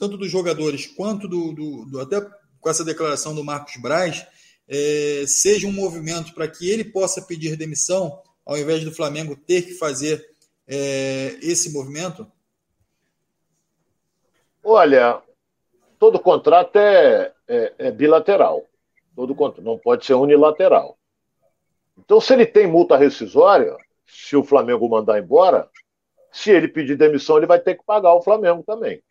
tanto 0.00 0.16
dos 0.16 0.30
jogadores 0.30 0.86
quanto 0.86 1.28
do, 1.28 1.52
do, 1.52 1.84
do, 1.84 2.00
até 2.00 2.26
com 2.58 2.70
essa 2.70 2.82
declaração 2.82 3.34
do 3.34 3.44
Marcos 3.44 3.76
Braz, 3.76 4.26
é, 4.66 5.24
seja 5.26 5.66
um 5.66 5.72
movimento 5.72 6.32
para 6.32 6.48
que 6.48 6.70
ele 6.70 6.84
possa 6.84 7.20
pedir 7.20 7.54
demissão, 7.54 8.18
ao 8.46 8.56
invés 8.56 8.82
do 8.82 8.94
Flamengo 8.94 9.36
ter 9.36 9.60
que 9.60 9.74
fazer 9.74 10.26
é, 10.66 11.36
esse 11.42 11.70
movimento? 11.70 12.26
Olha, 14.64 15.20
todo 15.98 16.18
contrato 16.18 16.76
é, 16.76 17.34
é, 17.46 17.74
é 17.78 17.90
bilateral. 17.90 18.64
Todo 19.14 19.34
contrato 19.34 19.62
não 19.62 19.78
pode 19.78 20.06
ser 20.06 20.14
unilateral. 20.14 20.96
Então, 21.98 22.22
se 22.22 22.32
ele 22.32 22.46
tem 22.46 22.66
multa 22.66 22.96
rescisória, 22.96 23.76
se 24.06 24.34
o 24.34 24.42
Flamengo 24.42 24.88
mandar 24.88 25.18
embora, 25.18 25.68
se 26.32 26.50
ele 26.50 26.68
pedir 26.68 26.96
demissão, 26.96 27.36
ele 27.36 27.46
vai 27.46 27.60
ter 27.60 27.74
que 27.74 27.84
pagar 27.84 28.14
o 28.14 28.22
Flamengo 28.22 28.62
também. 28.62 29.02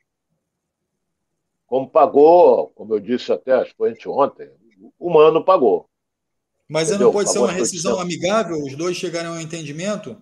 Como 1.70 1.88
pagou, 1.88 2.70
como 2.70 2.95
eu 2.95 2.99
disse 2.99 3.32
até, 3.32 3.53
acho 3.53 3.72
que 3.72 3.78
foi 3.78 3.95
ontem, 4.07 4.49
o 4.97 5.09
Mano 5.09 5.45
pagou. 5.45 5.88
Mas 6.67 6.89
não 6.97 7.11
pode 7.11 7.32
ser 7.32 7.38
uma 7.38 7.51
rescisão 7.51 7.99
amigável, 7.99 8.57
os 8.57 8.76
dois 8.76 8.97
chegarem 8.97 9.30
a 9.30 9.34
um 9.34 9.39
entendimento? 9.39 10.20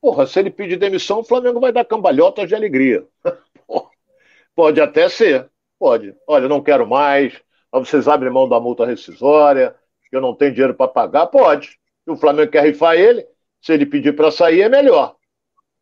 Porra, 0.00 0.26
se 0.26 0.40
ele 0.40 0.50
pedir 0.50 0.76
demissão, 0.76 1.20
o 1.20 1.24
Flamengo 1.24 1.60
vai 1.60 1.72
dar 1.72 1.84
cambalhotas 1.84 2.48
de 2.48 2.54
alegria. 2.54 3.06
pode 4.54 4.80
até 4.80 5.08
ser, 5.08 5.48
pode. 5.78 6.14
Olha, 6.26 6.48
não 6.48 6.62
quero 6.62 6.86
mais, 6.86 7.40
vocês 7.72 8.08
abrem 8.08 8.32
mão 8.32 8.48
da 8.48 8.58
multa 8.58 8.84
rescisória, 8.84 9.74
que 10.10 10.16
eu 10.16 10.20
não 10.20 10.34
tenho 10.34 10.52
dinheiro 10.52 10.74
para 10.74 10.88
pagar, 10.88 11.28
pode. 11.28 11.78
Se 12.04 12.10
o 12.10 12.16
Flamengo 12.16 12.50
quer 12.50 12.64
rifar 12.64 12.96
ele, 12.96 13.24
se 13.62 13.72
ele 13.72 13.86
pedir 13.86 14.14
para 14.16 14.32
sair, 14.32 14.62
é 14.62 14.68
melhor. 14.68 15.14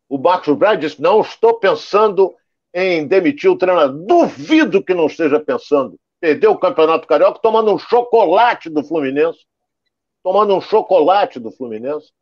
O 0.09 0.19
Marcos 0.19 0.57
Braz 0.57 0.79
disse: 0.79 1.01
não 1.01 1.23
estou 1.23 1.55
pensando 1.55 2.35
em 2.73 3.07
demitir 3.07 3.51
o 3.51 3.57
treinador. 3.57 3.97
Duvido 4.07 4.83
que 4.83 4.95
não 4.95 5.07
esteja 5.07 5.39
pensando. 5.39 5.99
Perdeu 6.21 6.53
o 6.53 6.59
Campeonato 6.59 7.07
Carioca 7.07 7.41
tomando 7.41 7.73
um 7.73 7.79
chocolate 7.79 8.71
do 8.71 8.85
Fluminense. 8.85 9.41
Tomando 10.23 10.55
um 10.55 10.61
chocolate 10.61 11.41
do 11.41 11.51
Fluminense. 11.51 12.13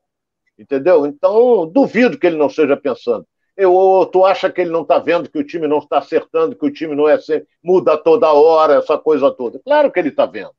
Entendeu? 0.58 1.06
Então, 1.06 1.66
duvido 1.66 2.18
que 2.18 2.26
ele 2.26 2.36
não 2.36 2.46
esteja 2.46 2.76
pensando. 2.76 3.26
Eu, 3.56 4.08
tu 4.10 4.24
acha 4.24 4.50
que 4.50 4.60
ele 4.60 4.70
não 4.70 4.82
está 4.82 4.98
vendo 4.98 5.28
que 5.28 5.38
o 5.38 5.44
time 5.44 5.66
não 5.66 5.78
está 5.78 5.98
acertando, 5.98 6.56
que 6.56 6.64
o 6.64 6.72
time 6.72 6.94
não 6.94 7.08
é 7.08 7.20
sempre, 7.20 7.46
muda 7.62 7.96
toda 7.98 8.32
hora, 8.32 8.74
essa 8.74 8.96
coisa 8.96 9.30
toda? 9.30 9.58
Claro 9.58 9.92
que 9.92 9.98
ele 9.98 10.08
está 10.08 10.24
vendo. 10.24 10.52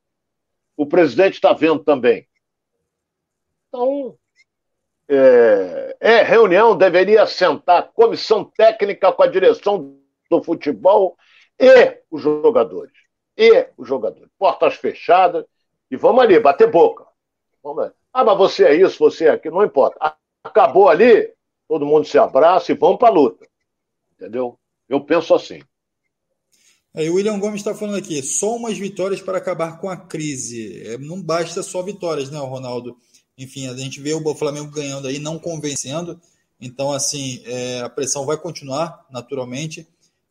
O 0.76 0.86
presidente 0.86 1.34
está 1.34 1.52
vendo 1.52 1.80
também. 1.82 2.28
Então, 3.68 4.16
é, 5.14 5.96
é, 6.00 6.22
reunião, 6.22 6.76
deveria 6.76 7.26
sentar 7.26 7.92
comissão 7.92 8.44
técnica 8.44 9.12
com 9.12 9.22
a 9.22 9.26
direção 9.26 9.98
do 10.30 10.42
futebol 10.42 11.16
e 11.60 11.98
os 12.10 12.22
jogadores. 12.22 12.92
E 13.36 13.68
os 13.76 13.86
jogadores. 13.86 14.30
Portas 14.38 14.74
fechadas 14.74 15.44
e 15.90 15.96
vamos 15.96 16.22
ali, 16.22 16.40
bater 16.40 16.70
boca. 16.70 17.04
Vamos 17.62 17.90
ah, 18.12 18.24
mas 18.24 18.36
você 18.36 18.64
é 18.64 18.74
isso, 18.74 18.98
você 18.98 19.26
é 19.26 19.30
aquilo, 19.30 19.56
não 19.56 19.64
importa. 19.64 20.16
Acabou 20.44 20.88
ali, 20.88 21.32
todo 21.66 21.86
mundo 21.86 22.06
se 22.06 22.18
abraça 22.18 22.72
e 22.72 22.74
vamos 22.74 22.98
para 22.98 23.08
a 23.08 23.12
luta. 23.12 23.46
Entendeu? 24.14 24.58
Eu 24.88 25.00
penso 25.00 25.34
assim. 25.34 25.60
Aí 26.94 27.08
o 27.08 27.14
William 27.14 27.38
Gomes 27.38 27.60
está 27.60 27.74
falando 27.74 27.96
aqui, 27.96 28.22
só 28.22 28.54
umas 28.54 28.76
vitórias 28.76 29.22
para 29.22 29.38
acabar 29.38 29.80
com 29.80 29.88
a 29.88 29.96
crise. 29.96 30.86
É, 30.86 30.98
não 30.98 31.22
basta 31.22 31.62
só 31.62 31.82
vitórias, 31.82 32.30
né, 32.30 32.38
Ronaldo? 32.38 32.98
Enfim, 33.42 33.68
a 33.68 33.76
gente 33.76 34.00
vê 34.00 34.14
o 34.14 34.34
Flamengo 34.34 34.70
ganhando 34.70 35.08
aí, 35.08 35.18
não 35.18 35.38
convencendo. 35.38 36.20
Então, 36.60 36.92
assim, 36.92 37.42
é, 37.44 37.80
a 37.80 37.88
pressão 37.88 38.24
vai 38.24 38.36
continuar, 38.36 39.06
naturalmente, 39.10 39.86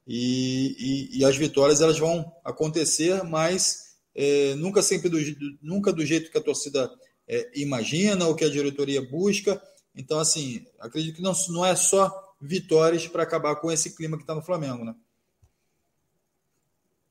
e, 0.08 0.76
e, 1.14 1.20
e, 1.20 1.26
as 1.26 1.36
vitórias 1.38 1.82
elas 1.82 2.00
vão 2.00 2.34
acontecer, 2.44 3.24
mas 3.24 3.96
é, 4.16 4.56
nunca 4.56 4.82
sempre 4.82 5.10
do, 5.10 5.18
nunca 5.62 5.94
do 5.94 6.06
jeito 6.06 6.32
que 6.32 6.38
a 6.38 6.44
torcida 6.44 6.92
é, 7.28 7.52
imagina 7.54 8.28
ou 8.28 8.36
que 8.36 8.44
a 8.44 8.50
diretoria 8.50 9.02
busca. 9.02 9.62
Então, 9.96 10.20
assim, 10.20 10.66
acredito 10.80 11.18
que 11.18 11.22
não, 11.22 11.34
não 11.50 11.66
é 11.66 11.76
só 11.76 12.34
vitórias 12.42 13.08
para 13.08 13.24
acabar 13.24 13.56
com 13.58 13.72
esse 13.72 13.96
clima 13.96 14.18
que 14.18 14.24
está 14.24 14.34
no 14.34 14.42
Flamengo, 14.42 14.84
né? 14.84 14.96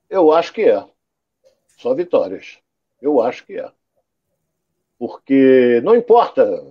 Eu 0.08 0.32
acho 0.32 0.52
que 0.52 0.62
é. 0.62 0.84
Só 1.78 1.94
vitórias. 1.94 2.58
Eu 3.00 3.22
acho 3.22 3.46
que 3.46 3.58
é. 3.58 3.70
Porque 5.00 5.80
não 5.82 5.96
importa, 5.96 6.62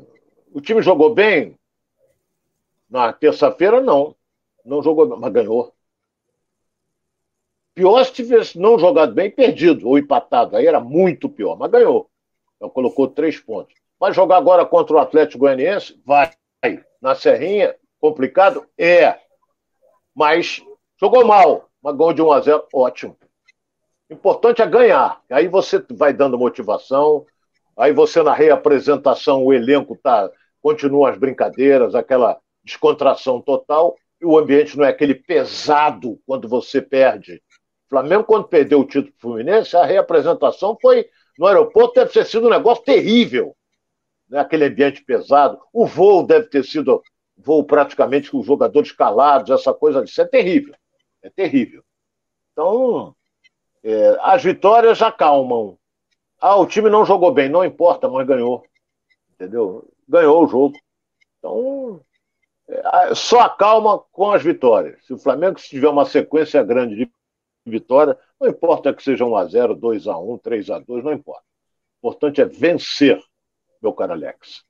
o 0.53 0.61
time 0.61 0.83
jogou 0.83 1.15
bem 1.15 1.57
na 2.87 3.11
terça-feira, 3.11 3.81
não. 3.81 4.15
Não 4.63 4.83
jogou, 4.83 5.17
mas 5.17 5.33
ganhou. 5.33 5.73
Pior 7.73 8.03
se 8.03 8.13
tivesse 8.13 8.59
não 8.59 8.77
jogado 8.77 9.15
bem, 9.15 9.31
perdido 9.31 9.89
ou 9.89 9.97
empatado. 9.97 10.55
Aí 10.55 10.67
era 10.67 10.79
muito 10.79 11.27
pior, 11.27 11.57
mas 11.57 11.71
ganhou. 11.71 12.07
Então 12.55 12.69
colocou 12.69 13.07
três 13.07 13.39
pontos. 13.39 13.73
Vai 13.99 14.13
jogar 14.13 14.37
agora 14.37 14.63
contra 14.63 14.95
o 14.95 14.99
Atlético 14.99 15.39
Goianiense? 15.39 15.99
Vai. 16.05 16.31
Na 17.01 17.15
Serrinha? 17.15 17.75
Complicado? 17.99 18.63
É. 18.77 19.19
Mas 20.13 20.63
jogou 21.01 21.25
mal. 21.25 21.67
Mas 21.81 21.95
gol 21.95 22.13
de 22.13 22.21
1 22.21 22.31
a 22.31 22.41
0 22.41 22.67
ótimo. 22.71 23.17
Importante 24.07 24.61
é 24.61 24.67
ganhar. 24.67 25.19
Aí 25.31 25.47
você 25.47 25.83
vai 25.89 26.13
dando 26.13 26.37
motivação, 26.37 27.25
Aí 27.79 27.93
você 27.93 28.21
na 28.21 28.33
reapresentação, 28.33 29.45
o 29.45 29.53
elenco 29.53 29.97
tá, 30.03 30.29
continua 30.61 31.11
as 31.11 31.17
brincadeiras, 31.17 31.95
aquela 31.95 32.37
descontração 32.61 33.41
total, 33.41 33.95
e 34.21 34.25
o 34.25 34.37
ambiente 34.37 34.77
não 34.77 34.83
é 34.83 34.89
aquele 34.89 35.15
pesado 35.15 36.19
quando 36.25 36.45
você 36.45 36.81
perde. 36.81 37.41
O 37.85 37.89
Flamengo, 37.89 38.25
quando 38.25 38.49
perdeu 38.49 38.81
o 38.81 38.85
título 38.85 39.13
do 39.13 39.19
Fluminense, 39.21 39.77
a 39.77 39.85
reapresentação 39.85 40.77
foi 40.81 41.07
no 41.37 41.47
aeroporto, 41.47 41.95
deve 41.95 42.11
ter 42.11 42.25
sido 42.25 42.47
um 42.47 42.51
negócio 42.51 42.83
terrível. 42.83 43.55
Né? 44.29 44.39
Aquele 44.41 44.65
ambiente 44.65 45.01
pesado. 45.01 45.57
O 45.71 45.87
voo 45.87 46.27
deve 46.27 46.47
ter 46.47 46.65
sido 46.65 47.01
voo 47.37 47.63
praticamente 47.63 48.29
com 48.29 48.39
os 48.39 48.45
jogadores 48.45 48.91
calados, 48.91 49.49
essa 49.49 49.73
coisa. 49.73 50.03
Isso 50.03 50.21
é 50.21 50.25
terrível. 50.25 50.75
É 51.23 51.29
terrível. 51.29 51.81
Então, 52.51 53.15
é, 53.81 54.17
as 54.19 54.43
vitórias 54.43 55.01
acalmam 55.01 55.78
ah, 56.39 56.55
o 56.57 56.65
time 56.65 56.89
não 56.89 57.05
jogou 57.05 57.33
bem, 57.33 57.49
não 57.49 57.65
importa, 57.65 58.07
mas 58.07 58.25
ganhou. 58.25 58.63
Entendeu? 59.33 59.87
Ganhou 60.07 60.43
o 60.43 60.47
jogo. 60.47 60.77
Então, 61.37 62.01
é, 62.67 63.15
só 63.15 63.41
acalma 63.41 63.99
com 64.11 64.31
as 64.31 64.43
vitórias. 64.43 65.03
Se 65.05 65.13
o 65.13 65.17
Flamengo 65.17 65.59
tiver 65.59 65.89
uma 65.89 66.05
sequência 66.05 66.63
grande 66.63 66.95
de 66.95 67.11
vitória, 67.65 68.17
não 68.39 68.47
importa 68.47 68.93
que 68.93 69.03
seja 69.03 69.25
1x0, 69.25 69.79
2x1, 69.79 70.41
3x2, 70.41 71.03
não 71.03 71.13
importa. 71.13 71.43
O 72.01 72.07
importante 72.07 72.41
é 72.41 72.45
vencer, 72.45 73.21
meu 73.81 73.93
caro 73.93 74.13
Alex. 74.13 74.63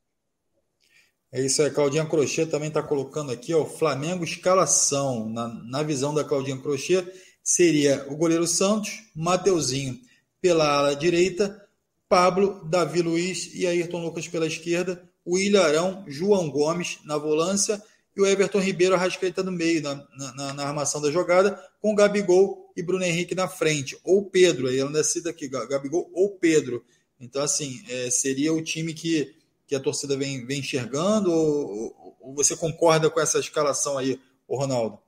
É 1.31 1.39
isso 1.41 1.61
aí, 1.61 1.69
Claudinha 1.69 2.07
Crochê 2.07 2.47
também 2.47 2.69
está 2.69 2.81
colocando 2.81 3.31
aqui, 3.31 3.53
ó, 3.53 3.63
Flamengo 3.63 4.23
escalação. 4.23 5.29
Na, 5.29 5.47
na 5.47 5.83
visão 5.83 6.11
da 6.11 6.23
Claudinha 6.23 6.59
Crochê, 6.59 7.05
seria 7.43 8.05
o 8.09 8.17
goleiro 8.17 8.47
Santos, 8.47 9.11
Mateuzinho, 9.15 9.95
pela 10.41 10.67
ala 10.67 10.95
direita, 10.95 11.65
Pablo, 12.07 12.63
Davi 12.65 13.01
Luiz 13.01 13.53
e 13.53 13.67
Ayrton 13.67 14.01
Lucas 14.01 14.27
pela 14.27 14.47
esquerda, 14.47 15.03
o 15.23 15.37
Ilharão, 15.37 16.03
João 16.07 16.49
Gomes 16.49 16.99
na 17.05 17.17
volância 17.17 17.81
e 18.15 18.21
o 18.21 18.25
Everton 18.25 18.59
Ribeiro 18.59 18.95
Arrascaeta 18.95 19.43
no 19.43 19.51
meio, 19.51 19.81
na, 19.81 20.07
na, 20.35 20.53
na, 20.53 20.63
armação 20.65 21.01
da 21.01 21.11
jogada, 21.11 21.63
com 21.79 21.95
Gabigol 21.95 22.71
e 22.75 22.81
Bruno 22.81 23.03
Henrique 23.03 23.35
na 23.35 23.47
frente, 23.47 23.97
ou 24.03 24.25
Pedro, 24.25 24.67
aí 24.67 24.79
ela 24.79 24.91
decide 24.91 25.29
aqui, 25.29 25.47
Gabigol 25.47 26.09
ou 26.13 26.31
Pedro. 26.31 26.83
Então, 27.19 27.41
assim, 27.41 27.81
é, 27.87 28.09
seria 28.09 28.53
o 28.53 28.61
time 28.61 28.93
que, 28.93 29.35
que 29.67 29.75
a 29.75 29.79
torcida 29.79 30.17
vem, 30.17 30.45
vem 30.45 30.59
enxergando, 30.59 31.31
ou, 31.31 32.15
ou 32.19 32.33
você 32.33 32.55
concorda 32.55 33.09
com 33.09 33.19
essa 33.19 33.39
escalação 33.39 33.97
aí, 33.97 34.19
o 34.47 34.57
Ronaldo? 34.57 34.99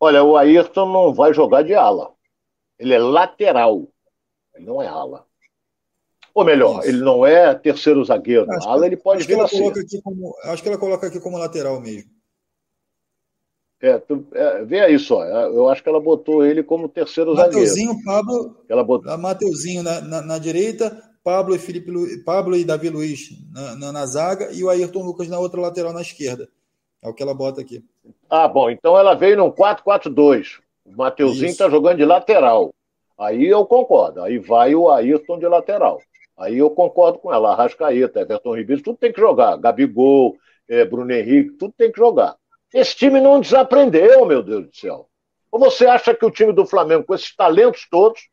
Olha, 0.00 0.22
o 0.22 0.36
Ayrton 0.36 0.92
não 0.92 1.14
vai 1.14 1.32
jogar 1.32 1.62
de 1.62 1.74
ala. 1.74 2.13
Ele 2.84 2.94
é 2.94 2.98
lateral. 2.98 3.88
Ele 4.54 4.66
não 4.66 4.82
é 4.82 4.86
ala. 4.86 5.24
Ou 6.34 6.44
melhor, 6.44 6.80
Isso. 6.80 6.88
ele 6.88 6.98
não 6.98 7.24
é 7.24 7.54
terceiro 7.54 8.04
zagueiro. 8.04 8.50
Acho 8.50 8.68
ala 8.68 8.86
ele 8.86 8.96
pode 8.96 9.24
vir 9.24 9.40
assim. 9.40 9.72
Como, 10.02 10.34
acho 10.44 10.62
que 10.62 10.68
ela 10.68 10.78
coloca 10.78 11.06
aqui 11.06 11.20
como 11.20 11.38
lateral 11.38 11.80
mesmo. 11.80 12.10
É, 13.80 13.98
tu, 13.98 14.26
é, 14.32 14.64
vê 14.64 14.80
aí 14.80 14.98
só, 14.98 15.22
é, 15.24 15.46
eu 15.46 15.68
acho 15.68 15.82
que 15.82 15.88
ela 15.88 16.00
botou 16.00 16.44
ele 16.44 16.62
como 16.62 16.88
terceiro 16.88 17.34
Mateuzinho, 17.34 17.92
zagueiro. 17.92 18.04
Pablo, 18.04 18.64
ela 18.68 18.82
botou... 18.82 19.18
Mateuzinho 19.18 19.82
na, 19.82 20.00
na, 20.00 20.22
na, 20.22 20.38
direita, 20.38 21.02
Pablo 21.22 21.54
e, 21.54 21.58
Felipe 21.58 21.90
Lu... 21.90 22.06
Pablo 22.24 22.56
e 22.56 22.64
Davi 22.64 22.88
Luiz 22.88 23.28
na, 23.52 23.76
na, 23.76 23.92
na, 23.92 24.06
zaga 24.06 24.50
e 24.52 24.64
o 24.64 24.70
Ayrton 24.70 25.02
Lucas 25.02 25.28
na 25.28 25.38
outra 25.38 25.60
lateral 25.60 25.92
na 25.92 26.00
esquerda. 26.00 26.48
É 27.02 27.08
o 27.08 27.12
que 27.12 27.22
ela 27.22 27.34
bota 27.34 27.60
aqui. 27.60 27.84
Ah, 28.30 28.48
bom, 28.48 28.70
então 28.70 28.98
ela 28.98 29.14
veio 29.14 29.36
num 29.36 29.50
4-4-2. 29.50 30.63
O 30.84 30.96
Mateuzinho 30.96 31.50
está 31.50 31.68
jogando 31.68 31.98
de 31.98 32.04
lateral. 32.04 32.74
Aí 33.18 33.46
eu 33.46 33.64
concordo. 33.64 34.22
Aí 34.22 34.38
vai 34.38 34.74
o 34.74 34.90
Ayrton 34.90 35.38
de 35.38 35.46
lateral. 35.46 36.00
Aí 36.36 36.58
eu 36.58 36.70
concordo 36.70 37.18
com 37.18 37.32
ela. 37.32 37.52
Arrascaeta, 37.52 38.20
Everton 38.20 38.56
Ribeiro, 38.56 38.82
tudo 38.82 38.98
tem 38.98 39.12
que 39.12 39.20
jogar. 39.20 39.56
Gabigol, 39.56 40.36
é, 40.68 40.84
Bruno 40.84 41.12
Henrique, 41.12 41.52
tudo 41.52 41.72
tem 41.76 41.90
que 41.90 41.98
jogar. 41.98 42.36
Esse 42.72 42.96
time 42.96 43.20
não 43.20 43.40
desaprendeu, 43.40 44.26
meu 44.26 44.42
Deus 44.42 44.66
do 44.66 44.76
céu. 44.76 45.08
Ou 45.50 45.60
você 45.60 45.86
acha 45.86 46.12
que 46.12 46.26
o 46.26 46.30
time 46.30 46.52
do 46.52 46.66
Flamengo, 46.66 47.04
com 47.04 47.14
esses 47.14 47.34
talentos 47.34 47.86
todos, 47.88 48.28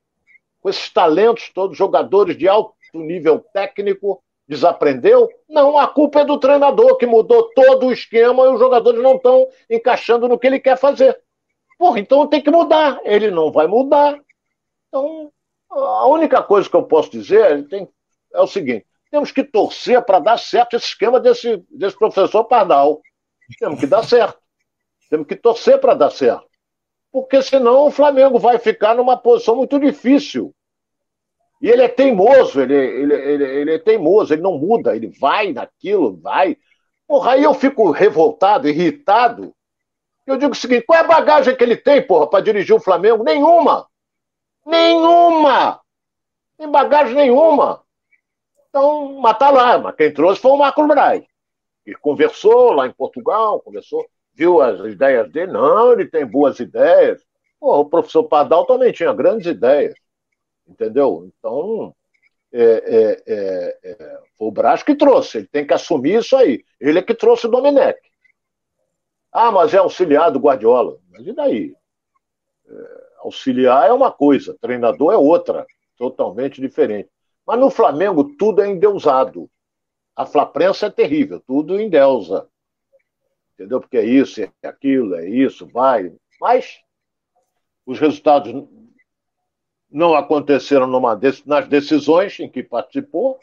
com 0.60 0.70
esses 0.70 0.92
talentos 0.92 1.50
todos, 1.54 1.78
jogadores 1.78 2.36
de 2.36 2.48
alto 2.48 2.74
nível 2.94 3.40
técnico, 3.54 4.24
desaprendeu? 4.48 5.30
Não, 5.48 5.78
a 5.78 5.88
culpa 5.88 6.22
é 6.22 6.26
do 6.26 6.40
treinador 6.40 6.98
que 6.98 7.06
mudou 7.06 7.50
todo 7.54 7.88
o 7.88 7.94
esquema 7.94 8.46
e 8.46 8.54
os 8.54 8.60
jogadores 8.60 9.02
não 9.02 9.16
estão 9.16 9.48
encaixando 9.70 10.28
no 10.28 10.40
que 10.40 10.48
ele 10.48 10.60
quer 10.60 10.78
fazer. 10.78 11.18
Porra, 11.82 12.00
então 12.00 12.28
tem 12.28 12.44
que 12.44 12.52
mudar. 12.52 13.02
Ele 13.04 13.32
não 13.32 13.52
vai 13.52 13.66
mudar. 13.66 14.16
Então, 14.88 15.32
a 15.68 16.06
única 16.06 16.44
coisa 16.44 16.70
que 16.70 16.76
eu 16.76 16.84
posso 16.84 17.10
dizer 17.10 17.66
é, 17.72 17.88
é 18.36 18.40
o 18.40 18.46
seguinte: 18.46 18.86
temos 19.10 19.32
que 19.32 19.44
torcer 19.44 20.00
para 20.04 20.20
dar 20.20 20.38
certo 20.38 20.76
esse 20.76 20.86
esquema 20.86 21.20
desse, 21.20 21.58
desse 21.72 21.98
professor 21.98 22.44
Pardal. 22.44 23.02
Temos 23.58 23.80
que 23.80 23.88
dar 23.88 24.04
certo. 24.04 24.38
Temos 25.10 25.26
que 25.26 25.36
torcer 25.36 25.80
para 25.80 25.96
dar 25.96 26.12
certo. 26.12 26.46
Porque 27.12 27.42
senão 27.42 27.88
o 27.88 27.92
Flamengo 27.92 28.38
vai 28.38 28.60
ficar 28.60 28.94
numa 28.94 29.18
posição 29.18 29.56
muito 29.56 29.80
difícil. 29.80 30.54
E 31.60 31.68
ele 31.68 31.82
é 31.82 31.88
teimoso, 31.88 32.62
ele, 32.62 32.76
ele, 32.76 33.14
ele, 33.16 33.44
ele 33.44 33.74
é 33.74 33.80
teimoso, 33.80 34.36
ele 34.36 34.44
não 34.44 34.56
muda, 34.56 34.96
ele 34.96 35.08
vai 35.20 35.52
naquilo, 35.52 36.16
vai. 36.16 36.56
Porra, 37.08 37.32
aí 37.32 37.42
eu 37.44 37.56
fico 37.56 37.90
revoltado, 37.90 38.70
irritado. 38.70 39.52
Eu 40.26 40.38
digo 40.38 40.52
o 40.52 40.56
seguinte: 40.56 40.86
qual 40.86 41.00
é 41.00 41.04
a 41.04 41.08
bagagem 41.08 41.56
que 41.56 41.64
ele 41.64 41.78
tem, 41.78 42.06
porra, 42.06 42.30
para 42.30 42.44
dirigir 42.44 42.76
o 42.76 42.80
Flamengo? 42.80 43.24
Nenhuma! 43.24 43.88
Nenhuma! 44.66 45.82
Tem 46.58 46.70
bagagem 46.70 47.16
nenhuma. 47.16 47.84
Então, 48.70 49.20
mata 49.20 49.50
lá. 49.50 49.78
Mas 49.78 49.96
quem 49.96 50.14
trouxe 50.14 50.42
foi 50.42 50.52
o 50.52 50.58
Marco 50.58 50.86
Braz. 50.88 51.24
Ele 51.86 51.96
conversou 51.98 52.72
lá 52.72 52.88
em 52.88 52.94
Portugal, 52.94 53.60
conversou, 53.62 54.06
viu 54.34 54.62
as 54.62 54.80
ideias 54.80 55.30
dele. 55.32 55.52
Não, 55.52 55.94
ele 55.94 56.06
tem 56.06 56.26
boas 56.26 56.60
ideias. 56.60 57.22
Pô, 57.60 57.80
o 57.80 57.86
professor 57.86 58.24
Padal 58.26 58.66
também 58.66 58.92
tinha 58.92 59.14
grandes 59.14 59.48
ideias. 59.48 59.94
Entendeu? 60.68 61.28
Então, 61.28 61.94
é, 62.54 62.64
é, 62.64 63.24
é, 63.28 63.78
é, 63.84 64.20
foi 64.38 64.48
o 64.48 64.52
Brás 64.52 64.84
que 64.84 64.96
trouxe. 64.96 65.40
Ele 65.40 65.48
tem 65.48 65.66
que 65.66 65.74
assumir 65.74 66.20
isso 66.20 66.36
aí. 66.36 66.64
Ele 66.80 67.00
é 67.00 67.02
que 67.02 67.14
trouxe 67.14 67.48
o 67.48 67.50
Domenech. 67.50 68.00
Ah, 69.32 69.52
mas 69.52 69.74
é 69.74 69.78
auxiliar 69.78 70.32
do 70.32 70.40
Guardiola. 70.40 70.98
Mas 71.10 71.26
e 71.26 71.34
daí? 71.34 71.76
É, 72.68 73.04
auxiliar 73.20 73.88
é 73.88 73.94
uma 73.94 74.12
coisa, 74.12 74.58
treinador 74.60 75.14
é 75.14 75.18
outra, 75.18 75.66
totalmente 75.98 76.60
diferente. 76.60 77.10
Mas 77.46 77.60
no 77.60 77.70
Flamengo 77.70 78.36
tudo 78.38 78.62
é 78.62 78.70
endeusado. 78.70 79.50
A 80.16 80.26
Flaprensa 80.26 80.88
é 80.88 80.90
terrível, 80.90 81.40
tudo 81.40 81.80
endeusa. 81.80 82.48
Entendeu? 83.54 83.80
Porque 83.80 83.98
é 83.98 84.04
isso, 84.04 84.42
é 84.42 84.68
aquilo, 84.68 85.16
é 85.16 85.30
isso, 85.30 85.68
vai. 85.68 86.14
Mas 86.40 86.80
os 87.86 88.00
resultados 88.00 88.68
não 89.90 90.16
aconteceram 90.16 90.88
numa, 90.88 91.20
nas 91.46 91.68
decisões 91.68 92.40
em 92.40 92.50
que 92.50 92.64
participou. 92.64 93.40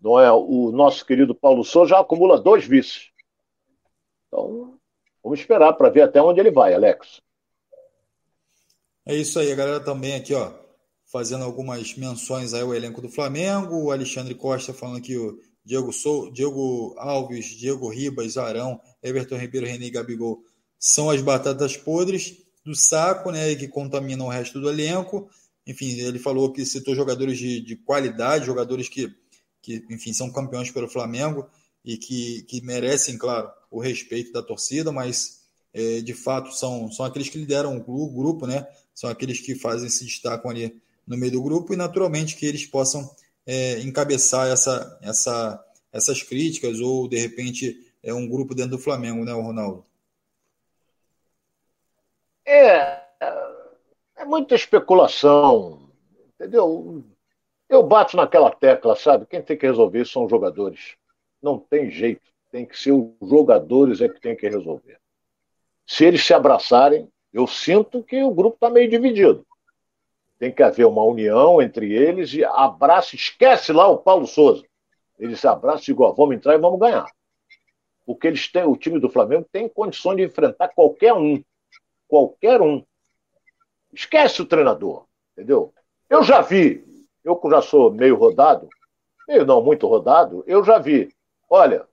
Não 0.00 0.18
é? 0.18 0.30
O 0.30 0.70
nosso 0.72 1.04
querido 1.04 1.34
Paulo 1.34 1.64
Souza 1.64 1.90
já 1.90 2.00
acumula 2.00 2.40
dois 2.40 2.66
vices. 2.66 3.10
Então, 4.28 4.78
vamos 5.22 5.40
esperar 5.40 5.72
para 5.72 5.90
ver 5.90 6.02
até 6.02 6.22
onde 6.22 6.38
ele 6.40 6.50
vai, 6.50 6.74
Alex. 6.74 7.20
É 9.04 9.14
isso 9.14 9.38
aí, 9.38 9.50
a 9.50 9.56
galera 9.56 9.80
também 9.80 10.14
aqui, 10.14 10.34
ó 10.34 10.68
fazendo 11.10 11.42
algumas 11.44 11.96
menções 11.96 12.52
aí 12.52 12.60
ao 12.60 12.74
elenco 12.74 13.00
do 13.00 13.08
Flamengo, 13.08 13.84
o 13.84 13.90
Alexandre 13.90 14.34
Costa 14.34 14.74
falando 14.74 15.00
que 15.00 15.16
o 15.16 15.40
Diego, 15.64 15.92
Sou, 15.92 16.30
Diego 16.30 16.94
Alves, 16.98 17.46
Diego 17.46 17.88
Ribas, 17.88 18.36
Arão, 18.36 18.80
Everton 19.02 19.36
Ribeiro, 19.36 19.66
René 19.66 19.86
e 19.86 19.90
Gabigol 19.90 20.42
são 20.78 21.10
as 21.10 21.20
batatas 21.20 21.76
podres 21.76 22.36
do 22.64 22.74
saco, 22.74 23.30
né, 23.30 23.54
que 23.54 23.66
contaminam 23.68 24.26
o 24.26 24.30
resto 24.30 24.60
do 24.60 24.68
elenco. 24.68 25.28
Enfim, 25.66 25.98
ele 25.98 26.18
falou 26.18 26.52
que 26.52 26.64
citou 26.64 26.94
jogadores 26.94 27.38
de, 27.38 27.60
de 27.60 27.76
qualidade, 27.76 28.46
jogadores 28.46 28.88
que, 28.88 29.12
que, 29.62 29.84
enfim, 29.90 30.12
são 30.12 30.30
campeões 30.30 30.70
pelo 30.70 30.88
Flamengo 30.88 31.48
e 31.84 31.96
que, 31.96 32.42
que 32.42 32.60
merecem, 32.62 33.16
claro, 33.16 33.50
o 33.70 33.80
respeito 33.80 34.32
da 34.32 34.42
torcida, 34.42 34.90
mas 34.90 35.46
é, 35.72 36.00
de 36.00 36.14
fato 36.14 36.52
são, 36.52 36.90
são 36.90 37.04
aqueles 37.04 37.28
que 37.28 37.38
lideram 37.38 37.76
o 37.86 38.10
grupo, 38.10 38.46
né? 38.46 38.66
São 38.94 39.08
aqueles 39.08 39.40
que 39.40 39.54
fazem 39.54 39.88
se 39.88 40.04
destacam 40.04 40.50
ali 40.50 40.80
no 41.06 41.16
meio 41.16 41.32
do 41.32 41.42
grupo 41.42 41.72
e, 41.72 41.76
naturalmente, 41.76 42.36
que 42.36 42.46
eles 42.46 42.66
possam 42.66 43.08
é, 43.46 43.80
encabeçar 43.80 44.48
essa, 44.48 44.98
essa, 45.02 45.64
essas 45.92 46.22
críticas 46.22 46.80
ou, 46.80 47.08
de 47.08 47.18
repente, 47.18 47.92
é 48.02 48.12
um 48.12 48.28
grupo 48.28 48.54
dentro 48.54 48.72
do 48.72 48.78
Flamengo, 48.78 49.24
né, 49.24 49.32
Ronaldo? 49.32 49.84
É, 52.44 53.02
é 54.16 54.24
muita 54.24 54.54
especulação, 54.54 55.90
entendeu? 56.34 57.04
Eu 57.68 57.82
bato 57.82 58.16
naquela 58.16 58.50
tecla, 58.50 58.96
sabe? 58.96 59.26
Quem 59.26 59.42
tem 59.42 59.56
que 59.56 59.66
resolver 59.66 60.06
são 60.06 60.24
os 60.24 60.30
jogadores. 60.30 60.96
Não 61.42 61.58
tem 61.58 61.90
jeito. 61.90 62.28
Tem 62.50 62.64
que 62.64 62.78
ser 62.78 62.92
os 62.92 63.28
jogadores 63.28 64.00
é 64.00 64.08
que 64.08 64.20
tem 64.20 64.36
que 64.36 64.48
resolver. 64.48 64.98
Se 65.86 66.04
eles 66.04 66.24
se 66.24 66.34
abraçarem, 66.34 67.08
eu 67.32 67.46
sinto 67.46 68.02
que 68.02 68.22
o 68.22 68.30
grupo 68.30 68.56
está 68.56 68.70
meio 68.70 68.88
dividido. 68.88 69.46
Tem 70.38 70.52
que 70.52 70.62
haver 70.62 70.86
uma 70.86 71.02
união 71.02 71.60
entre 71.60 71.92
eles 71.92 72.32
e 72.32 72.44
abraça, 72.44 73.16
esquece 73.16 73.72
lá 73.72 73.88
o 73.88 73.98
Paulo 73.98 74.26
Souza. 74.26 74.64
Eles 75.18 75.40
se 75.40 75.48
abraçam 75.48 75.82
digam, 75.82 76.14
vamos 76.14 76.36
entrar 76.36 76.54
e 76.54 76.58
vamos 76.58 76.78
ganhar. 76.78 77.10
Porque 78.06 78.26
eles 78.26 78.50
têm, 78.50 78.64
o 78.64 78.76
time 78.76 79.00
do 79.00 79.10
Flamengo 79.10 79.46
tem 79.50 79.68
condições 79.68 80.16
de 80.16 80.24
enfrentar 80.24 80.68
qualquer 80.68 81.12
um. 81.12 81.42
Qualquer 82.06 82.62
um. 82.62 82.84
Esquece 83.92 84.40
o 84.40 84.46
treinador, 84.46 85.06
entendeu? 85.32 85.74
Eu 86.08 86.22
já 86.22 86.40
vi, 86.40 86.84
eu 87.24 87.38
já 87.50 87.60
sou 87.60 87.90
meio 87.90 88.16
rodado, 88.16 88.68
meio 89.26 89.44
não, 89.44 89.62
muito 89.62 89.86
rodado, 89.86 90.44
eu 90.46 90.64
já 90.64 90.78
vi. 90.78 91.14
Olha, 91.50 91.86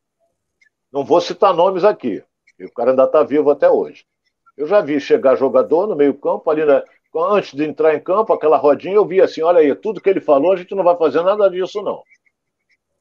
não 0.95 1.03
vou 1.03 1.19
citar 1.19 1.53
nomes 1.53 1.83
aqui, 1.83 2.23
o 2.57 2.71
cara 2.71 2.91
ainda 2.91 3.03
está 3.03 3.21
vivo 3.21 3.51
até 3.51 3.69
hoje. 3.69 4.05
Eu 4.55 4.65
já 4.65 4.79
vi 4.79 4.97
chegar 5.01 5.35
jogador 5.35 5.87
no 5.87 5.95
meio-campo, 5.95 6.49
ali 6.49 6.63
na, 6.63 6.81
antes 7.33 7.53
de 7.53 7.65
entrar 7.65 7.93
em 7.93 7.99
campo, 7.99 8.31
aquela 8.31 8.55
rodinha, 8.55 8.95
eu 8.95 9.05
vi 9.05 9.19
assim: 9.19 9.41
olha 9.41 9.59
aí, 9.59 9.75
tudo 9.75 9.99
que 9.99 10.09
ele 10.09 10.21
falou, 10.21 10.53
a 10.53 10.55
gente 10.55 10.73
não 10.73 10.85
vai 10.85 10.95
fazer 10.95 11.21
nada 11.21 11.49
disso, 11.49 11.81
não. 11.81 12.01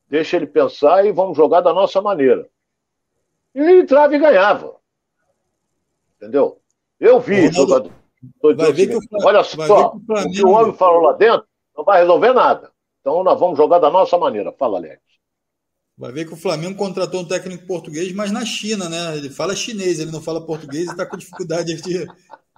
Deixa 0.08 0.36
ele 0.36 0.48
pensar 0.48 1.06
e 1.06 1.12
vamos 1.12 1.36
jogar 1.36 1.60
da 1.60 1.72
nossa 1.72 2.02
maneira. 2.02 2.48
E 3.54 3.60
ele 3.60 3.82
entrava 3.82 4.12
e 4.12 4.18
ganhava. 4.18 4.74
Entendeu? 6.16 6.60
Eu 6.98 7.20
vi 7.20 7.52
jogador. 7.52 7.92
Seguinte, 8.74 8.96
o, 8.96 9.24
olha 9.24 9.44
só, 9.44 9.92
o, 9.92 9.96
o 9.98 10.32
que 10.32 10.44
o 10.44 10.50
homem 10.50 10.74
falou 10.74 11.02
lá 11.02 11.12
dentro 11.12 11.46
não 11.76 11.84
vai 11.84 12.00
resolver 12.00 12.32
nada. 12.32 12.72
Então 13.00 13.22
nós 13.22 13.38
vamos 13.38 13.56
jogar 13.56 13.78
da 13.78 13.90
nossa 13.90 14.18
maneira. 14.18 14.50
Fala, 14.50 14.78
Alex. 14.78 15.13
Vai 15.96 16.10
ver 16.10 16.26
que 16.26 16.34
o 16.34 16.36
Flamengo 16.36 16.76
contratou 16.76 17.20
um 17.20 17.28
técnico 17.28 17.66
português, 17.66 18.12
mas 18.12 18.32
na 18.32 18.44
China, 18.44 18.88
né? 18.88 19.16
Ele 19.16 19.30
fala 19.30 19.54
chinês, 19.54 20.00
ele 20.00 20.10
não 20.10 20.20
fala 20.20 20.44
português 20.44 20.88
e 20.88 20.90
está 20.90 21.06
com 21.06 21.16
dificuldade 21.16 21.74
de, 21.80 22.06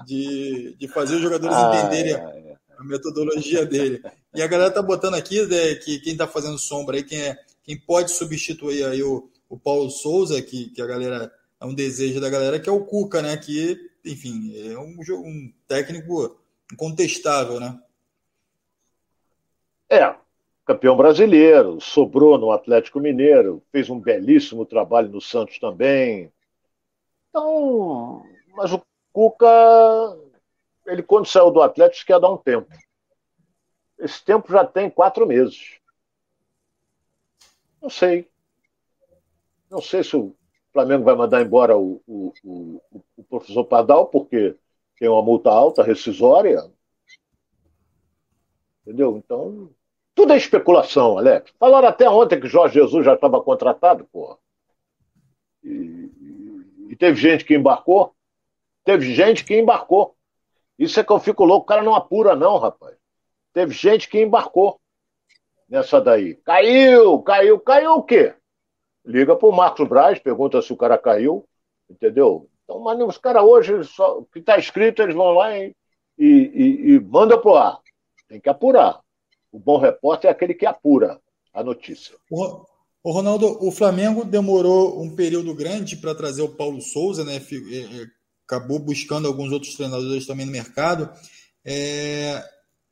de, 0.07 0.77
de 0.79 0.89
fazer 0.89 1.17
os 1.17 1.23
jogadores 1.23 1.55
ah, 1.55 1.77
entenderem 1.77 2.15
é, 2.15 2.17
é. 2.17 2.57
a 2.79 2.85
metodologia 2.85 3.67
dele. 3.67 4.03
E 4.35 4.41
a 4.41 4.47
galera 4.47 4.71
tá 4.71 4.81
botando 4.81 5.15
aqui 5.15 5.45
né, 5.47 5.75
que 5.75 6.01
quem 6.01 6.17
tá 6.17 6.27
fazendo 6.27 6.59
sombra 6.59 6.97
aí, 6.97 7.05
quem, 7.05 7.21
é, 7.21 7.39
quem 7.63 7.79
pode 7.79 8.11
substituir 8.13 8.85
aí 8.87 9.03
o, 9.03 9.29
o 9.51 9.59
Paulo 9.59 9.91
Souza, 9.91 10.41
que, 10.41 10.71
que 10.71 10.81
a 10.81 10.87
galera 10.87 11.31
é 11.61 11.67
um 11.67 11.75
desejo 11.75 12.21
da 12.21 12.31
galera, 12.31 12.59
que 12.59 12.69
é 12.71 12.73
o 12.73 12.85
Cuca, 12.87 13.21
né? 13.21 13.37
Que, 13.37 13.79
enfim, 14.03 14.55
é 14.57 14.79
um, 14.79 14.97
um 15.11 15.53
técnico 15.69 16.39
incontestável, 16.73 17.61
né? 17.61 17.79
É, 19.91 20.17
campeão 20.67 20.97
brasileiro, 20.97 21.81
sobrou 21.81 22.37
no 22.37 22.51
Atlético 22.51 22.99
Mineiro, 22.99 23.63
fez 23.71 23.89
um 23.89 24.01
belíssimo 24.01 24.67
trabalho 24.67 25.09
no 25.09 25.21
Santos 25.21 25.61
também. 25.61 26.33
Então, 27.29 28.27
mas 28.57 28.73
o 28.73 28.83
Cuca, 29.13 29.47
ele 30.85 31.05
quando 31.05 31.27
saiu 31.27 31.53
do 31.53 31.63
Atlético, 31.63 32.07
quer 32.07 32.19
dar 32.19 32.33
um 32.33 32.37
tempo. 32.37 32.69
Esse 33.97 34.23
tempo 34.25 34.51
já 34.51 34.65
tem 34.65 34.91
quatro 34.91 35.25
meses. 35.25 35.79
Não 37.81 37.89
sei. 37.89 38.29
Não 39.71 39.81
sei 39.81 40.03
se 40.03 40.17
o 40.17 40.35
Flamengo 40.73 41.05
vai 41.05 41.15
mandar 41.15 41.43
embora 41.43 41.79
o, 41.79 42.03
o, 42.07 42.33
o, 42.43 42.83
o 43.17 43.25
professor 43.25 43.65
Padal, 43.65 44.07
porque 44.09 44.57
tem 44.99 45.09
uma 45.09 45.23
multa 45.23 45.51
alta, 45.51 45.83
rescisória. 45.83 46.69
Entendeu? 48.83 49.17
Então, 49.17 49.71
tudo 50.17 50.33
é 50.33 50.37
especulação, 50.39 51.19
Alex. 51.19 51.53
Falaram 51.61 51.89
até 51.89 52.09
ontem 52.09 52.41
que 52.41 52.49
Jorge 52.49 52.81
Jesus 52.81 53.05
já 53.05 53.15
estava 53.15 53.41
contratado, 53.43 54.07
porra. 54.07 54.39
E, 55.63 56.11
e, 56.89 56.97
teve 56.97 57.21
gente 57.21 57.45
que 57.45 57.55
embarcou. 57.55 58.15
Teve 58.83 59.15
gente 59.15 59.45
que 59.45 59.55
embarcou. 59.55 60.17
Isso 60.79 60.99
é 60.99 61.05
que 61.05 61.13
eu 61.13 61.21
fico 61.21 61.45
louco. 61.45 61.65
O 61.65 61.67
cara 61.67 61.83
não 61.83 61.95
apura, 61.95 62.35
não, 62.35 62.57
rapaz. 62.57 62.97
Teve 63.53 63.75
gente 63.75 64.09
que 64.09 64.19
embarcou 64.19 64.81
nessa 65.69 66.01
daí. 66.01 66.37
Caiu, 66.37 67.21
caiu, 67.21 67.61
caiu 67.61 67.93
o 67.97 68.03
quê? 68.03 68.35
Liga 69.05 69.37
pro 69.37 69.53
Marcos 69.53 69.87
Braz, 69.87 70.19
pergunta 70.19 70.63
se 70.63 70.73
o 70.73 70.77
cara 70.79 70.97
caiu, 70.97 71.47
entendeu? 71.91 72.49
Então, 72.65 72.81
mas 72.81 72.99
os 73.01 73.19
caras 73.19 73.43
hoje, 73.43 73.85
só, 73.85 74.21
o 74.21 74.25
que 74.25 74.39
está 74.39 74.57
escrito, 74.57 75.03
eles 75.03 75.15
vão 75.15 75.33
lá 75.33 75.57
e, 75.59 75.77
e, 76.19 76.27
e, 76.27 76.91
e 76.95 77.01
mandam 77.01 77.39
pro 77.39 77.55
ar. 77.55 77.79
Tem 78.29 78.41
que 78.41 78.49
apurar. 78.49 79.05
O 79.57 79.59
bom 79.59 79.79
repórter 79.79 80.29
é 80.29 80.33
aquele 80.35 80.53
que 80.53 80.67
apura 80.67 81.19
a 81.51 81.65
notícia. 81.65 82.15
O, 82.31 82.67
o 83.03 83.11
Ronaldo, 83.11 83.57
o 83.67 83.73
Flamengo 83.73 84.23
demorou 84.23 85.03
um 85.03 85.17
período 85.17 85.55
grande 85.55 85.97
para 85.97 86.15
trazer 86.15 86.43
o 86.43 86.55
Paulo 86.55 86.83
Souza, 86.83 87.25
né? 87.25 87.37
É, 87.37 87.77
é, 87.79 88.07
acabou 88.45 88.79
buscando 88.79 89.27
alguns 89.27 89.51
outros 89.51 89.75
treinadores 89.75 90.27
também 90.27 90.45
no 90.45 90.53
mercado. 90.53 91.11
É, 91.65 92.45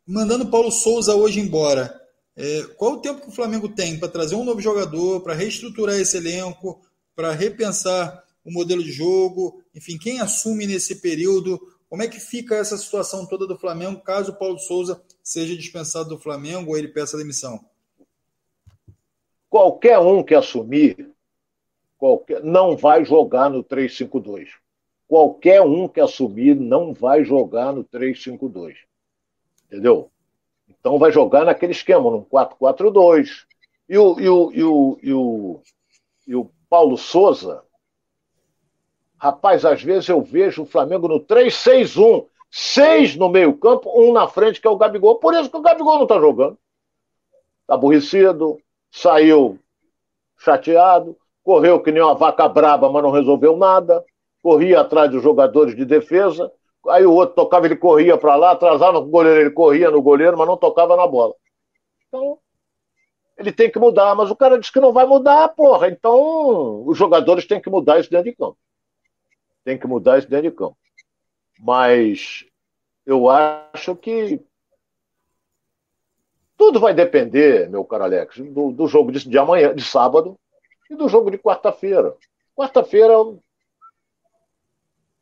mandando 0.07 0.45
o 0.45 0.51
Paulo 0.51 0.71
Souza 0.71 1.15
hoje 1.15 1.39
embora. 1.39 1.95
É, 2.35 2.63
qual 2.79 2.95
o 2.95 3.01
tempo 3.03 3.21
que 3.21 3.29
o 3.29 3.35
Flamengo 3.35 3.69
tem 3.69 3.99
para 3.99 4.09
trazer 4.09 4.35
um 4.35 4.43
novo 4.43 4.63
jogador, 4.63 5.21
para 5.21 5.35
reestruturar 5.35 5.97
esse 5.97 6.17
elenco, 6.17 6.81
para 7.15 7.33
repensar 7.33 8.25
o 8.43 8.51
modelo 8.51 8.83
de 8.83 8.91
jogo? 8.91 9.63
Enfim, 9.75 9.99
quem 9.99 10.19
assume 10.19 10.67
nesse 10.67 10.95
período? 11.03 11.61
Como 11.91 12.03
é 12.03 12.09
que 12.09 12.19
fica 12.19 12.57
essa 12.57 12.79
situação 12.79 13.27
toda 13.27 13.47
do 13.47 13.59
Flamengo 13.59 14.01
caso 14.01 14.33
o 14.33 14.39
Paulo 14.39 14.59
Souza 14.59 14.99
seja 15.25 15.57
dispensado 15.57 16.11
do 16.11 16.19
Flamengo 16.19 16.71
ou 16.71 16.77
ele 16.77 16.89
peça 16.89 17.17
demissão? 17.17 17.65
Qualquer 19.49 19.99
um 19.99 20.23
que 20.23 20.35
assumir, 20.35 21.11
qualquer, 21.97 22.45
não 22.45 22.77
vai 22.77 23.05
jogar 23.05 23.49
no 23.49 23.65
3-5-2. 23.65 24.49
Qualquer 25.09 25.63
um 25.63 25.89
que 25.89 26.01
assumir 26.01 26.55
não 26.55 26.93
vai 26.93 27.25
jogar 27.25 27.73
no 27.73 27.85
3-5-2. 27.85 28.75
Entendeu? 29.67 30.11
Então 30.69 30.99
vai 30.99 31.11
jogar 31.11 31.45
naquele 31.45 31.73
esquema, 31.73 32.11
no 32.11 32.25
4-4-2. 32.27 33.47
E 33.89 33.97
o, 33.97 34.21
e, 34.21 34.29
o, 34.29 34.53
e, 34.53 34.63
o, 34.65 34.99
e, 35.03 35.13
o, 35.13 35.63
e 36.27 36.35
o 36.35 36.51
Paulo 36.69 36.97
Souza, 36.99 37.63
rapaz, 39.17 39.65
às 39.65 39.83
vezes 39.83 40.09
eu 40.09 40.21
vejo 40.21 40.63
o 40.63 40.67
Flamengo 40.67 41.09
no 41.09 41.21
3-6-1. 41.21 42.27
Seis 42.57 43.17
no 43.17 43.29
meio-campo, 43.29 43.91
um 44.01 44.13
na 44.13 44.29
frente, 44.29 44.61
que 44.61 44.67
é 44.69 44.71
o 44.71 44.77
Gabigol. 44.77 45.17
Por 45.17 45.35
isso 45.35 45.51
que 45.51 45.57
o 45.57 45.61
Gabigol 45.61 45.97
não 45.97 46.05
está 46.05 46.21
jogando. 46.21 46.57
Está 47.63 47.75
aborrecido, 47.75 48.61
saiu 48.93 49.59
chateado, 50.39 51.19
correu 51.43 51.83
que 51.83 51.91
nem 51.91 52.01
uma 52.01 52.15
vaca 52.15 52.49
braba, 52.49 52.89
mas 52.89 53.03
não 53.03 53.11
resolveu 53.11 53.57
nada. 53.57 54.05
Corria 54.41 54.83
atrás 54.83 55.11
dos 55.11 55.21
jogadores 55.21 55.75
de 55.75 55.85
defesa. 55.85 56.49
Aí 56.91 57.05
o 57.05 57.13
outro 57.13 57.35
tocava, 57.35 57.67
ele 57.67 57.75
corria 57.75 58.17
para 58.17 58.37
lá, 58.37 58.53
atrasava 58.53 58.99
o 58.99 59.05
goleiro, 59.05 59.41
ele 59.41 59.51
corria 59.51 59.91
no 59.91 60.01
goleiro, 60.01 60.39
mas 60.39 60.47
não 60.47 60.57
tocava 60.57 60.97
na 60.97 61.09
bola. 61.09 61.35
Então, 62.07 62.39
ele 63.37 63.51
tem 63.51 63.69
que 63.69 63.81
mudar, 63.81 64.15
mas 64.15 64.31
o 64.31 64.37
cara 64.37 64.61
disse 64.61 64.73
que 64.73 64.79
não 64.79 64.93
vai 64.93 65.07
mudar, 65.07 65.49
porra. 65.49 65.89
Então, 65.89 66.87
os 66.87 66.97
jogadores 66.97 67.49
têm 67.49 67.61
que 67.61 67.69
mudar 67.69 67.99
isso 67.99 68.13
dentro 68.13 68.31
de 68.31 68.37
campo. 68.37 68.57
Tem 69.65 69.77
que 69.77 69.89
mudar 69.89 70.19
isso 70.19 70.31
dentro 70.31 70.49
de 70.49 70.57
campo. 70.57 70.77
Mas 71.59 72.45
eu 73.07 73.29
acho 73.29 73.95
que 73.97 74.41
tudo 76.57 76.81
vai 76.81 76.95
depender, 76.95 77.69
meu 77.69 77.85
caro 77.85 78.05
Alex, 78.05 78.39
do, 78.39 78.71
do 78.71 78.87
jogo 78.87 79.13
de, 79.13 79.29
de 79.29 79.39
amanhã, 79.39 79.75
de 79.75 79.85
sábado, 79.85 80.39
e 80.91 80.95
do 80.95 81.09
jogo 81.09 81.31
de 81.31 81.39
quarta-feira. 81.39 82.17
Quarta-feira 82.55 83.15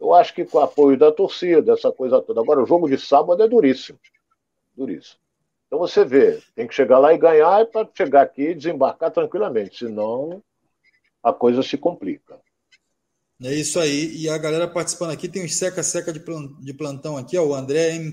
eu 0.03 0.13
acho 0.13 0.35
que 0.35 0.45
com 0.45 0.59
o 0.59 0.61
apoio 0.61 0.99
da 0.99 1.13
torcida, 1.13 1.73
essa 1.73 1.93
coisa 1.93 2.21
toda. 2.21 2.41
Agora, 2.41 2.61
o 2.61 2.67
jogo 2.67 2.89
de 2.89 2.99
sábado 2.99 3.41
é 3.41 3.47
duríssimo. 3.47 4.01
Duríssimo. 4.77 5.21
Então 5.69 5.79
você 5.79 6.05
vê, 6.05 6.43
tem 6.57 6.67
que 6.67 6.75
chegar 6.75 6.99
lá 6.99 7.15
e 7.15 7.19
ganhar 7.19 7.65
para 7.67 7.89
chegar 7.95 8.23
aqui 8.23 8.49
e 8.49 8.55
desembarcar 8.55 9.13
tranquilamente, 9.13 9.79
senão 9.79 10.43
a 11.23 11.33
coisa 11.33 11.63
se 11.63 11.79
complica. 11.79 12.41
É 13.45 13.55
isso 13.55 13.81
aí. 13.81 14.17
E 14.17 14.29
a 14.29 14.39
galera 14.39 14.69
participando 14.69 15.11
aqui, 15.11 15.29
tem 15.29 15.45
uns 15.45 15.57
seca-seca 15.57 16.13
de 16.13 16.73
plantão 16.75 17.17
aqui, 17.17 17.37
ó. 17.37 17.45
O 17.45 17.55
André 17.55 17.97
M. 17.97 18.13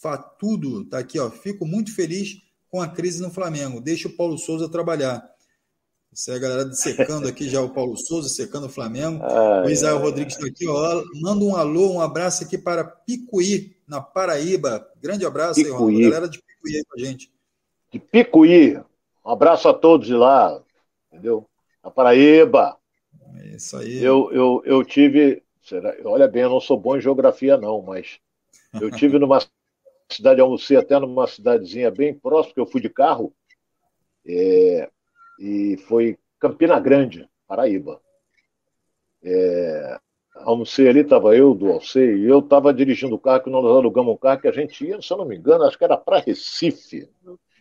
Fatudo 0.00 0.84
tá 0.84 0.98
aqui, 0.98 1.18
ó. 1.18 1.30
Fico 1.30 1.64
muito 1.64 1.94
feliz 1.94 2.36
com 2.70 2.80
a 2.80 2.88
crise 2.88 3.22
no 3.22 3.30
Flamengo. 3.30 3.80
Deixa 3.80 4.08
o 4.08 4.16
Paulo 4.16 4.38
Souza 4.38 4.68
trabalhar. 4.68 5.22
Isso 6.12 6.30
é 6.30 6.34
a 6.34 6.38
galera 6.38 6.72
secando 6.72 7.26
aqui 7.26 7.48
já 7.48 7.62
o 7.62 7.70
Paulo 7.70 7.96
Souza, 7.96 8.28
secando 8.28 8.66
o 8.66 8.68
Flamengo. 8.68 9.22
o 9.64 9.70
Isael 9.70 9.98
Rodrigues 9.98 10.34
está 10.34 10.46
aqui, 10.46 10.68
ó. 10.68 11.02
Manda 11.20 11.44
um 11.44 11.56
alô, 11.56 11.92
um 11.92 12.00
abraço 12.00 12.44
aqui 12.44 12.58
para 12.58 12.84
Picuí, 12.84 13.76
na 13.86 14.00
Paraíba. 14.00 14.86
Grande 15.00 15.24
abraço 15.24 15.54
Picuí. 15.54 15.70
aí, 15.70 15.78
Ronaldo. 15.78 16.00
Galera 16.00 16.28
de 16.28 16.42
Picuí 16.42 16.76
aí 16.76 16.84
com 16.84 17.00
a 17.00 17.04
gente. 17.04 17.32
De 17.90 17.98
Picuí. 17.98 18.76
Um 19.24 19.30
abraço 19.30 19.68
a 19.68 19.74
todos 19.74 20.06
de 20.06 20.14
lá, 20.14 20.60
entendeu? 21.10 21.46
Na 21.82 21.90
Paraíba. 21.90 22.76
É 23.38 23.56
isso 23.56 23.76
aí. 23.76 24.02
Eu, 24.02 24.30
eu, 24.32 24.62
eu 24.64 24.84
tive. 24.84 25.42
Será, 25.62 25.94
olha 26.04 26.26
bem, 26.26 26.42
eu 26.42 26.50
não 26.50 26.60
sou 26.60 26.76
bom 26.76 26.96
em 26.96 27.00
geografia, 27.00 27.56
não, 27.56 27.80
mas 27.82 28.18
eu 28.80 28.90
tive 28.90 29.18
numa 29.18 29.38
cidade, 30.10 30.40
almocei 30.40 30.76
até 30.76 30.98
numa 30.98 31.26
cidadezinha 31.26 31.90
bem 31.90 32.12
próxima, 32.12 32.54
que 32.54 32.60
eu 32.60 32.66
fui 32.66 32.80
de 32.80 32.88
carro. 32.88 33.32
É, 34.26 34.90
e 35.38 35.76
foi 35.88 36.18
Campina 36.38 36.78
Grande, 36.80 37.28
Paraíba. 37.46 38.00
É, 39.22 39.98
almocei 40.34 40.88
ali, 40.88 41.00
estava 41.00 41.36
eu, 41.36 41.54
do 41.54 41.70
Alcei, 41.70 42.18
e 42.18 42.24
eu 42.24 42.40
estava 42.40 42.74
dirigindo 42.74 43.14
o 43.14 43.18
carro, 43.18 43.44
que 43.44 43.50
nós 43.50 43.64
alugamos 43.64 44.14
um 44.14 44.16
carro 44.16 44.40
que 44.40 44.48
a 44.48 44.52
gente 44.52 44.84
ia, 44.84 45.00
se 45.00 45.12
eu 45.12 45.16
não 45.16 45.24
me 45.24 45.36
engano, 45.36 45.64
acho 45.64 45.78
que 45.78 45.84
era 45.84 45.96
para 45.96 46.18
Recife. 46.18 47.08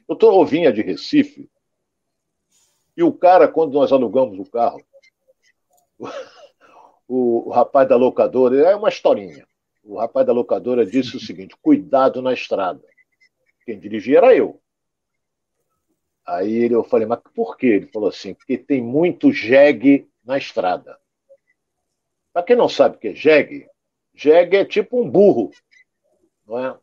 Eu 0.09 0.15
tô, 0.15 0.41
eu 0.41 0.45
vinha 0.45 0.73
de 0.73 0.81
Recife, 0.81 1.49
e 2.95 3.03
o 3.03 3.13
cara, 3.13 3.47
quando 3.47 3.73
nós 3.73 3.91
alugamos 3.91 4.37
o 4.37 4.49
carro, 4.49 4.81
o, 7.07 7.47
o 7.47 7.49
rapaz 7.49 7.87
da 7.87 7.95
locadora, 7.95 8.55
é 8.57 8.75
uma 8.75 8.89
historinha. 8.89 9.45
O 9.83 9.97
rapaz 9.97 10.25
da 10.25 10.33
locadora 10.33 10.85
disse 10.85 11.17
o 11.17 11.19
seguinte: 11.21 11.55
cuidado 11.61 12.21
na 12.21 12.33
estrada. 12.33 12.83
Quem 13.65 13.79
dirigia 13.79 14.17
era 14.17 14.35
eu. 14.35 14.61
Aí 16.25 16.53
ele, 16.53 16.75
eu 16.75 16.83
falei, 16.83 17.07
mas 17.07 17.19
por 17.33 17.57
quê? 17.57 17.67
Ele 17.67 17.87
falou 17.87 18.09
assim, 18.09 18.33
porque 18.33 18.57
tem 18.57 18.81
muito 18.81 19.31
jegue 19.31 20.07
na 20.23 20.37
estrada. 20.37 20.97
Para 22.31 22.43
quem 22.43 22.55
não 22.55 22.69
sabe 22.69 22.95
o 22.95 22.99
que 22.99 23.09
é 23.09 23.15
jegue, 23.15 23.67
jegue 24.13 24.57
é 24.57 24.65
tipo 24.65 25.01
um 25.01 25.09
burro, 25.09 25.51
não 26.45 26.59
é? 26.59 26.77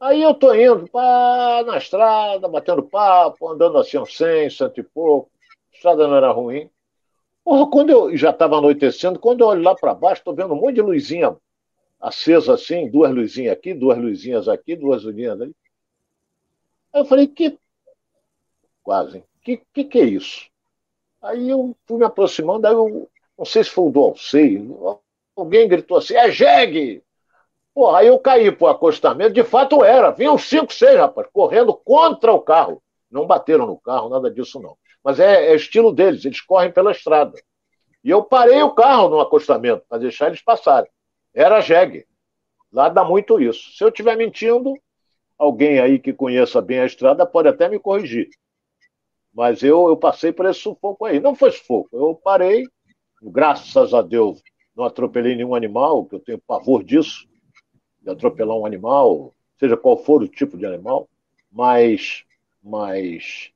Aí 0.00 0.22
eu 0.22 0.34
tô 0.34 0.54
indo 0.54 0.88
pá, 0.88 1.62
na 1.66 1.76
estrada, 1.76 2.48
batendo 2.48 2.82
papo, 2.82 3.48
andando 3.48 3.78
assim 3.78 3.98
uns 3.98 4.16
100, 4.16 4.50
cento 4.50 4.80
e 4.80 4.82
pouco. 4.82 5.30
A 5.72 5.76
estrada 5.76 6.08
não 6.08 6.16
era 6.16 6.30
ruim. 6.30 6.70
Porra, 7.44 7.70
quando 7.70 7.90
eu 7.90 8.16
já 8.16 8.30
estava 8.30 8.58
anoitecendo, 8.58 9.18
quando 9.18 9.40
eu 9.40 9.48
olho 9.48 9.62
lá 9.62 9.74
para 9.74 9.94
baixo, 9.94 10.20
estou 10.20 10.34
vendo 10.34 10.54
um 10.54 10.60
monte 10.60 10.74
de 10.74 10.82
luzinha 10.82 11.36
acesa 12.00 12.54
assim, 12.54 12.88
duas 12.90 13.14
luzinhas 13.14 13.52
aqui, 13.52 13.74
duas 13.74 13.98
luzinhas 13.98 14.48
aqui, 14.48 14.74
duas 14.74 15.04
luzinhas 15.04 15.40
ali. 15.40 15.54
Aí 16.92 17.00
eu 17.00 17.04
falei, 17.04 17.26
que 17.26 17.58
quase. 18.82 19.22
Que, 19.42 19.62
que, 19.72 19.84
que, 19.84 19.98
é 20.00 20.04
isso? 20.04 20.48
Aí 21.22 21.48
eu 21.48 21.76
fui 21.86 21.98
me 21.98 22.04
aproximando, 22.04 22.66
aí 22.66 22.72
eu 22.72 23.08
não 23.36 23.44
sei 23.44 23.64
se 23.64 23.70
foi 23.70 23.88
o 23.88 23.90
do 23.90 24.00
Alcei, 24.00 24.62
alguém 25.36 25.68
gritou 25.68 25.98
assim, 25.98 26.14
é 26.14 26.30
jegue! 26.30 27.02
Porra, 27.74 27.98
aí 27.98 28.08
eu 28.08 28.18
caí 28.18 28.50
pro 28.50 28.66
acostamento, 28.66 29.32
de 29.32 29.44
fato 29.44 29.84
era, 29.84 30.10
vinham 30.10 30.36
cinco, 30.36 30.72
seis, 30.72 30.98
rapaz, 30.98 31.28
correndo 31.32 31.72
contra 31.72 32.32
o 32.32 32.40
carro. 32.40 32.82
Não 33.10 33.26
bateram 33.26 33.66
no 33.66 33.78
carro, 33.78 34.08
nada 34.08 34.30
disso 34.30 34.60
não. 34.60 34.76
Mas 35.02 35.18
é, 35.18 35.52
é 35.52 35.54
estilo 35.54 35.92
deles, 35.92 36.24
eles 36.24 36.40
correm 36.40 36.72
pela 36.72 36.92
estrada. 36.92 37.40
E 38.02 38.10
eu 38.10 38.22
parei 38.22 38.62
o 38.62 38.74
carro 38.74 39.08
no 39.08 39.20
acostamento 39.20 39.84
para 39.88 39.98
deixar 39.98 40.28
eles 40.28 40.42
passarem. 40.42 40.90
Era 41.34 41.60
jegue. 41.60 42.06
Lá 42.72 42.88
dá 42.88 43.04
muito 43.04 43.40
isso. 43.40 43.72
Se 43.76 43.84
eu 43.84 43.88
estiver 43.88 44.16
mentindo, 44.16 44.74
alguém 45.38 45.80
aí 45.80 45.98
que 45.98 46.12
conheça 46.12 46.60
bem 46.60 46.80
a 46.80 46.86
estrada 46.86 47.26
pode 47.26 47.48
até 47.48 47.68
me 47.68 47.78
corrigir. 47.78 48.28
Mas 49.32 49.62
eu, 49.62 49.88
eu 49.88 49.96
passei 49.96 50.32
por 50.32 50.46
esse 50.46 50.60
sufoco 50.60 51.04
aí. 51.04 51.20
Não 51.20 51.34
foi 51.34 51.50
sufoco. 51.50 51.88
Eu 51.92 52.14
parei, 52.14 52.66
graças 53.22 53.94
a 53.94 54.02
Deus, 54.02 54.42
não 54.74 54.84
atropelei 54.84 55.34
nenhum 55.34 55.54
animal, 55.54 56.04
que 56.04 56.14
eu 56.14 56.20
tenho 56.20 56.38
pavor 56.38 56.82
disso, 56.82 57.28
de 58.00 58.10
atropelar 58.10 58.56
um 58.56 58.66
animal, 58.66 59.34
seja 59.58 59.76
qual 59.76 59.96
for 59.98 60.22
o 60.22 60.28
tipo 60.28 60.56
de 60.56 60.64
animal, 60.64 61.08
mas, 61.52 62.24
mas 62.62 63.52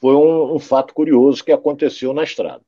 foi 0.00 0.14
um, 0.14 0.54
um 0.54 0.58
fato 0.58 0.94
curioso 0.94 1.44
que 1.44 1.52
aconteceu 1.52 2.12
na 2.12 2.24
estrada. 2.24 2.62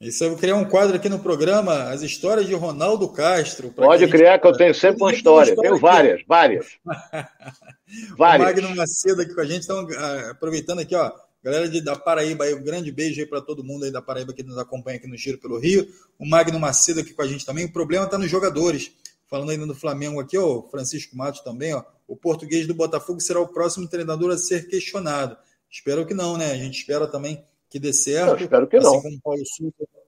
Isso 0.00 0.22
eu 0.22 0.30
vou 0.30 0.38
criar 0.38 0.54
um 0.54 0.64
quadro 0.64 0.94
aqui 0.94 1.08
no 1.08 1.18
programa, 1.18 1.90
as 1.90 2.02
histórias 2.02 2.46
de 2.46 2.54
Ronaldo 2.54 3.08
Castro. 3.08 3.72
Pode 3.72 4.06
criar, 4.06 4.38
que 4.38 4.46
eu 4.46 4.52
tenho 4.52 4.72
sempre 4.72 5.02
uma 5.02 5.12
história. 5.12 5.56
Tenho 5.56 5.76
várias, 5.76 6.22
várias. 6.24 6.66
várias. 8.16 8.48
O 8.48 8.62
Magno 8.62 8.76
Macedo 8.76 9.22
aqui 9.22 9.34
com 9.34 9.40
a 9.40 9.44
gente. 9.44 9.64
Então, 9.64 9.84
ah, 9.96 10.30
aproveitando 10.30 10.78
aqui, 10.78 10.94
ó, 10.94 11.10
galera 11.42 11.68
de, 11.68 11.80
da 11.80 11.96
Paraíba, 11.96 12.44
aí, 12.44 12.54
um 12.54 12.62
grande 12.62 12.92
beijo 12.92 13.20
aí 13.20 13.26
para 13.26 13.40
todo 13.40 13.64
mundo 13.64 13.86
aí 13.86 13.90
da 13.90 14.00
Paraíba 14.00 14.32
que 14.32 14.44
nos 14.44 14.56
acompanha 14.56 14.98
aqui 14.98 15.08
no 15.08 15.16
Giro 15.16 15.38
pelo 15.38 15.58
Rio. 15.58 15.84
O 16.16 16.24
Magno 16.24 16.60
Macedo 16.60 17.00
aqui 17.00 17.12
com 17.12 17.22
a 17.22 17.26
gente 17.26 17.44
também. 17.44 17.64
O 17.64 17.72
problema 17.72 18.04
está 18.04 18.16
nos 18.16 18.30
jogadores. 18.30 18.92
Falando 19.26 19.50
ainda 19.50 19.66
do 19.66 19.74
Flamengo 19.74 20.20
aqui, 20.20 20.38
ó, 20.38 20.62
Francisco 20.70 21.16
Matos 21.16 21.40
também, 21.40 21.74
ó. 21.74 21.82
O 22.06 22.16
português 22.16 22.68
do 22.68 22.72
Botafogo 22.72 23.20
será 23.20 23.40
o 23.40 23.48
próximo 23.48 23.88
treinador 23.88 24.30
a 24.30 24.38
ser 24.38 24.68
questionado. 24.68 25.36
Espero 25.70 26.06
que 26.06 26.14
não, 26.14 26.36
né? 26.36 26.52
A 26.52 26.56
gente 26.56 26.78
espera 26.78 27.06
também 27.06 27.44
que 27.68 27.78
dê 27.78 27.92
certo. 27.92 28.30
Eu 28.30 28.36
espero 28.36 28.66
que 28.66 28.76
assim 28.76 28.86
não. 28.86 29.02
Como 29.02 29.20
Paulo 29.20 29.42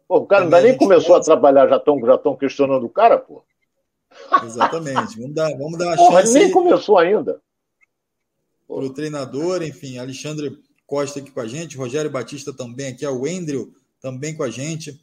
pô, 0.08 0.16
o 0.18 0.26
cara 0.26 0.44
ainda 0.44 0.60
nem 0.60 0.76
começou 0.76 1.14
a 1.14 1.20
trabalhar, 1.20 1.68
já 1.68 1.76
estão 1.76 1.98
já 2.04 2.18
questionando 2.38 2.84
o 2.84 2.88
cara, 2.88 3.18
pô. 3.18 3.44
Exatamente. 4.44 5.18
Vamos 5.18 5.34
dar, 5.34 5.50
vamos 5.56 5.78
dar 5.78 5.86
uma 5.86 5.96
Porra, 5.96 6.22
chance. 6.22 6.34
nem 6.34 6.50
começou 6.50 6.98
ainda. 6.98 7.40
Para 8.66 8.84
o 8.84 8.90
treinador, 8.92 9.62
enfim, 9.62 9.98
Alexandre 9.98 10.58
Costa 10.86 11.20
aqui 11.20 11.30
com 11.30 11.40
a 11.40 11.46
gente, 11.46 11.76
Rogério 11.76 12.10
Batista 12.10 12.52
também 12.52 12.88
aqui, 12.88 13.06
o 13.06 13.20
Wendel 13.20 13.68
também 14.00 14.36
com 14.36 14.42
a 14.42 14.50
gente. 14.50 15.00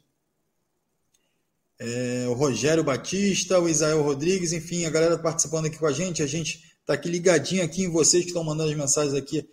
É, 1.78 2.26
o 2.28 2.32
Rogério 2.34 2.82
Batista, 2.82 3.60
o 3.60 3.68
Isael 3.68 4.02
Rodrigues, 4.02 4.52
enfim, 4.52 4.84
a 4.84 4.90
galera 4.90 5.16
participando 5.16 5.66
aqui 5.66 5.78
com 5.78 5.86
a 5.86 5.92
gente. 5.92 6.22
A 6.22 6.26
gente 6.26 6.62
está 6.80 6.94
aqui 6.94 7.08
ligadinho 7.08 7.64
aqui 7.64 7.84
em 7.84 7.90
vocês 7.90 8.24
que 8.24 8.30
estão 8.30 8.42
mandando 8.42 8.70
as 8.70 8.76
mensagens 8.76 9.14
aqui 9.14 9.48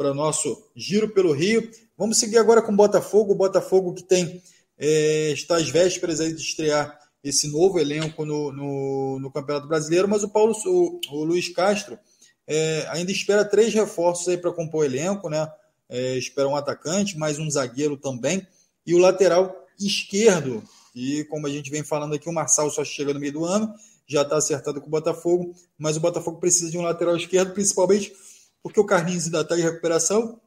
para 0.00 0.12
o 0.12 0.14
nosso 0.14 0.64
Giro 0.74 1.10
pelo 1.10 1.30
Rio. 1.30 1.70
Vamos 1.94 2.16
seguir 2.16 2.38
agora 2.38 2.62
com 2.62 2.72
o 2.72 2.74
Botafogo. 2.74 3.32
O 3.32 3.36
Botafogo 3.36 3.92
que 3.92 4.02
tem 4.02 4.42
é, 4.78 5.32
está 5.32 5.58
às 5.58 5.68
vésperas 5.68 6.20
aí 6.20 6.32
de 6.32 6.40
estrear 6.40 6.98
esse 7.22 7.46
novo 7.52 7.78
elenco 7.78 8.24
no, 8.24 8.50
no, 8.50 9.20
no 9.20 9.30
Campeonato 9.30 9.68
Brasileiro, 9.68 10.08
mas 10.08 10.24
o 10.24 10.30
Paulo, 10.30 10.56
o, 10.64 11.00
o 11.10 11.24
Luiz 11.24 11.50
Castro 11.50 11.98
é, 12.46 12.86
ainda 12.88 13.12
espera 13.12 13.44
três 13.44 13.74
reforços 13.74 14.26
aí 14.28 14.38
para 14.38 14.50
compor 14.50 14.80
o 14.80 14.84
elenco, 14.86 15.28
né? 15.28 15.46
É, 15.86 16.16
espera 16.16 16.48
um 16.48 16.56
atacante, 16.56 17.18
mais 17.18 17.38
um 17.38 17.50
zagueiro 17.50 17.98
também, 17.98 18.46
e 18.86 18.94
o 18.94 18.98
lateral 18.98 19.54
esquerdo. 19.78 20.62
E 20.94 21.24
como 21.24 21.46
a 21.46 21.50
gente 21.50 21.70
vem 21.70 21.84
falando 21.84 22.14
aqui, 22.14 22.26
o 22.26 22.32
Marçal 22.32 22.70
só 22.70 22.82
chega 22.82 23.12
no 23.12 23.20
meio 23.20 23.34
do 23.34 23.44
ano, 23.44 23.70
já 24.06 24.22
está 24.22 24.38
acertado 24.38 24.80
com 24.80 24.86
o 24.86 24.90
Botafogo, 24.90 25.54
mas 25.76 25.98
o 25.98 26.00
Botafogo 26.00 26.40
precisa 26.40 26.70
de 26.70 26.78
um 26.78 26.82
lateral 26.82 27.18
esquerdo, 27.18 27.52
principalmente 27.52 28.14
porque 28.62 28.80
o 28.80 28.84
Carlinhos 28.84 29.26
ainda 29.26 29.40
está 29.40 29.58
em 29.58 29.62
recuperação 29.62 30.40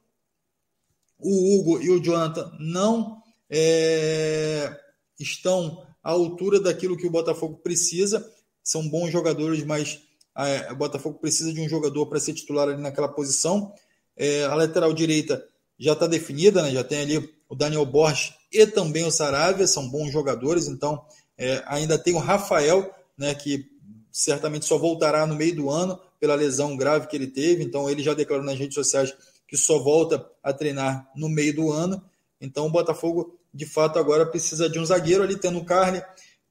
o 1.23 1.55
Hugo 1.55 1.81
e 1.81 1.89
o 1.89 2.03
Jonathan 2.03 2.51
não 2.59 3.21
é, 3.49 4.77
estão 5.19 5.85
à 6.03 6.11
altura 6.11 6.59
daquilo 6.59 6.97
que 6.97 7.07
o 7.07 7.11
Botafogo 7.11 7.57
precisa. 7.63 8.29
São 8.63 8.87
bons 8.87 9.09
jogadores, 9.11 9.63
mas 9.63 10.01
é, 10.37 10.71
o 10.71 10.75
Botafogo 10.75 11.17
precisa 11.19 11.53
de 11.53 11.61
um 11.61 11.69
jogador 11.69 12.05
para 12.07 12.19
ser 12.19 12.33
titular 12.33 12.67
ali 12.67 12.81
naquela 12.81 13.07
posição. 13.07 13.73
É, 14.15 14.43
a 14.43 14.53
lateral 14.53 14.93
direita 14.93 15.43
já 15.79 15.93
está 15.93 16.05
definida, 16.05 16.61
né? 16.61 16.71
já 16.71 16.83
tem 16.83 17.01
ali 17.01 17.33
o 17.49 17.55
Daniel 17.55 17.85
Borges 17.85 18.33
e 18.51 18.67
também 18.67 19.03
o 19.03 19.11
Saravia, 19.11 19.65
são 19.65 19.89
bons 19.89 20.11
jogadores, 20.11 20.67
então 20.67 21.03
é, 21.37 21.63
ainda 21.65 21.97
tem 21.97 22.13
o 22.13 22.19
Rafael, 22.19 22.93
né, 23.17 23.33
que 23.33 23.65
certamente 24.11 24.65
só 24.65 24.77
voltará 24.77 25.25
no 25.25 25.35
meio 25.35 25.55
do 25.55 25.69
ano 25.71 25.99
pela 26.23 26.35
lesão 26.35 26.77
grave 26.77 27.07
que 27.07 27.17
ele 27.17 27.27
teve, 27.27 27.65
então 27.65 27.89
ele 27.89 28.01
já 28.01 28.13
declarou 28.13 28.45
nas 28.45 28.57
redes 28.57 28.75
sociais 28.75 29.13
que 29.45 29.57
só 29.57 29.77
volta 29.77 30.25
a 30.41 30.53
treinar 30.53 31.11
no 31.13 31.27
meio 31.27 31.53
do 31.53 31.69
ano. 31.69 32.01
Então 32.39 32.65
o 32.65 32.69
Botafogo, 32.69 33.37
de 33.53 33.65
fato, 33.65 33.99
agora 33.99 34.25
precisa 34.25 34.69
de 34.69 34.79
um 34.79 34.85
zagueiro 34.85 35.21
ali, 35.21 35.35
tendo 35.35 35.59
o 35.59 35.65
Carne, 35.65 36.01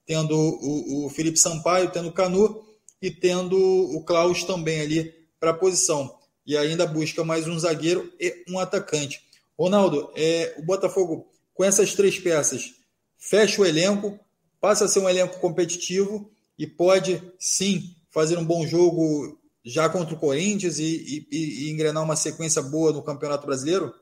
tendo 0.05 0.37
o, 0.37 1.07
o 1.07 1.09
Felipe 1.09 1.39
Sampaio, 1.39 1.89
tendo 1.89 2.09
o 2.09 2.11
Canu 2.11 2.63
e 3.01 3.09
tendo 3.09 3.57
o 3.57 4.03
Klaus 4.03 4.43
também 4.43 4.79
ali 4.79 5.11
para 5.39 5.49
a 5.49 5.55
posição. 5.55 6.19
E 6.45 6.55
ainda 6.55 6.85
busca 6.85 7.23
mais 7.23 7.47
um 7.47 7.57
zagueiro 7.57 8.13
e 8.19 8.43
um 8.47 8.59
atacante. 8.59 9.23
Ronaldo, 9.57 10.11
é, 10.15 10.53
o 10.59 10.61
Botafogo, 10.61 11.31
com 11.51 11.63
essas 11.63 11.95
três 11.95 12.19
peças, 12.19 12.75
fecha 13.17 13.59
o 13.59 13.65
elenco, 13.65 14.19
passa 14.61 14.85
a 14.85 14.87
ser 14.87 14.99
um 14.99 15.09
elenco 15.09 15.39
competitivo 15.39 16.29
e 16.59 16.67
pode 16.67 17.19
sim 17.39 17.95
fazer 18.11 18.37
um 18.37 18.45
bom 18.45 18.67
jogo 18.67 19.41
já 19.63 19.89
contra 19.89 20.13
o 20.13 20.19
Corinthians 20.19 20.77
e, 20.79 21.27
e, 21.31 21.67
e 21.67 21.71
engrenar 21.71 22.03
uma 22.03 22.15
sequência 22.15 22.61
boa 22.61 22.91
no 22.91 23.03
Campeonato 23.03 23.45
Brasileiro? 23.45 23.93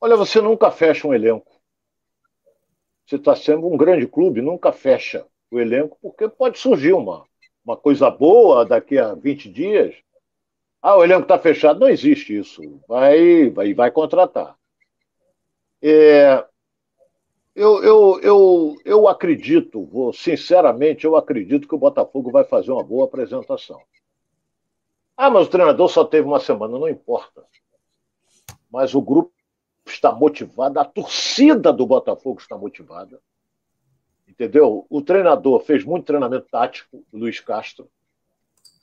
Olha, 0.00 0.16
você 0.16 0.40
nunca 0.40 0.70
fecha 0.70 1.08
um 1.08 1.14
elenco. 1.14 1.58
Você 3.06 3.16
está 3.16 3.34
sendo 3.34 3.66
um 3.66 3.76
grande 3.76 4.06
clube, 4.06 4.42
nunca 4.42 4.70
fecha 4.70 5.26
o 5.50 5.58
elenco, 5.58 5.98
porque 6.02 6.28
pode 6.28 6.58
surgir 6.58 6.92
uma, 6.92 7.24
uma 7.64 7.76
coisa 7.76 8.10
boa 8.10 8.66
daqui 8.66 8.98
a 8.98 9.14
20 9.14 9.50
dias. 9.50 9.94
Ah, 10.82 10.96
o 10.96 11.02
elenco 11.02 11.22
está 11.22 11.38
fechado. 11.38 11.80
Não 11.80 11.88
existe 11.88 12.38
isso. 12.38 12.62
Vai, 12.86 13.50
vai, 13.50 13.74
vai 13.74 13.90
contratar. 13.90 14.56
É, 15.82 16.44
eu, 17.58 17.82
eu, 17.82 18.20
eu, 18.20 18.76
eu 18.84 19.08
acredito, 19.08 19.84
vou, 19.84 20.12
sinceramente, 20.12 21.04
eu 21.04 21.16
acredito 21.16 21.66
que 21.66 21.74
o 21.74 21.78
Botafogo 21.78 22.30
vai 22.30 22.44
fazer 22.44 22.70
uma 22.70 22.84
boa 22.84 23.04
apresentação. 23.04 23.82
Ah, 25.16 25.28
mas 25.28 25.48
o 25.48 25.50
treinador 25.50 25.88
só 25.88 26.04
teve 26.04 26.24
uma 26.24 26.38
semana, 26.38 26.78
não 26.78 26.88
importa. 26.88 27.44
Mas 28.70 28.94
o 28.94 29.02
grupo 29.02 29.32
está 29.84 30.12
motivado, 30.12 30.78
a 30.78 30.84
torcida 30.84 31.72
do 31.72 31.84
Botafogo 31.84 32.40
está 32.40 32.56
motivada. 32.56 33.20
Entendeu? 34.28 34.86
O 34.88 35.02
treinador 35.02 35.58
fez 35.60 35.84
muito 35.84 36.06
treinamento 36.06 36.46
tático, 36.48 37.04
o 37.12 37.18
Luiz 37.18 37.40
Castro. 37.40 37.90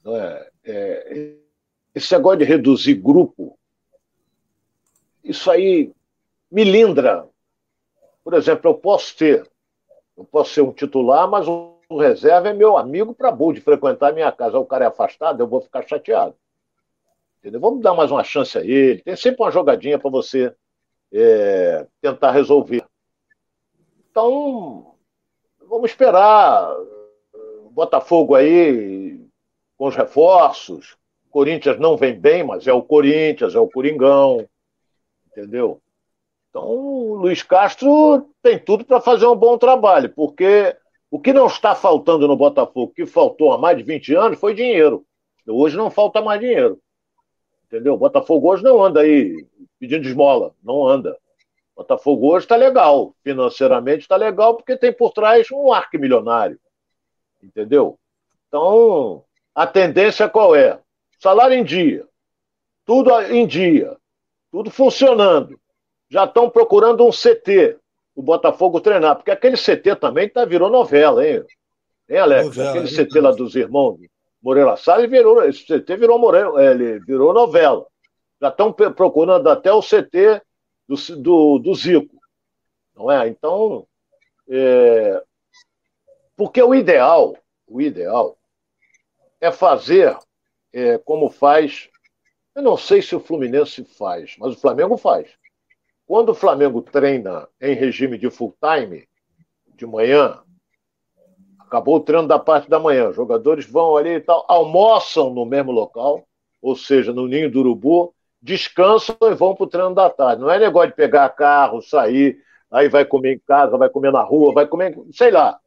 É, 0.05 0.51
é, 0.65 1.35
esse 1.93 2.13
negócio 2.13 2.39
de 2.39 2.43
reduzir 2.43 2.95
grupo, 2.95 3.57
isso 5.23 5.49
aí 5.49 5.93
me 6.51 6.65
lindra 6.65 7.29
por 8.25 8.33
exemplo, 8.33 8.71
eu 8.71 8.73
posso 8.73 9.15
ter, 9.15 9.47
eu 10.17 10.25
posso 10.25 10.51
ser 10.51 10.61
um 10.61 10.73
titular, 10.73 11.29
mas 11.29 11.47
o 11.47 11.77
reserva 11.91 12.49
é 12.49 12.53
meu 12.53 12.75
amigo 12.75 13.13
para 13.13 13.31
bom 13.31 13.53
de 13.53 13.61
frequentar 13.61 14.09
a 14.09 14.13
minha 14.13 14.31
casa. 14.31 14.57
O 14.57 14.65
cara 14.65 14.85
é 14.85 14.87
afastado, 14.87 15.43
eu 15.43 15.47
vou 15.47 15.61
ficar 15.61 15.87
chateado. 15.87 16.35
Entendeu? 17.37 17.61
Vamos 17.61 17.83
dar 17.83 17.93
mais 17.93 18.09
uma 18.09 18.23
chance 18.23 18.57
a 18.57 18.61
ele. 18.61 19.03
Tem 19.03 19.15
sempre 19.15 19.43
uma 19.43 19.51
jogadinha 19.51 19.99
para 19.99 20.09
você 20.09 20.51
é, 21.13 21.85
tentar 22.01 22.31
resolver. 22.31 22.83
Então, 24.09 24.95
vamos 25.59 25.91
esperar. 25.91 26.75
Botafogo 27.69 28.33
aí 28.33 29.23
com 29.77 29.85
os 29.85 29.95
reforços. 29.95 30.97
Corinthians 31.29 31.77
não 31.77 31.95
vem 31.95 32.19
bem, 32.19 32.43
mas 32.43 32.65
é 32.65 32.73
o 32.73 32.81
Corinthians, 32.81 33.53
é 33.53 33.59
o 33.59 33.69
Coringão. 33.69 34.47
Entendeu? 35.27 35.79
Então, 36.55 36.69
o 36.69 37.15
Luiz 37.15 37.43
Castro 37.43 38.29
tem 38.41 38.57
tudo 38.57 38.85
para 38.85 39.01
fazer 39.01 39.27
um 39.27 39.35
bom 39.35 39.57
trabalho, 39.57 40.09
porque 40.15 40.73
o 41.11 41.19
que 41.19 41.33
não 41.33 41.47
está 41.47 41.75
faltando 41.75 42.29
no 42.29 42.37
Botafogo, 42.37 42.93
que 42.95 43.05
faltou 43.05 43.51
há 43.51 43.57
mais 43.57 43.77
de 43.77 43.83
20 43.83 44.15
anos, 44.15 44.39
foi 44.39 44.53
dinheiro. 44.53 45.05
Hoje 45.45 45.75
não 45.75 45.91
falta 45.91 46.21
mais 46.21 46.39
dinheiro. 46.39 46.79
Entendeu? 47.65 47.95
O 47.95 47.97
Botafogo 47.97 48.49
hoje 48.49 48.63
não 48.63 48.81
anda 48.81 49.01
aí 49.01 49.45
pedindo 49.77 50.07
esmola, 50.07 50.55
não 50.63 50.87
anda. 50.87 51.17
O 51.75 51.81
Botafogo 51.81 52.33
hoje 52.33 52.45
está 52.45 52.55
legal, 52.55 53.13
financeiramente 53.21 54.03
está 54.03 54.15
legal, 54.15 54.55
porque 54.55 54.77
tem 54.77 54.93
por 54.93 55.11
trás 55.11 55.51
um 55.51 55.73
arque 55.73 55.97
milionário. 55.97 56.57
Entendeu? 57.43 57.99
Então, 58.47 59.25
a 59.53 59.67
tendência 59.67 60.29
qual 60.29 60.55
é? 60.55 60.79
Salário 61.19 61.57
em 61.57 61.65
dia, 61.65 62.07
tudo 62.85 63.11
em 63.23 63.45
dia, 63.45 63.97
tudo 64.49 64.71
funcionando 64.71 65.59
já 66.09 66.25
estão 66.25 66.49
procurando 66.49 67.05
um 67.05 67.11
CT, 67.11 67.77
o 68.15 68.21
Botafogo 68.21 68.79
treinar, 68.79 69.15
porque 69.15 69.31
aquele 69.31 69.57
CT 69.57 69.95
também 69.95 70.29
tá, 70.29 70.45
virou 70.45 70.69
novela, 70.69 71.25
hein? 71.25 71.43
Hein, 72.09 72.17
Alex? 72.17 72.45
Novela, 72.45 72.69
aquele 72.69 72.87
é 72.87 73.05
CT 73.05 73.19
lá 73.19 73.31
dos 73.31 73.55
irmãos 73.55 73.99
Moreira 74.45 74.77
Salles 74.77 75.09
virou, 75.09 75.43
esse 75.43 75.65
CT 75.65 75.97
virou, 75.97 76.19
Moreira, 76.19 76.51
é, 76.61 76.69
ele 76.69 76.99
virou 76.99 77.33
novela. 77.33 77.83
Já 78.39 78.49
estão 78.49 78.71
procurando 78.71 79.49
até 79.49 79.73
o 79.73 79.81
CT 79.81 80.39
do, 80.87 80.95
do, 81.17 81.57
do 81.57 81.73
Zico. 81.73 82.15
Não 82.95 83.11
é? 83.11 83.27
Então, 83.27 83.87
é, 84.47 85.19
porque 86.37 86.61
o 86.61 86.75
ideal, 86.75 87.35
o 87.67 87.81
ideal 87.81 88.37
é 89.41 89.51
fazer 89.51 90.15
é, 90.71 90.99
como 90.99 91.31
faz. 91.31 91.89
Eu 92.53 92.61
não 92.61 92.77
sei 92.77 93.01
se 93.01 93.15
o 93.15 93.19
Fluminense 93.19 93.83
faz, 93.83 94.35
mas 94.37 94.53
o 94.53 94.59
Flamengo 94.59 94.95
faz. 94.95 95.27
Quando 96.07 96.29
o 96.29 96.35
Flamengo 96.35 96.81
treina 96.81 97.47
em 97.59 97.73
regime 97.73 98.17
de 98.17 98.29
full 98.29 98.55
time, 98.61 99.07
de 99.75 99.85
manhã, 99.85 100.39
acabou 101.59 101.97
o 101.97 101.99
treino 101.99 102.27
da 102.27 102.37
parte 102.37 102.69
da 102.69 102.79
manhã, 102.79 103.09
os 103.09 103.15
jogadores 103.15 103.65
vão 103.65 103.97
ali 103.97 104.11
e 104.11 104.21
tal, 104.21 104.45
almoçam 104.47 105.33
no 105.33 105.45
mesmo 105.45 105.71
local, 105.71 106.23
ou 106.61 106.75
seja, 106.75 107.11
no 107.11 107.27
ninho 107.27 107.49
do 107.49 107.59
urubu, 107.59 108.13
descansam 108.41 109.17
e 109.23 109.33
vão 109.33 109.55
para 109.55 109.63
o 109.63 109.67
treino 109.67 109.95
da 109.95 110.09
tarde. 110.09 110.41
Não 110.41 110.51
é 110.51 110.59
negócio 110.59 110.89
de 110.89 110.95
pegar 110.95 111.27
carro, 111.29 111.81
sair, 111.81 112.37
aí 112.69 112.87
vai 112.87 113.03
comer 113.03 113.33
em 113.33 113.39
casa, 113.39 113.77
vai 113.77 113.89
comer 113.89 114.11
na 114.11 114.21
rua, 114.21 114.53
vai 114.53 114.67
comer, 114.67 114.95
sei 115.11 115.31
lá. 115.31 115.59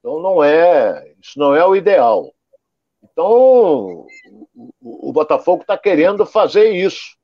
Então 0.00 0.20
não 0.20 0.42
é, 0.42 1.14
isso 1.22 1.38
não 1.38 1.54
é 1.54 1.64
o 1.64 1.76
ideal. 1.76 2.32
Então 3.02 4.06
o, 4.54 5.08
o, 5.08 5.12
Botafogo 5.12 5.62
está 5.62 5.78
querendo 5.78 6.26
fazer 6.26 6.70
isso, 6.70 7.16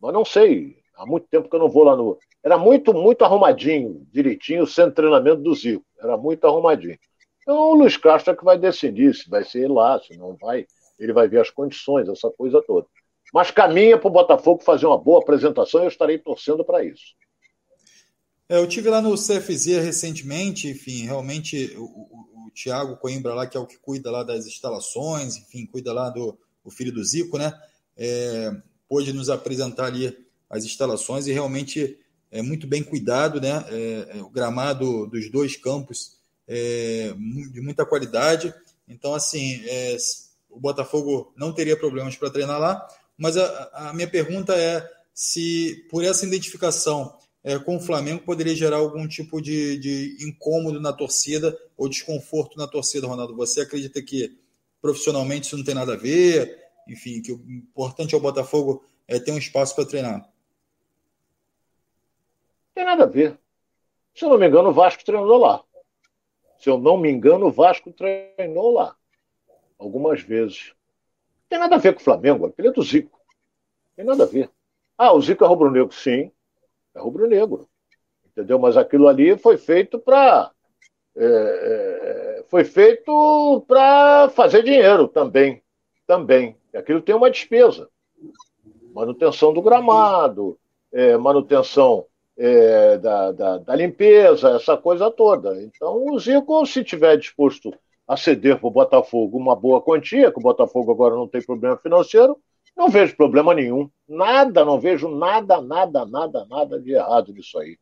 mas 0.00 0.12
não 0.12 0.24
sei. 0.24 0.81
Há 1.02 1.06
muito 1.06 1.26
tempo 1.26 1.48
que 1.48 1.56
eu 1.56 1.58
não 1.58 1.68
vou 1.68 1.82
lá 1.82 1.96
no. 1.96 2.16
Era 2.44 2.56
muito, 2.56 2.94
muito 2.94 3.24
arrumadinho, 3.24 4.06
direitinho, 4.12 4.62
o 4.62 4.66
centro 4.68 4.90
de 4.90 4.96
treinamento 4.96 5.42
do 5.42 5.52
Zico. 5.52 5.84
Era 6.00 6.16
muito 6.16 6.46
arrumadinho. 6.46 6.96
Então 7.40 7.56
o 7.56 7.74
Luiz 7.74 7.96
Castro 7.96 8.32
é 8.32 8.36
que 8.36 8.44
vai 8.44 8.56
decidir 8.56 9.12
se 9.12 9.28
vai 9.28 9.42
ser 9.42 9.68
lá, 9.68 10.00
se 10.00 10.16
não 10.16 10.36
vai. 10.36 10.64
Ele 11.00 11.12
vai 11.12 11.26
ver 11.26 11.40
as 11.40 11.50
condições, 11.50 12.08
essa 12.08 12.30
coisa 12.30 12.62
toda. 12.62 12.86
Mas 13.34 13.50
caminha 13.50 13.98
para 13.98 14.06
o 14.06 14.12
Botafogo 14.12 14.62
fazer 14.62 14.86
uma 14.86 14.96
boa 14.96 15.20
apresentação 15.20 15.80
e 15.80 15.84
eu 15.86 15.88
estarei 15.88 16.18
torcendo 16.18 16.64
para 16.64 16.84
isso. 16.84 17.16
É, 18.48 18.58
eu 18.58 18.68
tive 18.68 18.88
lá 18.88 19.02
no 19.02 19.16
CFZ 19.16 19.82
recentemente, 19.82 20.68
enfim, 20.68 21.04
realmente 21.04 21.74
o, 21.76 21.82
o, 21.82 22.46
o 22.46 22.50
Tiago 22.54 22.96
Coimbra 22.96 23.34
lá, 23.34 23.44
que 23.44 23.56
é 23.56 23.60
o 23.60 23.66
que 23.66 23.78
cuida 23.78 24.08
lá 24.08 24.22
das 24.22 24.46
instalações, 24.46 25.36
enfim, 25.36 25.66
cuida 25.66 25.92
lá 25.92 26.10
do 26.10 26.38
filho 26.70 26.92
do 26.92 27.02
Zico, 27.02 27.38
né? 27.38 27.52
É, 27.96 28.52
pôde 28.88 29.12
nos 29.12 29.28
apresentar 29.30 29.86
ali 29.86 30.16
as 30.52 30.64
instalações 30.64 31.26
e 31.26 31.32
realmente 31.32 31.98
é 32.30 32.42
muito 32.42 32.66
bem 32.66 32.82
cuidado, 32.82 33.40
né? 33.40 33.64
É, 33.70 34.18
é 34.18 34.22
o 34.22 34.28
gramado 34.28 35.06
dos 35.06 35.30
dois 35.30 35.56
campos 35.56 36.20
é 36.46 37.14
de 37.50 37.60
muita 37.60 37.86
qualidade. 37.86 38.52
Então, 38.86 39.14
assim, 39.14 39.62
é, 39.64 39.96
o 40.50 40.60
Botafogo 40.60 41.32
não 41.36 41.52
teria 41.52 41.76
problemas 41.76 42.16
para 42.16 42.30
treinar 42.30 42.60
lá, 42.60 42.86
mas 43.16 43.36
a, 43.36 43.70
a, 43.72 43.92
minha 43.94 44.08
pergunta 44.08 44.54
é 44.54 44.86
se 45.14 45.86
por 45.90 46.04
essa 46.04 46.26
identificação 46.26 47.16
é, 47.42 47.58
com 47.58 47.76
o 47.76 47.80
Flamengo 47.80 48.22
poderia 48.22 48.54
gerar 48.54 48.76
algum 48.76 49.08
tipo 49.08 49.40
de, 49.40 49.78
de 49.78 50.16
incômodo 50.20 50.80
na 50.80 50.92
torcida 50.92 51.56
ou 51.76 51.88
desconforto 51.88 52.58
na 52.58 52.66
torcida, 52.66 53.06
Ronaldo. 53.06 53.34
Você 53.36 53.62
acredita 53.62 54.02
que 54.02 54.36
profissionalmente 54.80 55.46
isso 55.46 55.56
não 55.56 55.64
tem 55.64 55.74
nada 55.74 55.94
a 55.94 55.96
ver? 55.96 56.58
Enfim, 56.88 57.22
que 57.22 57.32
o 57.32 57.40
importante 57.48 58.14
é 58.14 58.18
o 58.18 58.20
Botafogo 58.20 58.84
é 59.06 59.18
ter 59.18 59.32
um 59.32 59.38
espaço 59.38 59.74
para 59.74 59.86
treinar. 59.86 60.31
Tem 62.74 62.84
nada 62.84 63.04
a 63.04 63.06
ver. 63.06 63.38
Se 64.14 64.24
eu 64.24 64.28
não 64.28 64.38
me 64.38 64.46
engano, 64.46 64.70
o 64.70 64.72
Vasco 64.72 65.04
treinou 65.04 65.38
lá. 65.38 65.62
Se 66.58 66.68
eu 66.68 66.78
não 66.78 66.96
me 66.96 67.10
engano, 67.10 67.46
o 67.46 67.52
Vasco 67.52 67.92
treinou 67.92 68.72
lá 68.72 68.96
algumas 69.78 70.22
vezes. 70.22 70.74
Tem 71.48 71.58
nada 71.58 71.76
a 71.76 71.78
ver 71.78 71.92
com 71.94 72.00
o 72.00 72.04
Flamengo, 72.04 72.46
aquele 72.46 72.68
é 72.68 72.72
do 72.72 72.82
Zico. 72.82 73.20
Tem 73.96 74.04
nada 74.04 74.22
a 74.22 74.26
ver. 74.26 74.50
Ah, 74.96 75.12
o 75.12 75.20
Zico 75.20 75.44
é 75.44 75.46
rubro-negro, 75.46 75.92
sim, 75.92 76.30
é 76.94 77.00
rubro-negro. 77.00 77.68
Entendeu? 78.24 78.58
Mas 78.58 78.76
aquilo 78.76 79.08
ali 79.08 79.36
foi 79.36 79.58
feito 79.58 79.98
para. 79.98 80.50
É, 81.14 81.26
é, 81.26 82.44
foi 82.48 82.64
feito 82.64 83.64
para 83.66 84.30
fazer 84.30 84.62
dinheiro 84.62 85.08
também. 85.08 85.62
Também. 86.06 86.56
Aquilo 86.74 87.02
tem 87.02 87.14
uma 87.14 87.30
despesa. 87.30 87.90
Manutenção 88.94 89.52
do 89.52 89.60
gramado, 89.60 90.58
é, 90.92 91.16
manutenção 91.16 92.06
é, 92.44 92.98
da, 92.98 93.30
da, 93.30 93.58
da, 93.58 93.76
limpeza, 93.76 94.56
essa 94.56 94.76
coisa 94.76 95.08
toda. 95.12 95.62
Então, 95.62 96.04
o 96.10 96.18
Zico, 96.18 96.66
se 96.66 96.82
tiver 96.82 97.16
disposto 97.16 97.72
a 98.06 98.16
ceder 98.16 98.58
para 98.58 98.66
o 98.66 98.72
Botafogo 98.72 99.38
uma 99.38 99.54
boa 99.54 99.80
quantia, 99.80 100.32
que 100.32 100.40
o 100.40 100.42
Botafogo 100.42 100.90
agora 100.90 101.14
não 101.14 101.28
tem 101.28 101.40
problema 101.40 101.76
financeiro, 101.76 102.36
não 102.76 102.88
vejo 102.88 103.16
problema 103.16 103.54
nenhum. 103.54 103.88
Nada, 104.08 104.64
não 104.64 104.80
vejo 104.80 105.08
nada, 105.08 105.60
nada, 105.60 106.04
nada, 106.04 106.44
nada 106.46 106.80
de 106.80 106.90
errado 106.90 107.32
nisso 107.32 107.56
aí. 107.60 107.78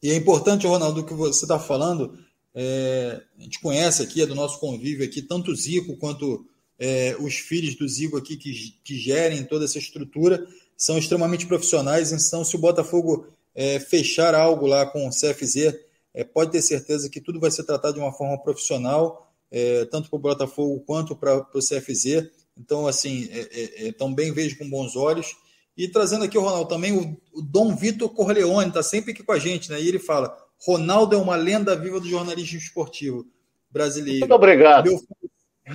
E 0.00 0.12
é 0.12 0.14
importante, 0.14 0.64
Ronaldo, 0.64 1.00
o 1.00 1.04
que 1.04 1.14
você 1.14 1.44
está 1.44 1.58
falando. 1.58 2.16
É, 2.54 3.20
a 3.36 3.42
gente 3.42 3.60
conhece 3.60 4.00
aqui, 4.00 4.22
é 4.22 4.26
do 4.26 4.34
nosso 4.36 4.60
convívio 4.60 5.04
aqui, 5.04 5.20
tanto 5.20 5.50
o 5.50 5.56
Zico 5.56 5.96
quanto 5.96 6.46
é, 6.78 7.16
os 7.18 7.34
filhos 7.34 7.74
do 7.74 7.88
Zico 7.88 8.16
aqui 8.16 8.36
que, 8.36 8.52
que 8.84 8.96
gerem 8.96 9.42
toda 9.44 9.64
essa 9.64 9.78
estrutura 9.78 10.46
são 10.76 10.98
extremamente 10.98 11.46
profissionais. 11.46 12.12
Então, 12.12 12.44
se 12.44 12.56
o 12.56 12.58
Botafogo 12.58 13.26
é, 13.54 13.78
fechar 13.78 14.34
algo 14.34 14.66
lá 14.66 14.86
com 14.86 15.06
o 15.06 15.10
CFZ, 15.10 15.74
é, 16.12 16.24
pode 16.24 16.52
ter 16.52 16.62
certeza 16.62 17.08
que 17.08 17.20
tudo 17.20 17.40
vai 17.40 17.50
ser 17.50 17.64
tratado 17.64 17.94
de 17.94 18.00
uma 18.00 18.12
forma 18.12 18.38
profissional, 18.42 19.30
é, 19.50 19.84
tanto 19.86 20.08
para 20.08 20.16
o 20.16 20.20
Botafogo 20.20 20.82
quanto 20.86 21.16
para 21.16 21.38
o 21.38 21.58
CFZ. 21.58 22.30
Então, 22.56 22.86
assim, 22.86 23.28
é, 23.30 23.40
é, 23.40 23.88
é, 23.88 23.92
também 23.92 24.32
vejo 24.32 24.58
com 24.58 24.68
bons 24.68 24.96
olhos. 24.96 25.36
E 25.76 25.88
trazendo 25.88 26.24
aqui 26.24 26.38
o 26.38 26.42
Ronaldo 26.42 26.68
também, 26.68 26.92
o, 26.92 27.16
o 27.32 27.42
Dom 27.42 27.74
Vitor 27.74 28.08
Corleone 28.08 28.68
está 28.68 28.82
sempre 28.82 29.12
aqui 29.12 29.24
com 29.24 29.32
a 29.32 29.38
gente, 29.38 29.70
né? 29.70 29.80
E 29.80 29.88
ele 29.88 29.98
fala: 29.98 30.36
Ronaldo 30.64 31.16
é 31.16 31.18
uma 31.18 31.34
lenda 31.34 31.74
viva 31.74 31.98
do 31.98 32.08
jornalismo 32.08 32.58
esportivo 32.58 33.26
brasileiro. 33.70 34.20
Muito 34.20 34.34
obrigado. 34.34 34.84
Meu, 34.84 35.00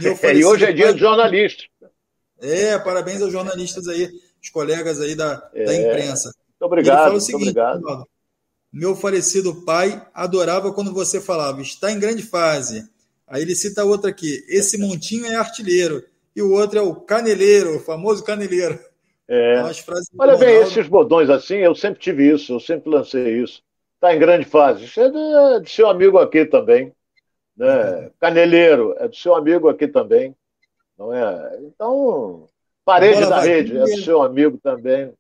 meu 0.02 0.18
e 0.34 0.46
hoje 0.46 0.66
é 0.66 0.72
dia 0.72 0.94
do 0.94 1.00
jornalista. 1.00 1.64
É, 2.42 2.80
parabéns 2.80 3.22
aos 3.22 3.34
jornalistas 3.34 3.88
aí, 3.90 4.10
os 4.42 4.50
colegas 4.50 5.00
aí 5.02 5.16
da, 5.16 5.50
é. 5.54 5.66
da 5.66 5.76
imprensa. 5.76 6.32
Muito 6.48 6.62
obrigado. 6.62 7.20
Seguinte, 7.20 7.32
muito 7.32 7.50
obrigado. 7.50 7.82
Ronaldo, 7.82 8.08
meu 8.72 8.96
falecido 8.96 9.64
pai 9.66 10.06
adorava 10.14 10.72
quando 10.72 10.94
você 10.94 11.20
falava, 11.20 11.62
está 11.62 11.92
em 11.92 12.00
grande 12.00 12.22
fase. 12.22 12.88
Aí 13.28 13.42
ele 13.42 13.56
cita 13.56 13.84
outra 13.84 14.10
aqui, 14.10 14.46
esse 14.48 14.78
montinho 14.80 15.26
é 15.26 15.36
artilheiro. 15.36 16.04
E 16.36 16.42
o 16.42 16.52
outro 16.52 16.80
é 16.80 16.82
o 16.82 16.96
caneleiro, 16.96 17.78
o 17.78 17.80
famoso 17.80 18.24
caneleiro. 18.24 18.80
É. 19.28 19.62
Olha 20.18 20.38
bem, 20.38 20.56
esses 20.58 20.88
bordões 20.88 21.30
assim, 21.30 21.58
eu 21.58 21.76
sempre 21.76 22.00
tive 22.00 22.32
isso, 22.32 22.54
eu 22.54 22.60
sempre 22.60 22.90
lancei 22.90 23.42
isso. 23.42 23.62
Está 23.96 24.16
em 24.16 24.20
grande 24.20 24.46
fase. 24.46 24.86
Isso 24.86 25.00
é 25.02 25.10
do, 25.10 25.60
do 25.60 25.70
seu 25.70 25.90
amigo 25.90 26.18
aqui 26.18 26.46
também. 26.46 26.94
Né? 27.56 27.68
É. 27.68 28.12
Caneleiro, 28.20 28.96
é 28.98 29.08
do 29.08 29.16
seu 29.16 29.36
amigo 29.36 29.68
aqui 29.68 29.88
também. 29.88 30.36
Não 30.98 31.14
é? 31.14 31.60
Então, 31.64 32.48
parede 32.90 33.26
da 33.28 33.40
rede, 33.40 33.78
é 33.78 33.82
do 33.82 34.02
seu 34.02 34.24
amigo 34.24 34.58
também. 34.58 35.14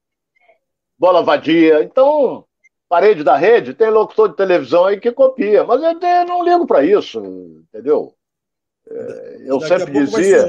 Bola 0.98 1.22
vadia. 1.22 1.84
Então, 1.84 2.44
parede 2.88 3.24
da 3.24 3.38
rede, 3.38 3.76
tem 3.76 3.90
locutor 3.90 4.30
de 4.30 4.36
televisão 4.36 4.86
aí 4.86 5.00
que 5.00 5.12
copia, 5.12 5.64
mas 5.64 5.82
eu, 5.82 5.92
eu 5.92 6.26
não 6.26 6.44
ligo 6.44 6.66
para 6.66 6.84
isso, 6.84 7.22
entendeu? 7.72 8.16
É, 8.90 9.44
eu 9.46 9.60
Daqui 9.60 9.80
sempre 9.80 10.06
dizia 10.06 10.48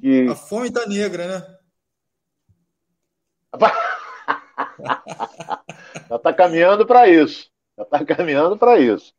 que 0.00 0.28
a 0.30 0.34
fome 0.34 0.70
da 0.70 0.86
negra, 0.86 1.28
né? 1.28 1.46
Já 6.08 6.16
está 6.16 6.32
caminhando 6.32 6.86
para 6.86 7.06
isso. 7.08 7.50
Já 7.76 7.84
está 7.84 8.04
caminhando 8.04 8.56
para 8.56 8.78
isso. 8.78 9.12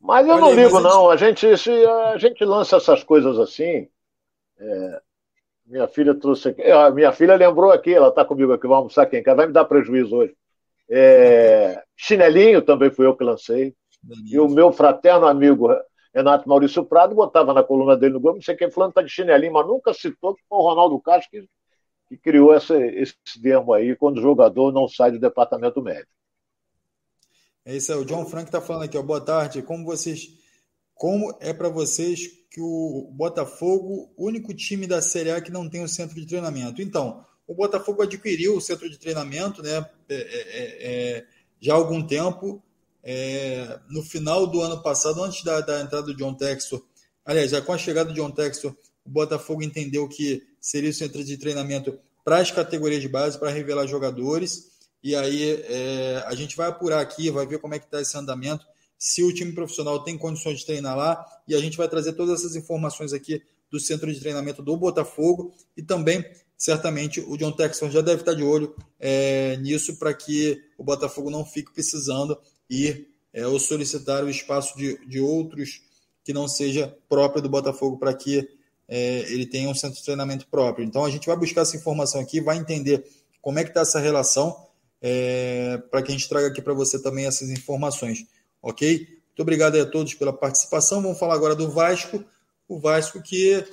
Mas 0.00 0.26
eu 0.26 0.34
Olha 0.34 0.40
não 0.40 0.54
ligo, 0.54 0.80
não. 0.80 1.10
A 1.10 1.16
gente, 1.16 1.56
se 1.56 1.70
a 1.70 2.18
gente 2.18 2.44
lança 2.44 2.76
essas 2.76 3.04
coisas 3.04 3.38
assim. 3.38 3.88
É, 4.58 5.02
minha 5.66 5.88
filha 5.88 6.14
trouxe 6.14 6.48
aqui. 6.48 6.62
Minha 6.94 7.12
filha 7.12 7.36
lembrou 7.36 7.70
aqui, 7.70 7.92
ela 7.92 8.08
está 8.08 8.24
comigo 8.24 8.52
aqui, 8.52 8.62
vamos 8.62 8.76
almoçar 8.78 9.06
quem 9.06 9.22
quer, 9.22 9.34
vai 9.34 9.46
me 9.46 9.52
dar 9.52 9.64
prejuízo 9.64 10.16
hoje. 10.16 10.34
É, 10.88 11.82
chinelinho 11.96 12.62
também 12.62 12.90
fui 12.90 13.06
eu 13.06 13.16
que 13.16 13.24
lancei. 13.24 13.74
E 14.24 14.38
o 14.38 14.48
meu 14.48 14.70
fraterno 14.70 15.26
amigo 15.26 15.68
Renato 16.14 16.48
Maurício 16.48 16.84
Prado 16.84 17.14
botava 17.14 17.52
na 17.52 17.62
coluna 17.62 17.96
dele 17.96 18.14
no 18.14 18.20
Globo, 18.20 18.36
não 18.36 18.42
sei 18.42 18.54
quem 18.54 18.70
falando 18.70 18.94
tá 18.94 19.02
de 19.02 19.10
chinelinho, 19.10 19.52
mas 19.52 19.66
nunca 19.66 19.92
citou 19.92 20.34
que 20.34 20.42
foi 20.48 20.58
o 20.58 20.62
Ronaldo 20.62 20.98
Castro 21.00 21.30
que, 21.30 21.48
que 22.08 22.16
criou 22.16 22.54
essa, 22.54 22.74
esse 22.78 23.14
termo 23.42 23.74
aí 23.74 23.94
quando 23.96 24.18
o 24.18 24.22
jogador 24.22 24.72
não 24.72 24.88
sai 24.88 25.10
do 25.10 25.18
departamento 25.18 25.82
médico. 25.82 26.10
É 27.66 27.76
isso 27.76 27.92
aí, 27.92 27.98
o 27.98 28.04
John 28.04 28.24
Frank 28.24 28.46
está 28.46 28.60
falando 28.60 28.84
aqui, 28.84 28.96
ó, 28.96 29.02
boa 29.02 29.20
tarde. 29.20 29.60
Como 29.60 29.84
vocês, 29.84 30.28
como 30.96 31.36
é 31.40 31.52
para 31.52 31.68
vocês 31.68 32.26
que 32.50 32.60
o 32.60 33.10
Botafogo, 33.12 34.10
único 34.16 34.54
time 34.54 34.86
da 34.86 35.02
Série 35.02 35.30
A 35.30 35.40
que 35.42 35.52
não 35.52 35.68
tem 35.68 35.82
o 35.82 35.84
um 35.84 35.88
centro 35.88 36.16
de 36.16 36.26
treinamento? 36.26 36.80
Então, 36.80 37.22
o 37.46 37.54
Botafogo 37.54 38.02
adquiriu 38.02 38.56
o 38.56 38.60
centro 38.60 38.88
de 38.88 38.98
treinamento 38.98 39.62
né, 39.62 39.86
é, 40.08 40.14
é, 40.14 40.18
é, 40.18 41.16
é 41.18 41.26
já 41.60 41.74
há 41.74 41.76
algum 41.76 42.04
tempo. 42.04 42.62
É, 43.08 43.78
no 43.88 44.02
final 44.02 44.48
do 44.48 44.60
ano 44.60 44.82
passado, 44.82 45.22
antes 45.22 45.44
da, 45.44 45.60
da, 45.60 45.80
entrada 45.80 46.06
do 46.06 46.16
John 46.16 46.34
Textor, 46.34 46.82
aliás, 47.24 47.52
já 47.52 47.60
com 47.60 47.72
a 47.72 47.78
chegada 47.78 48.10
do 48.10 48.16
John 48.16 48.32
Textor, 48.32 48.74
o 49.04 49.10
Botafogo 49.10 49.62
entendeu 49.62 50.08
que 50.08 50.42
seria 50.60 50.90
o 50.90 50.94
centro 50.94 51.22
de 51.22 51.36
treinamento 51.36 51.96
para 52.24 52.38
as 52.38 52.50
categorias 52.50 53.00
de 53.00 53.08
base, 53.08 53.38
para 53.38 53.50
revelar 53.50 53.86
jogadores. 53.86 54.72
E 55.04 55.14
aí 55.14 55.62
é, 55.68 56.24
a 56.26 56.34
gente 56.34 56.56
vai 56.56 56.68
apurar 56.68 57.00
aqui, 57.00 57.30
vai 57.30 57.46
ver 57.46 57.60
como 57.60 57.74
é 57.74 57.78
que 57.78 57.84
está 57.84 58.00
esse 58.00 58.16
andamento, 58.16 58.66
se 58.98 59.22
o 59.22 59.32
time 59.32 59.52
profissional 59.52 60.02
tem 60.02 60.16
condições 60.16 60.60
de 60.60 60.66
treinar 60.66 60.96
lá, 60.96 61.24
e 61.46 61.54
a 61.54 61.60
gente 61.60 61.76
vai 61.76 61.88
trazer 61.88 62.14
todas 62.14 62.40
essas 62.40 62.56
informações 62.56 63.12
aqui 63.12 63.42
do 63.70 63.80
centro 63.80 64.12
de 64.12 64.20
treinamento 64.20 64.62
do 64.62 64.76
Botafogo 64.76 65.52
e 65.76 65.82
também 65.82 66.24
certamente 66.56 67.20
o 67.20 67.36
John 67.36 67.52
Texton 67.52 67.90
já 67.90 68.00
deve 68.00 68.22
estar 68.22 68.34
de 68.34 68.42
olho 68.42 68.74
é, 68.98 69.56
nisso 69.58 69.96
para 69.96 70.14
que 70.14 70.58
o 70.78 70.84
Botafogo 70.84 71.30
não 71.30 71.44
fique 71.44 71.72
precisando 71.72 72.38
ir 72.70 73.08
é, 73.32 73.46
ou 73.46 73.58
solicitar 73.58 74.24
o 74.24 74.30
espaço 74.30 74.76
de, 74.78 75.04
de 75.06 75.20
outros 75.20 75.82
que 76.24 76.32
não 76.32 76.48
seja 76.48 76.96
próprio 77.08 77.42
do 77.42 77.48
Botafogo 77.48 77.98
para 77.98 78.14
que 78.14 78.48
é, 78.88 79.20
ele 79.32 79.46
tenha 79.46 79.68
um 79.68 79.74
centro 79.74 79.98
de 79.98 80.04
treinamento 80.04 80.46
próprio. 80.46 80.84
Então 80.84 81.04
a 81.04 81.10
gente 81.10 81.26
vai 81.26 81.36
buscar 81.36 81.62
essa 81.62 81.76
informação 81.76 82.20
aqui, 82.20 82.40
vai 82.40 82.56
entender 82.56 83.04
como 83.42 83.58
é 83.58 83.64
que 83.64 83.70
está 83.70 83.80
essa 83.82 84.00
relação. 84.00 84.64
é, 85.00 85.78
para 85.90 86.02
que 86.02 86.10
a 86.10 86.14
gente 86.14 86.28
traga 86.28 86.48
aqui 86.48 86.62
para 86.62 86.74
você 86.74 87.00
também 87.00 87.26
essas 87.26 87.50
informações, 87.50 88.24
ok? 88.66 88.98
Muito 88.98 89.42
obrigado 89.42 89.80
a 89.80 89.86
todos 89.86 90.14
pela 90.14 90.32
participação. 90.32 91.00
Vamos 91.00 91.18
falar 91.18 91.34
agora 91.34 91.54
do 91.54 91.70
Vasco. 91.70 92.24
O 92.68 92.80
Vasco 92.80 93.22
que 93.22 93.64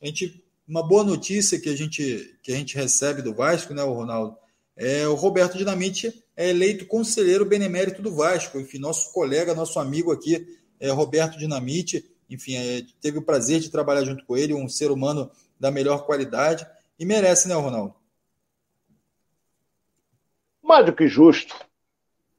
a 0.00 0.06
gente 0.06 0.42
uma 0.68 0.86
boa 0.86 1.04
notícia 1.04 1.60
que 1.60 1.68
a 1.68 1.76
gente 1.76 2.38
que 2.42 2.52
a 2.52 2.56
gente 2.56 2.76
recebe 2.76 3.22
do 3.22 3.34
Vasco, 3.34 3.74
né, 3.74 3.82
o 3.82 3.92
Ronaldo, 3.92 4.36
é 4.76 5.06
o 5.06 5.14
Roberto 5.14 5.58
Dinamite 5.58 6.24
é 6.36 6.50
eleito 6.50 6.86
conselheiro 6.86 7.44
benemérito 7.44 8.02
do 8.02 8.14
Vasco, 8.14 8.60
enfim, 8.60 8.78
nosso 8.78 9.12
colega, 9.12 9.54
nosso 9.54 9.80
amigo 9.80 10.12
aqui, 10.12 10.46
é 10.78 10.90
Roberto 10.90 11.38
Dinamite, 11.38 12.04
enfim, 12.28 12.56
é, 12.56 12.82
teve 13.00 13.18
o 13.18 13.22
prazer 13.22 13.58
de 13.58 13.70
trabalhar 13.70 14.04
junto 14.04 14.24
com 14.26 14.36
ele, 14.36 14.52
um 14.52 14.68
ser 14.68 14.90
humano 14.90 15.30
da 15.58 15.70
melhor 15.70 16.04
qualidade 16.04 16.66
e 16.98 17.06
merece, 17.06 17.48
né, 17.48 17.54
Ronaldo? 17.54 17.94
Mais 20.62 20.84
do 20.84 20.92
que 20.92 21.08
justo. 21.08 21.54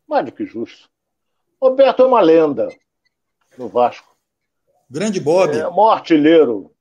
Mais 0.07 0.25
do 0.25 0.31
que 0.31 0.45
justo. 0.45 0.87
Roberto 1.61 2.03
é 2.03 2.05
uma 2.05 2.21
lenda 2.21 2.69
no 3.57 3.67
Vasco. 3.67 4.15
Grande 4.89 5.19
Bob. 5.19 5.51
É, 5.57 5.63
maior 5.63 5.91
artilheiro. 5.91 6.71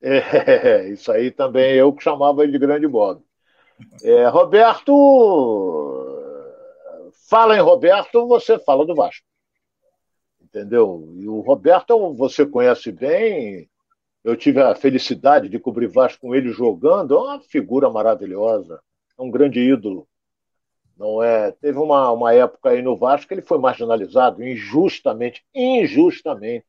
É, 0.00 0.88
isso 0.90 1.10
aí 1.12 1.30
também 1.30 1.74
eu 1.74 1.92
que 1.92 2.02
chamava 2.02 2.42
ele 2.42 2.52
de 2.52 2.58
Grande 2.58 2.86
Bob. 2.86 3.22
É, 4.02 4.26
Roberto. 4.28 4.92
Fala 7.28 7.56
em 7.56 7.60
Roberto, 7.60 8.26
você 8.26 8.58
fala 8.58 8.84
do 8.84 8.94
Vasco. 8.94 9.26
Entendeu? 10.40 11.12
E 11.16 11.26
o 11.26 11.40
Roberto, 11.40 12.14
você 12.14 12.44
conhece 12.44 12.92
bem. 12.92 13.68
Eu 14.22 14.36
tive 14.36 14.60
a 14.60 14.74
felicidade 14.74 15.48
de 15.48 15.58
cobrir 15.58 15.88
Vasco 15.88 16.20
com 16.20 16.34
ele 16.34 16.50
jogando. 16.50 17.14
É 17.14 17.18
uma 17.18 17.40
figura 17.40 17.90
maravilhosa. 17.90 18.80
É 19.18 19.22
um 19.22 19.30
grande 19.30 19.60
ídolo. 19.60 20.06
Não 21.02 21.20
é? 21.20 21.50
Teve 21.50 21.80
uma, 21.80 22.12
uma 22.12 22.32
época 22.32 22.70
aí 22.70 22.80
no 22.80 22.96
Vasco 22.96 23.26
que 23.26 23.34
ele 23.34 23.42
foi 23.42 23.58
marginalizado 23.58 24.40
injustamente, 24.40 25.44
injustamente. 25.52 26.64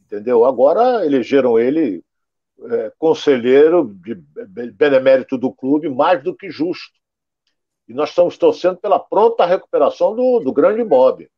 Entendeu? 0.00 0.44
Agora 0.44 1.04
elegeram 1.04 1.58
ele 1.58 2.04
é, 2.70 2.92
conselheiro 2.96 3.92
de 3.96 4.14
benemérito 4.70 5.36
do 5.36 5.52
clube, 5.52 5.88
mais 5.88 6.22
do 6.22 6.36
que 6.36 6.48
justo. 6.48 6.96
E 7.88 7.92
nós 7.92 8.10
estamos 8.10 8.38
torcendo 8.38 8.76
pela 8.76 9.00
pronta 9.00 9.44
recuperação 9.44 10.14
do, 10.14 10.38
do 10.38 10.52
grande 10.52 10.84
Bob. 10.84 11.28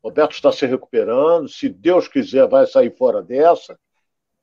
Roberto 0.00 0.34
está 0.34 0.52
se 0.52 0.64
recuperando, 0.64 1.48
se 1.48 1.68
Deus 1.68 2.06
quiser, 2.06 2.46
vai 2.46 2.66
sair 2.68 2.96
fora 2.96 3.20
dessa. 3.20 3.76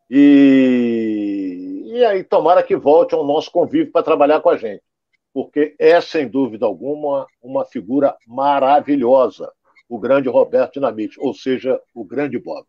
E, 0.10 1.82
e 1.93 2.04
aí, 2.04 2.26
tomara 2.26 2.62
que 2.62 2.76
volte 2.76 3.16
ao 3.16 3.26
nosso 3.26 3.50
convívio 3.50 3.89
para 3.89 4.04
trabalhar 4.04 4.41
com 4.41 4.50
a 4.50 4.58
gente 4.58 4.84
porque 5.34 5.75
é, 5.80 5.99
sem 6.01 6.27
dúvida 6.27 6.65
alguma, 6.65 7.27
uma 7.41 7.65
figura 7.65 8.15
maravilhosa, 8.27 9.51
o 9.88 9.99
grande 9.99 10.30
Roberto 10.30 10.73
Dinamite, 10.73 11.19
ou 11.19 11.34
seja, 11.34 11.80
o 11.93 12.03
grande 12.03 12.38
Bob. 12.38 12.65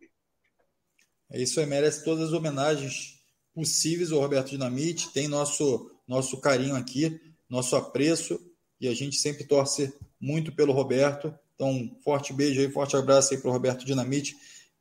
É 1.31 1.41
isso 1.41 1.61
aí, 1.61 1.67
merece 1.67 2.05
todas 2.05 2.29
as 2.29 2.33
homenagens 2.33 3.21
possíveis 3.55 4.13
ao 4.13 4.21
Roberto 4.21 4.51
Dinamite, 4.51 5.13
tem 5.13 5.29
nosso, 5.29 5.91
nosso 6.07 6.41
carinho 6.41 6.77
aqui, 6.77 7.21
nosso 7.49 7.77
apreço, 7.77 8.39
e 8.81 8.89
a 8.89 8.95
gente 8.95 9.17
sempre 9.17 9.45
torce 9.45 9.93
muito 10.21 10.53
pelo 10.53 10.73
Roberto. 10.73 11.35
Então, 11.55 11.71
um 11.71 11.95
forte 12.03 12.33
beijo 12.33 12.61
aí, 12.61 12.71
forte 12.71 12.97
abraço 12.97 13.35
aí 13.35 13.41
para 13.41 13.51
o 13.51 13.53
Roberto 13.53 13.85
Dinamite, 13.85 14.35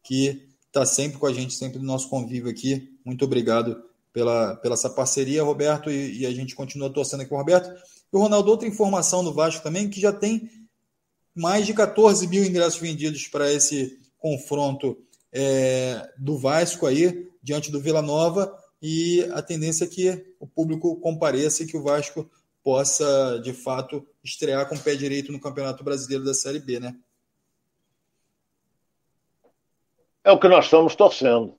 que 0.03 0.47
está 0.67 0.85
sempre 0.85 1.19
com 1.19 1.25
a 1.25 1.33
gente, 1.33 1.53
sempre 1.53 1.79
no 1.79 1.85
nosso 1.85 2.09
convívio 2.09 2.49
aqui. 2.49 2.97
Muito 3.03 3.25
obrigado 3.25 3.88
pela, 4.11 4.55
pela 4.57 4.73
essa 4.73 4.89
parceria, 4.89 5.43
Roberto, 5.43 5.89
e, 5.91 6.19
e, 6.19 6.25
a 6.25 6.31
gente 6.31 6.55
continua 6.55 6.89
torcendo 6.89 7.21
aqui 7.21 7.29
com 7.29 7.35
o 7.35 7.39
Roberto. 7.39 7.69
E 7.69 8.15
o 8.15 8.19
Ronaldo, 8.19 8.49
outra 8.49 8.67
informação 8.67 9.23
do 9.23 9.33
Vasco 9.33 9.63
também, 9.63 9.89
que 9.89 10.01
já 10.01 10.11
tem 10.11 10.49
mais 11.35 11.65
de 11.65 11.73
14 11.73 12.27
mil 12.27 12.43
ingressos 12.43 12.79
vendidos 12.79 13.27
para 13.27 13.51
esse 13.51 13.99
confronto 14.17 14.97
é, 15.31 16.09
do 16.17 16.37
Vasco 16.37 16.85
aí, 16.85 17.29
diante 17.41 17.71
do 17.71 17.79
Vila 17.79 18.01
Nova, 18.01 18.53
e 18.81 19.23
a 19.33 19.41
tendência 19.41 19.85
é 19.85 19.87
que 19.87 20.33
o 20.39 20.47
público 20.47 20.99
compareça 20.99 21.63
e 21.63 21.67
que 21.67 21.77
o 21.77 21.83
Vasco 21.83 22.29
possa, 22.63 23.39
de 23.43 23.53
fato, 23.53 24.05
estrear 24.23 24.67
com 24.67 24.75
o 24.75 24.79
pé 24.79 24.95
direito 24.95 25.31
no 25.31 25.39
Campeonato 25.39 25.83
Brasileiro 25.83 26.23
da 26.23 26.33
Série 26.33 26.59
B, 26.59 26.79
né? 26.79 26.95
É 30.23 30.31
o 30.31 30.39
que 30.39 30.47
nós 30.47 30.65
estamos 30.65 30.95
torcendo. 30.95 31.58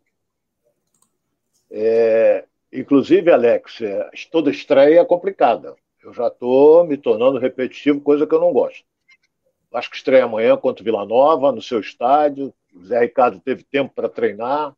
É, 1.71 2.45
inclusive, 2.73 3.31
Alex, 3.31 3.81
é, 3.81 4.11
toda 4.31 4.51
estreia 4.51 5.01
é 5.01 5.05
complicada. 5.05 5.75
Eu 6.03 6.13
já 6.13 6.29
estou 6.29 6.85
me 6.85 6.97
tornando 6.97 7.39
repetitivo, 7.39 8.01
coisa 8.01 8.27
que 8.27 8.35
eu 8.35 8.41
não 8.41 8.53
gosto. 8.53 8.85
Acho 9.73 9.91
que 9.91 9.97
estreia 9.97 10.25
amanhã 10.25 10.57
contra 10.57 10.83
o 10.83 10.85
Vila 10.85 11.05
Nova, 11.07 11.53
no 11.53 11.63
seu 11.63 11.79
estádio. 11.79 12.53
O 12.75 12.85
Zé 12.85 13.01
Ricardo 13.01 13.41
teve 13.41 13.63
tempo 13.63 13.93
para 13.95 14.09
treinar. 14.09 14.75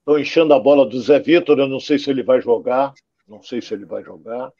Estou 0.00 0.18
enchendo 0.18 0.52
a 0.52 0.58
bola 0.58 0.84
do 0.84 1.00
Zé 1.00 1.18
Vitor, 1.18 1.58
eu 1.58 1.68
não 1.68 1.80
sei 1.80 1.98
se 1.98 2.10
ele 2.10 2.22
vai 2.22 2.40
jogar. 2.40 2.92
Não 3.26 3.42
sei 3.42 3.62
se 3.62 3.72
ele 3.72 3.84
vai 3.84 4.02
jogar. 4.02 4.52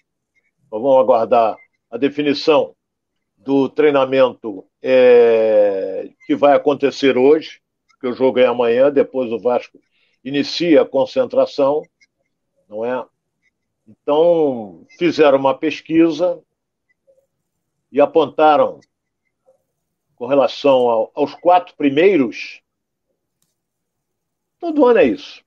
Então, 0.66 0.80
vamos 0.80 1.01
aguardar 1.01 1.57
a 1.91 1.97
definição 1.97 2.74
do 3.37 3.68
treinamento 3.68 4.64
é, 4.82 6.09
que 6.26 6.35
vai 6.35 6.55
acontecer 6.55 7.18
hoje, 7.18 7.61
que 8.01 8.07
o 8.07 8.14
jogo 8.14 8.39
é 8.39 8.47
amanhã, 8.47 8.91
depois 8.91 9.30
o 9.30 9.39
Vasco 9.39 9.78
inicia 10.25 10.83
a 10.83 10.87
concentração, 10.87 11.83
não 12.68 12.85
é? 12.85 13.07
Então, 13.87 14.87
fizeram 14.99 15.39
uma 15.39 15.57
pesquisa 15.57 16.43
e 17.93 18.01
apontaram, 18.01 18.81
com 20.16 20.27
relação 20.27 20.89
ao, 20.89 21.12
aos 21.14 21.35
quatro 21.35 21.75
primeiros, 21.77 22.62
todo 24.59 24.87
ano 24.87 25.01
é 25.01 25.05
isso. 25.05 25.45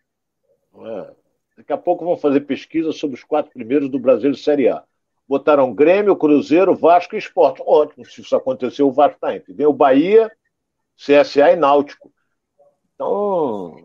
É? 0.76 1.16
Daqui 1.58 1.74
a 1.74 1.78
pouco 1.78 2.06
vão 2.06 2.16
fazer 2.16 2.42
pesquisa 2.42 2.92
sobre 2.92 3.16
os 3.16 3.24
quatro 3.24 3.52
primeiros 3.52 3.90
do 3.90 3.98
Brasil 3.98 4.36
Série 4.36 4.70
A. 4.70 4.84
Botaram 5.28 5.74
Grêmio, 5.74 6.16
Cruzeiro, 6.16 6.76
Vasco 6.76 7.16
e 7.16 7.18
Esporte. 7.18 7.62
Ótimo, 7.66 8.06
se 8.06 8.22
isso 8.22 8.36
aconteceu, 8.36 8.88
o 8.88 8.92
Vasco 8.92 9.16
está 9.16 9.36
entre. 9.36 9.54
Vem 9.54 9.70
Bahia, 9.74 10.32
CSA 10.96 11.52
e 11.52 11.56
Náutico. 11.56 12.14
Então, 12.94 13.76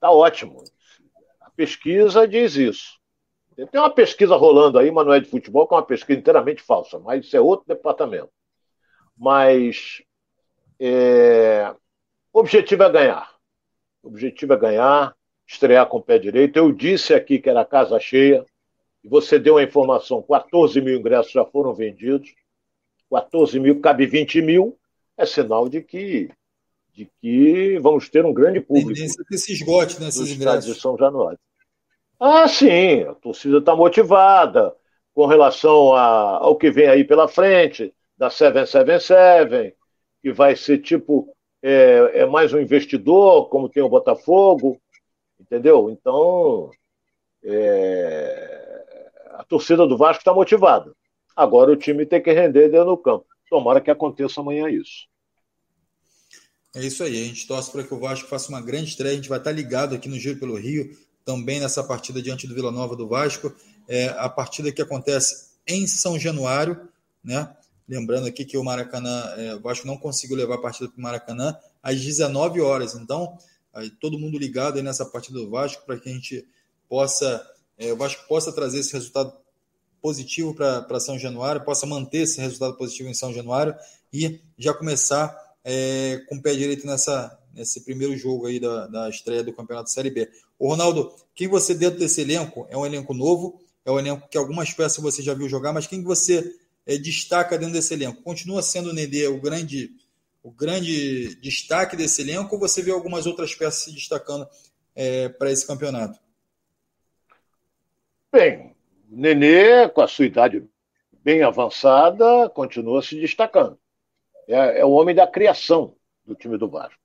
Está 0.00 0.10
ótimo. 0.10 0.64
A 1.42 1.50
pesquisa 1.50 2.26
diz 2.26 2.56
isso. 2.56 2.98
Tem 3.54 3.78
uma 3.78 3.90
pesquisa 3.90 4.34
rolando 4.34 4.78
aí, 4.78 4.90
mas 4.90 5.06
não 5.06 5.12
é 5.12 5.20
de 5.20 5.28
futebol, 5.28 5.68
que 5.68 5.74
é 5.74 5.76
uma 5.76 5.84
pesquisa 5.84 6.18
inteiramente 6.18 6.62
falsa, 6.62 6.98
mas 6.98 7.26
isso 7.26 7.36
é 7.36 7.40
outro 7.40 7.66
departamento. 7.68 8.30
Mas 9.14 10.02
é, 10.80 11.70
o 12.32 12.40
objetivo 12.40 12.82
é 12.82 12.90
ganhar. 12.90 13.30
O 14.02 14.08
objetivo 14.08 14.54
é 14.54 14.56
ganhar, 14.56 15.14
estrear 15.46 15.86
com 15.86 15.98
o 15.98 16.02
pé 16.02 16.18
direito. 16.18 16.56
Eu 16.56 16.72
disse 16.72 17.12
aqui 17.12 17.38
que 17.38 17.50
era 17.50 17.62
casa 17.62 18.00
cheia, 18.00 18.46
e 19.04 19.08
você 19.08 19.38
deu 19.38 19.58
a 19.58 19.62
informação: 19.62 20.22
14 20.22 20.80
mil 20.80 20.98
ingressos 20.98 21.32
já 21.32 21.44
foram 21.44 21.74
vendidos. 21.74 22.34
14 23.10 23.60
mil, 23.60 23.82
cabe 23.82 24.06
20 24.06 24.40
mil, 24.40 24.78
é 25.18 25.26
sinal 25.26 25.68
de 25.68 25.82
que 25.82 26.30
de 26.92 27.10
que 27.20 27.78
vamos 27.78 28.08
ter 28.08 28.24
um 28.24 28.32
grande 28.32 28.60
público. 28.60 28.94
Tendência 28.94 29.24
que 29.26 29.38
se 29.38 29.52
esgote 29.52 30.00
nesses 30.00 30.28
né, 30.28 30.34
ingressos. 30.34 30.74
de 30.74 30.80
São 30.80 30.96
Januário. 30.96 31.38
Ah, 32.18 32.46
sim, 32.46 33.02
a 33.04 33.14
torcida 33.14 33.58
está 33.58 33.74
motivada 33.74 34.74
com 35.14 35.26
relação 35.26 35.94
a, 35.94 36.38
ao 36.38 36.56
que 36.56 36.70
vem 36.70 36.86
aí 36.86 37.04
pela 37.04 37.26
frente, 37.26 37.94
da 38.16 38.28
777, 38.28 39.74
que 40.22 40.32
vai 40.32 40.54
ser 40.54 40.78
tipo, 40.78 41.34
é, 41.62 42.20
é 42.20 42.26
mais 42.26 42.52
um 42.52 42.60
investidor, 42.60 43.48
como 43.48 43.68
tem 43.68 43.82
o 43.82 43.88
Botafogo, 43.88 44.78
entendeu? 45.40 45.88
Então, 45.90 46.70
é, 47.42 48.82
a 49.32 49.44
torcida 49.44 49.86
do 49.86 49.96
Vasco 49.96 50.20
está 50.20 50.34
motivada. 50.34 50.94
Agora 51.34 51.72
o 51.72 51.76
time 51.76 52.04
tem 52.04 52.22
que 52.22 52.32
render 52.32 52.68
dentro 52.68 52.90
do 52.90 52.98
campo. 52.98 53.24
Tomara 53.48 53.80
que 53.80 53.90
aconteça 53.90 54.40
amanhã 54.40 54.68
isso. 54.68 55.08
É 56.72 56.84
isso 56.84 57.02
aí, 57.02 57.20
a 57.20 57.26
gente 57.26 57.48
torce 57.48 57.70
para 57.70 57.82
que 57.82 57.92
o 57.92 57.98
Vasco 57.98 58.28
faça 58.28 58.48
uma 58.48 58.60
grande 58.60 58.90
estreia. 58.90 59.12
A 59.12 59.16
gente 59.16 59.28
vai 59.28 59.38
estar 59.38 59.50
ligado 59.50 59.94
aqui 59.94 60.08
no 60.08 60.18
Giro 60.18 60.38
pelo 60.38 60.56
Rio, 60.56 60.96
também 61.24 61.58
nessa 61.58 61.82
partida 61.82 62.22
diante 62.22 62.46
do 62.46 62.54
Vila 62.54 62.70
Nova 62.70 62.94
do 62.94 63.08
Vasco. 63.08 63.52
É 63.88 64.08
a 64.10 64.28
partida 64.28 64.70
que 64.70 64.80
acontece 64.80 65.50
em 65.66 65.86
São 65.86 66.16
Januário, 66.16 66.88
né? 67.24 67.52
Lembrando 67.88 68.28
aqui 68.28 68.44
que 68.44 68.56
o 68.56 68.62
Maracanã, 68.62 69.34
é, 69.36 69.54
o 69.56 69.60
Vasco 69.60 69.84
não 69.84 69.96
conseguiu 69.96 70.36
levar 70.36 70.54
a 70.54 70.60
partida 70.60 70.88
para 70.88 70.96
o 70.96 71.02
Maracanã 71.02 71.56
às 71.82 72.00
19 72.00 72.60
horas. 72.60 72.94
Então, 72.94 73.36
aí, 73.74 73.90
todo 73.90 74.16
mundo 74.16 74.38
ligado 74.38 74.76
aí 74.76 74.82
nessa 74.82 75.04
partida 75.04 75.40
do 75.40 75.50
Vasco 75.50 75.84
para 75.84 75.98
que 75.98 76.08
a 76.08 76.12
gente 76.12 76.46
possa, 76.88 77.44
é, 77.76 77.92
o 77.92 77.96
Vasco 77.96 78.28
possa 78.28 78.52
trazer 78.52 78.78
esse 78.78 78.92
resultado 78.92 79.32
positivo 80.00 80.54
para 80.54 81.00
São 81.00 81.18
Januário, 81.18 81.64
possa 81.64 81.84
manter 81.84 82.18
esse 82.18 82.40
resultado 82.40 82.76
positivo 82.76 83.08
em 83.08 83.14
São 83.14 83.32
Januário 83.32 83.74
e 84.12 84.40
já 84.56 84.72
começar 84.72 85.49
é, 85.64 86.22
com 86.28 86.36
o 86.36 86.42
pé 86.42 86.54
direito 86.54 86.86
nessa, 86.86 87.38
nesse 87.54 87.84
primeiro 87.84 88.16
jogo 88.16 88.46
aí 88.46 88.58
da, 88.58 88.86
da 88.86 89.08
estreia 89.08 89.42
do 89.42 89.52
Campeonato 89.52 89.90
Série 89.90 90.10
B. 90.10 90.30
O 90.58 90.68
Ronaldo, 90.68 91.14
quem 91.34 91.48
você 91.48 91.74
dentro 91.74 91.98
desse 91.98 92.20
elenco, 92.20 92.66
é 92.70 92.76
um 92.76 92.86
elenco 92.86 93.14
novo, 93.14 93.60
é 93.84 93.90
um 93.90 93.98
elenco 93.98 94.28
que 94.28 94.38
algumas 94.38 94.72
peças 94.72 95.02
você 95.02 95.22
já 95.22 95.34
viu 95.34 95.48
jogar, 95.48 95.72
mas 95.72 95.86
quem 95.86 96.02
você 96.02 96.54
é, 96.86 96.96
destaca 96.96 97.58
dentro 97.58 97.74
desse 97.74 97.94
elenco? 97.94 98.22
Continua 98.22 98.62
sendo 98.62 98.90
o 98.90 98.92
Nenê 98.92 99.26
o 99.26 99.40
grande, 99.40 99.90
o 100.42 100.50
grande 100.50 101.34
destaque 101.36 101.96
desse 101.96 102.22
elenco 102.22 102.54
ou 102.54 102.60
você 102.60 102.82
vê 102.82 102.90
algumas 102.90 103.26
outras 103.26 103.54
peças 103.54 103.84
se 103.84 103.92
destacando 103.92 104.48
é, 104.94 105.28
para 105.28 105.50
esse 105.50 105.66
campeonato? 105.66 106.18
Bem, 108.32 108.74
o 109.10 109.16
Nenê, 109.16 109.88
com 109.88 110.00
a 110.00 110.08
sua 110.08 110.26
idade 110.26 110.64
bem 111.22 111.42
avançada, 111.42 112.48
continua 112.50 113.02
se 113.02 113.18
destacando. 113.20 113.78
É, 114.50 114.80
é, 114.80 114.84
o 114.84 114.90
homem 114.90 115.14
da 115.14 115.28
criação 115.28 115.94
do 116.26 116.34
time 116.34 116.58
do 116.58 116.68
Vasco. 116.68 116.98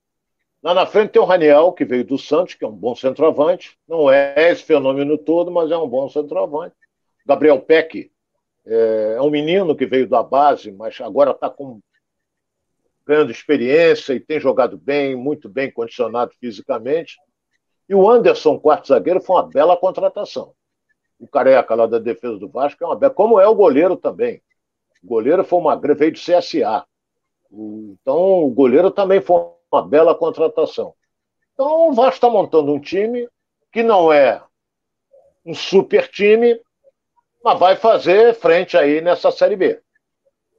Lá 0.63 0.73
na 0.73 0.87
frente 0.87 1.11
tem 1.11 1.21
o 1.21 1.25
Raniel, 1.25 1.71
que 1.73 1.85
veio 1.85 2.03
do 2.03 2.17
Santos, 2.17 2.55
que 2.55 2.65
é 2.65 2.67
um 2.67 2.71
bom 2.71 2.95
centroavante. 2.95 3.77
Não 3.87 4.09
é 4.09 4.33
esse 4.49 4.63
fenômeno 4.63 5.15
todo, 5.15 5.51
mas 5.51 5.69
é 5.69 5.77
um 5.77 5.87
bom 5.87 6.09
centroavante. 6.09 6.75
Gabriel 7.23 7.61
Peck 7.61 8.11
é, 8.65 9.15
é 9.17 9.21
um 9.21 9.29
menino 9.29 9.75
que 9.75 9.85
veio 9.85 10.09
da 10.09 10.23
base, 10.23 10.71
mas 10.71 10.99
agora 10.99 11.31
está 11.31 11.47
com 11.47 11.79
ganhando 13.05 13.29
experiência 13.29 14.13
e 14.13 14.19
tem 14.19 14.39
jogado 14.39 14.75
bem, 14.75 15.15
muito 15.15 15.47
bem 15.47 15.71
condicionado 15.71 16.33
fisicamente. 16.39 17.15
E 17.87 17.93
o 17.93 18.09
Anderson, 18.09 18.57
quarto 18.57 18.87
zagueiro, 18.87 19.21
foi 19.21 19.35
uma 19.35 19.47
bela 19.47 19.77
contratação. 19.77 20.55
O 21.19 21.27
careca 21.27 21.75
lá 21.75 21.85
da 21.85 21.99
defesa 21.99 22.39
do 22.39 22.49
Vasco 22.49 22.83
é 22.83 22.87
uma 22.87 22.95
bela. 22.95 23.13
Como 23.13 23.39
é 23.39 23.47
o 23.47 23.53
goleiro 23.53 23.95
também. 23.95 24.41
O 25.03 25.07
goleiro 25.07 25.43
foi 25.43 25.59
uma 25.59 25.79
veio 25.79 26.11
do 26.11 26.17
CSA. 26.17 26.83
Então, 27.57 28.43
o 28.43 28.49
goleiro 28.49 28.91
também 28.91 29.21
foi 29.21 29.45
uma 29.71 29.81
bela 29.81 30.13
contratação. 30.13 30.93
Então, 31.53 31.89
o 31.89 31.93
Vasco 31.93 32.15
está 32.15 32.29
montando 32.29 32.73
um 32.73 32.79
time 32.79 33.27
que 33.71 33.81
não 33.81 34.11
é 34.11 34.43
um 35.45 35.53
super 35.53 36.07
time, 36.09 36.59
mas 37.43 37.59
vai 37.59 37.75
fazer 37.75 38.33
frente 38.35 38.75
aí 38.75 38.99
nessa 38.99 39.31
Série 39.31 39.55
B. 39.55 39.79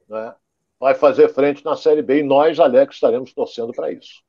Né? 0.09 0.35
Vai 0.79 0.95
fazer 0.95 1.29
frente 1.33 1.65
na 1.65 1.77
Série 1.77 2.03
B 2.03 2.21
e 2.21 2.23
nós, 2.23 2.59
Alex, 2.59 2.95
estaremos 2.95 3.33
torcendo 3.35 3.73
para 3.73 3.93
isso. 3.93 4.23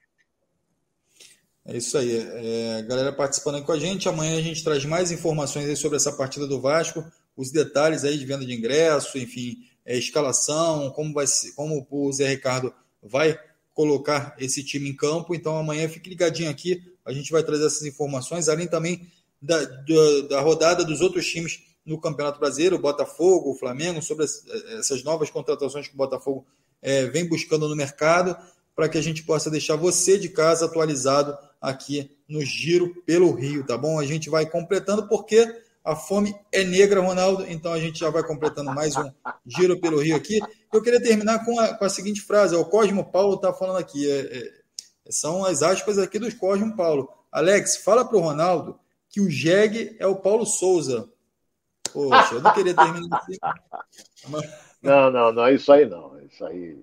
É 1.66 1.78
isso 1.78 1.98
aí. 1.98 2.18
É, 2.18 2.82
galera 2.84 3.12
participando 3.12 3.64
com 3.64 3.72
a 3.74 3.78
gente. 3.78 4.08
Amanhã 4.08 4.38
a 4.38 4.42
gente 4.42 4.64
traz 4.64 4.84
mais 4.86 5.12
informações 5.12 5.78
sobre 5.80 5.98
essa 5.98 6.16
partida 6.16 6.48
do 6.48 6.62
Vasco, 6.62 7.04
os 7.36 7.52
detalhes 7.52 8.04
aí 8.04 8.18
de 8.18 8.26
venda 8.26 8.46
de 8.46 8.54
ingresso, 8.54 9.18
enfim, 9.18 9.58
é, 9.88 9.98
escalação, 9.98 10.92
como 10.92 11.14
vai 11.14 11.26
como 11.56 11.88
o 11.90 12.12
Zé 12.12 12.28
Ricardo 12.28 12.74
vai 13.02 13.40
colocar 13.74 14.36
esse 14.38 14.62
time 14.64 14.90
em 14.90 14.96
campo. 14.96 15.34
Então 15.34 15.58
amanhã 15.58 15.88
fique 15.88 16.10
ligadinho 16.10 16.52
aqui, 16.52 16.84
a 17.06 17.14
gente 17.14 17.32
vai 17.32 17.42
trazer 17.42 17.66
essas 17.66 17.84
informações, 17.84 18.50
além 18.50 18.68
também 18.68 19.08
da, 19.42 19.64
da, 19.64 20.22
da 20.30 20.42
rodada 20.42 20.84
dos 20.84 21.00
outros 21.00 21.26
times 21.26 21.64
no 21.86 22.00
Campeonato 22.00 22.38
Brasileiro, 22.38 22.76
o 22.76 22.80
Botafogo, 22.80 23.52
o 23.52 23.56
Flamengo, 23.56 24.02
sobre 24.02 24.26
essas 24.78 25.04
novas 25.06 25.30
contratações 25.30 25.88
que 25.88 25.94
o 25.94 25.98
Botafogo 25.98 26.46
é, 26.82 27.06
vem 27.06 27.26
buscando 27.26 27.70
no 27.70 27.76
mercado, 27.78 28.36
para 28.76 28.90
que 28.90 28.98
a 28.98 29.02
gente 29.02 29.24
possa 29.24 29.50
deixar 29.50 29.78
você 29.78 30.20
de 30.20 30.28
casa 30.28 30.66
atualizado 30.66 31.38
aqui 31.62 32.12
no 32.28 32.42
Giro 32.42 33.02
pelo 33.06 33.32
Rio, 33.34 33.66
tá 33.66 33.78
bom? 33.78 33.98
A 33.98 34.06
gente 34.06 34.30
vai 34.30 34.46
completando 34.46 35.08
porque 35.08 35.48
a 35.88 35.96
fome 35.96 36.36
é 36.52 36.66
negra, 36.66 37.00
Ronaldo, 37.00 37.46
então 37.48 37.72
a 37.72 37.80
gente 37.80 37.98
já 37.98 38.10
vai 38.10 38.22
completando 38.22 38.76
mais 38.76 38.98
um 38.98 39.10
Giro 39.46 39.80
pelo 39.80 40.02
Rio 40.02 40.18
aqui. 40.18 40.38
Eu 40.74 40.82
queria 40.82 41.02
terminar 41.02 41.46
com 41.46 41.58
a, 41.58 41.76
com 41.76 41.86
a 41.86 41.90
seguinte 41.90 42.20
frase: 42.20 42.54
o 42.58 42.66
Cosmo 42.66 43.10
Paulo 43.10 43.36
está 43.36 43.54
falando 43.54 43.78
aqui, 43.78 44.06
é, 44.12 44.38
é, 44.38 44.52
são 45.10 45.46
as 45.46 45.64
aspas 45.64 45.98
aqui 45.98 46.20
dos 46.20 46.34
Cosmo 46.34 46.76
Paulo. 46.76 47.10
Alex, 47.32 47.78
fala 47.78 48.04
para 48.04 48.18
o 48.18 48.22
Ronaldo 48.22 48.78
que 49.10 49.22
o 49.22 49.32
Jeg 49.32 49.96
é 49.98 50.06
o 50.06 50.18
Paulo 50.18 50.46
Souza. 50.46 51.08
Poxa, 51.94 52.36
eu 52.36 52.42
não 52.42 52.54
queria 52.54 52.76
terminar 52.76 53.20
assim. 53.20 53.38
Mas... 54.28 54.46
Não, 54.82 55.10
não, 55.10 55.32
não, 55.32 55.50
isso 55.50 55.72
aí 55.72 55.86
não. 55.86 56.20
Isso 56.20 56.46
aí. 56.46 56.82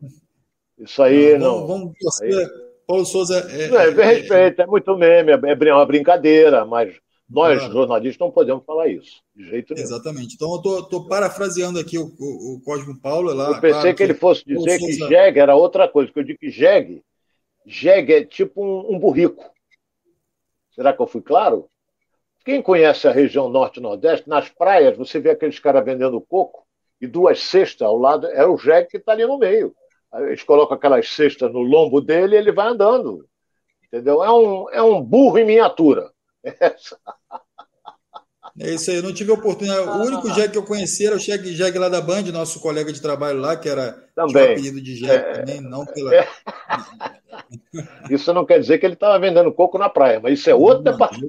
Isso 0.79 1.03
aí 1.03 1.37
não. 1.37 1.67
Vamos, 1.67 1.93
vamos 2.01 2.23
aí... 2.23 2.49
Paulo 2.87 3.05
Souza 3.05 3.39
é. 3.51 3.69
Não, 3.69 3.81
é, 3.81 3.89
é 3.89 4.15
respeito, 4.15 4.63
é 4.63 4.67
muito 4.67 4.97
meme, 4.97 5.33
é, 5.33 5.69
é 5.69 5.75
uma 5.75 5.85
brincadeira, 5.85 6.65
mas 6.65 6.95
nós, 7.35 7.59
claro. 7.59 7.72
jornalistas, 7.72 8.18
não 8.18 8.30
podemos 8.30 8.64
falar 8.64 8.87
isso, 8.87 9.20
de 9.35 9.45
jeito 9.49 9.74
nenhum. 9.74 9.85
Exatamente. 9.85 10.37
Então, 10.37 10.53
eu 10.53 10.80
estou 10.80 11.09
parafraseando 11.09 11.80
aqui 11.80 11.99
o, 11.99 12.07
o, 12.18 12.55
o, 12.55 12.61
Cosmo 12.64 12.99
Paulo. 13.01 13.35
Lá, 13.35 13.49
eu 13.49 13.61
pensei 13.61 13.80
claro, 13.80 13.97
que, 13.97 14.03
ele 14.05 14.14
fosse 14.14 14.45
dizer 14.47 14.78
que 14.78 14.93
Souza... 14.93 15.09
jegue 15.09 15.41
era 15.41 15.57
outra 15.57 15.89
coisa, 15.89 16.12
que 16.12 16.18
eu 16.18 16.22
digo 16.22 16.39
que 16.39 16.49
jegue, 16.49 17.03
jegue 17.66 18.12
é 18.12 18.24
tipo 18.24 18.64
um, 18.64 18.95
um 18.95 18.99
burrico. 19.01 19.45
Será 20.70 20.93
que 20.93 21.03
eu 21.03 21.07
fui 21.09 21.20
claro? 21.20 21.68
Quem 22.45 22.62
conhece 22.62 23.09
a 23.09 23.12
região 23.12 23.49
norte 23.49 23.80
nordeste, 23.80 24.28
nas 24.28 24.49
praias 24.49 24.97
você 24.97 25.18
vê 25.18 25.30
aqueles 25.30 25.59
caras 25.59 25.85
vendendo 25.85 26.20
coco 26.20 26.64
e 27.01 27.07
duas 27.09 27.41
cestas 27.41 27.82
ao 27.82 27.99
lado, 27.99 28.28
é 28.28 28.47
o 28.47 28.57
jegue 28.57 28.91
que 28.91 28.97
está 28.99 29.11
ali 29.11 29.26
no 29.26 29.39
meio. 29.39 29.74
Eles 30.14 30.45
colocam 30.45 30.76
aquelas 30.76 31.09
cestas 31.09 31.53
no 31.53 31.62
lombo 31.62 32.01
dele 32.01 32.37
e 32.37 32.39
ele 32.39 32.53
vai 32.53 32.68
andando. 32.68 33.26
Entendeu? 33.87 34.22
É 34.22 34.32
um, 34.32 34.70
é 34.70 34.82
um 34.82 35.03
burro 35.03 35.39
em 35.39 35.45
miniatura. 35.45 36.14
É 38.59 38.72
isso 38.72 38.90
aí, 38.90 38.99
eu 38.99 39.03
não 39.03 39.12
tive 39.12 39.32
a 39.32 39.34
oportunidade. 39.34 39.88
O 39.88 40.05
único 40.05 40.32
jegue 40.32 40.53
que 40.53 40.59
eu 40.59 40.62
conheci 40.62 41.05
era 41.05 41.16
o 41.16 41.18
jegue, 41.18 41.57
jegue 41.57 41.76
lá 41.76 41.88
da 41.88 42.01
Band, 42.01 42.22
nosso 42.30 42.61
colega 42.61 42.92
de 42.92 43.01
trabalho 43.01 43.40
lá, 43.40 43.57
que 43.57 43.68
era 43.68 43.92
também. 44.14 44.53
apelido 44.53 44.80
de 44.80 44.95
jegue 44.95 45.12
é... 45.12 45.32
também, 45.32 45.61
não 45.61 45.84
pela. 45.84 46.14
É... 46.14 46.28
Isso 48.11 48.32
não 48.32 48.47
quer 48.47 48.61
dizer 48.61 48.78
que 48.78 48.86
ele 48.86 48.95
estava 48.95 49.18
vendendo 49.18 49.53
coco 49.53 49.76
na 49.76 49.88
praia, 49.88 50.20
mas 50.20 50.38
isso 50.38 50.49
é 50.49 50.55
outro 50.55 50.84
departamento. 50.84 51.28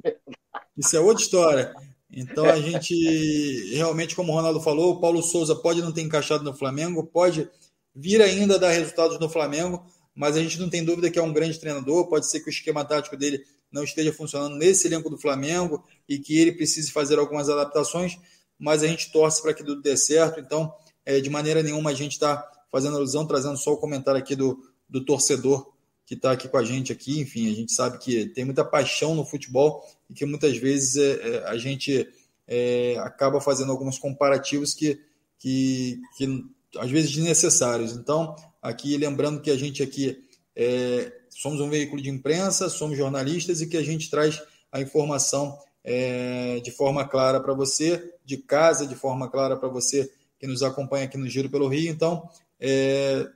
Isso 0.76 0.96
é 0.96 1.00
outra 1.00 1.22
história. 1.22 1.74
Então 2.12 2.44
a 2.46 2.56
gente 2.56 3.74
realmente, 3.74 4.14
como 4.14 4.32
o 4.32 4.34
Ronaldo 4.34 4.60
falou, 4.60 4.92
o 4.92 5.00
Paulo 5.00 5.22
Souza 5.22 5.56
pode 5.56 5.82
não 5.82 5.92
ter 5.92 6.02
encaixado 6.02 6.44
no 6.44 6.54
Flamengo, 6.54 7.04
pode 7.04 7.48
vir 7.94 8.22
ainda 8.22 8.54
a 8.54 8.58
dar 8.58 8.70
resultados 8.70 9.18
no 9.18 9.28
Flamengo, 9.28 9.84
mas 10.14 10.36
a 10.36 10.40
gente 10.40 10.60
não 10.60 10.70
tem 10.70 10.84
dúvida 10.84 11.10
que 11.10 11.18
é 11.18 11.22
um 11.22 11.32
grande 11.32 11.58
treinador. 11.58 12.08
Pode 12.08 12.30
ser 12.30 12.40
que 12.40 12.48
o 12.48 12.50
esquema 12.50 12.84
tático 12.84 13.16
dele 13.16 13.42
não 13.70 13.84
esteja 13.84 14.12
funcionando 14.12 14.56
nesse 14.56 14.86
elenco 14.86 15.10
do 15.10 15.18
Flamengo 15.18 15.84
e 16.08 16.18
que 16.18 16.38
ele 16.38 16.52
precise 16.52 16.90
fazer 16.90 17.18
algumas 17.18 17.48
adaptações, 17.48 18.18
mas 18.58 18.82
a 18.82 18.86
gente 18.86 19.12
torce 19.12 19.42
para 19.42 19.52
que 19.52 19.64
tudo 19.64 19.82
dê 19.82 19.96
certo. 19.96 20.40
Então, 20.40 20.72
é, 21.04 21.20
de 21.20 21.28
maneira 21.28 21.62
nenhuma, 21.62 21.90
a 21.90 21.94
gente 21.94 22.12
está 22.12 22.48
fazendo 22.70 22.96
alusão, 22.96 23.26
trazendo 23.26 23.56
só 23.56 23.72
o 23.72 23.78
comentário 23.78 24.20
aqui 24.20 24.34
do, 24.34 24.62
do 24.88 25.04
torcedor 25.04 25.72
que 26.06 26.14
está 26.14 26.30
aqui 26.32 26.48
com 26.48 26.56
a 26.56 26.64
gente 26.64 26.92
aqui. 26.92 27.20
Enfim, 27.20 27.50
a 27.50 27.54
gente 27.54 27.72
sabe 27.72 27.98
que 27.98 28.26
tem 28.26 28.44
muita 28.44 28.64
paixão 28.64 29.14
no 29.14 29.24
futebol 29.24 29.84
e 30.08 30.14
que 30.14 30.24
muitas 30.24 30.56
vezes 30.56 30.96
é, 30.96 31.12
é, 31.12 31.44
a 31.48 31.58
gente 31.58 32.08
é, 32.46 32.96
acaba 33.00 33.40
fazendo 33.40 33.72
alguns 33.72 33.98
comparativos 33.98 34.72
que, 34.72 35.00
que, 35.38 36.00
que 36.16 36.44
às 36.78 36.90
vezes 36.90 37.10
desnecessários. 37.10 37.92
Então, 37.92 38.36
aqui 38.62 38.96
lembrando 38.96 39.40
que 39.40 39.50
a 39.50 39.56
gente 39.56 39.82
aqui 39.82 40.24
é, 40.54 41.12
somos 41.36 41.60
um 41.60 41.68
veículo 41.68 42.00
de 42.00 42.08
imprensa, 42.08 42.68
somos 42.68 42.96
jornalistas 42.96 43.60
e 43.60 43.66
que 43.66 43.76
a 43.76 43.82
gente 43.82 44.08
traz 44.08 44.42
a 44.72 44.80
informação 44.80 45.58
é, 45.84 46.60
de 46.60 46.70
forma 46.70 47.06
clara 47.06 47.40
para 47.40 47.52
você, 47.52 48.14
de 48.24 48.38
casa, 48.38 48.86
de 48.86 48.94
forma 48.94 49.28
clara 49.28 49.56
para 49.56 49.68
você 49.68 50.10
que 50.38 50.46
nos 50.46 50.62
acompanha 50.62 51.04
aqui 51.04 51.18
no 51.18 51.28
Giro 51.28 51.50
pelo 51.50 51.68
Rio. 51.68 51.90
Então, 51.90 52.28
é, 52.58 53.26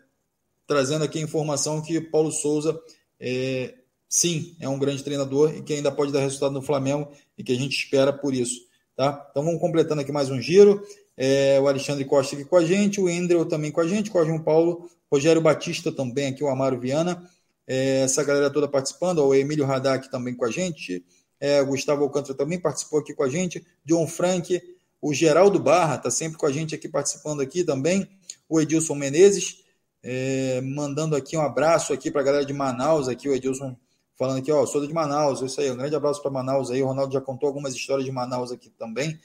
trazendo 0.67 1.05
aqui 1.05 1.19
a 1.19 1.23
informação 1.23 1.83
que 1.83 2.01
Paulo 2.01 2.33
Souza, 2.33 2.79
é, 3.19 3.75
sim, 4.09 4.57
é 4.59 4.69
um 4.69 4.79
grande 4.79 5.05
treinador 5.05 5.55
e 5.55 5.63
que 5.63 5.75
ainda 5.75 5.93
pode 5.93 6.11
dar 6.11 6.21
resultado 6.21 6.53
no 6.53 6.63
Flamengo 6.63 7.09
e 7.37 7.45
que 7.45 7.53
a 7.53 7.57
gente 7.57 7.77
espera 7.77 8.13
por 8.13 8.35
isso. 8.35 8.63
Tá? 8.97 9.27
Então, 9.31 9.45
vamos 9.45 9.61
completando 9.61 10.01
aqui 10.01 10.11
mais 10.13 10.31
um 10.31 10.41
giro. 10.41 10.83
É, 11.17 11.61
o 11.61 11.69
Alexandre 11.69 12.05
Costa 12.07 12.35
aqui 12.35 12.47
com 12.47 12.57
a 12.57 12.65
gente, 12.65 12.99
o 12.99 13.09
Endrel 13.09 13.45
também 13.45 13.71
com 13.71 13.81
a 13.81 13.87
gente, 13.87 14.11
Cosmo 14.11 14.43
Paulo, 14.43 14.91
Rogério 15.13 15.43
Batista 15.43 15.93
também 15.93 16.29
aqui, 16.29 16.43
o 16.43 16.49
Amaro 16.49 16.81
Viana, 16.81 17.29
é, 17.73 18.01
essa 18.01 18.25
galera 18.25 18.51
toda 18.51 18.67
participando, 18.67 19.21
o 19.21 19.33
Emílio 19.33 19.65
Radak 19.65 20.11
também 20.11 20.35
com 20.35 20.45
a 20.45 20.51
gente, 20.51 21.05
é, 21.39 21.63
o 21.63 21.67
Gustavo 21.67 22.03
Alcântara 22.03 22.35
também 22.35 22.59
participou 22.59 22.99
aqui 22.99 23.15
com 23.15 23.23
a 23.23 23.29
gente, 23.29 23.65
John 23.85 24.09
Frank, 24.09 24.61
o 25.01 25.15
Geraldo 25.15 25.61
Barra 25.61 25.95
está 25.95 26.11
sempre 26.11 26.37
com 26.37 26.47
a 26.47 26.51
gente 26.51 26.75
aqui 26.75 26.89
participando 26.89 27.41
aqui 27.41 27.63
também, 27.63 28.11
o 28.49 28.61
Edilson 28.61 28.97
Menezes, 28.97 29.63
é, 30.03 30.61
mandando 30.63 31.15
aqui 31.15 31.37
um 31.37 31.43
abraço 31.43 31.93
aqui 31.93 32.11
para 32.11 32.23
a 32.23 32.25
galera 32.25 32.45
de 32.45 32.53
Manaus, 32.53 33.07
aqui 33.07 33.29
o 33.29 33.33
Edilson 33.33 33.77
falando 34.19 34.39
aqui, 34.39 34.51
ó, 34.51 34.67
sou 34.67 34.85
de 34.85 34.93
Manaus, 34.93 35.41
isso 35.41 35.61
aí, 35.61 35.71
um 35.71 35.77
grande 35.77 35.95
abraço 35.95 36.21
para 36.21 36.31
Manaus 36.33 36.73
aí, 36.73 36.83
o 36.83 36.87
Ronaldo 36.87 37.13
já 37.13 37.21
contou 37.21 37.47
algumas 37.47 37.73
histórias 37.73 38.05
de 38.05 38.11
Manaus 38.11 38.51
aqui 38.51 38.69
também, 38.71 39.17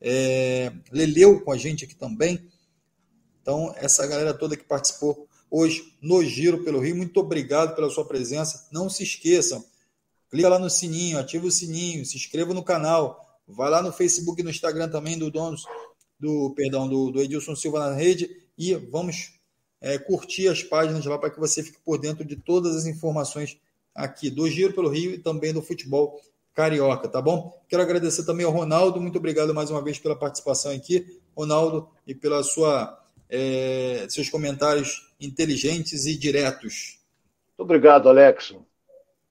é, 0.00 0.72
Leleu 0.90 1.40
com 1.42 1.52
a 1.52 1.56
gente 1.56 1.84
aqui 1.84 1.94
também. 1.94 2.44
Então, 3.40 3.72
essa 3.76 4.04
galera 4.08 4.34
toda 4.34 4.56
que 4.56 4.64
participou 4.64 5.28
hoje 5.52 5.92
no 6.00 6.24
Giro 6.24 6.64
pelo 6.64 6.80
Rio, 6.80 6.96
muito 6.96 7.20
obrigado 7.20 7.74
pela 7.74 7.90
sua 7.90 8.06
presença. 8.06 8.66
Não 8.72 8.88
se 8.88 9.02
esqueçam, 9.02 9.62
clica 10.30 10.48
lá 10.48 10.58
no 10.58 10.70
sininho, 10.70 11.18
ativa 11.18 11.46
o 11.46 11.50
sininho, 11.50 12.06
se 12.06 12.16
inscreva 12.16 12.54
no 12.54 12.64
canal, 12.64 13.38
vai 13.46 13.68
lá 13.68 13.82
no 13.82 13.92
Facebook 13.92 14.40
e 14.40 14.44
no 14.44 14.48
Instagram 14.48 14.88
também 14.88 15.18
do 15.18 15.30
Donos, 15.30 15.64
do 16.18 16.54
perdão, 16.56 16.88
do, 16.88 17.10
do 17.10 17.20
Edilson 17.20 17.54
Silva 17.54 17.90
na 17.90 17.94
rede 17.94 18.30
e 18.56 18.74
vamos 18.74 19.34
é, 19.78 19.98
curtir 19.98 20.48
as 20.48 20.62
páginas 20.62 21.04
lá 21.04 21.18
para 21.18 21.28
que 21.28 21.38
você 21.38 21.62
fique 21.62 21.78
por 21.84 21.98
dentro 21.98 22.24
de 22.24 22.34
todas 22.34 22.74
as 22.74 22.86
informações 22.86 23.58
aqui 23.94 24.30
do 24.30 24.48
Giro 24.48 24.72
pelo 24.72 24.88
Rio 24.88 25.10
e 25.10 25.18
também 25.18 25.52
do 25.52 25.60
futebol 25.60 26.18
carioca, 26.54 27.08
tá 27.08 27.20
bom? 27.20 27.62
Quero 27.68 27.82
agradecer 27.82 28.24
também 28.24 28.46
ao 28.46 28.52
Ronaldo, 28.52 29.00
muito 29.02 29.18
obrigado 29.18 29.52
mais 29.52 29.70
uma 29.70 29.82
vez 29.82 29.98
pela 29.98 30.16
participação 30.16 30.72
aqui, 30.72 31.20
Ronaldo, 31.36 31.88
e 32.06 32.14
pela 32.14 32.42
sua 32.42 33.02
é, 33.28 34.06
seus 34.10 34.28
comentários 34.28 35.11
inteligentes 35.26 36.06
e 36.06 36.16
diretos. 36.18 36.98
Muito 37.48 37.60
obrigado, 37.60 38.08
Alex. 38.08 38.50
Muito 38.50 38.64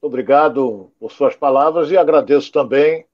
obrigado 0.02 0.92
por 1.00 1.12
suas 1.12 1.36
palavras 1.36 1.92
e 1.92 1.98
agradeço 1.98 2.52
também 2.52 3.06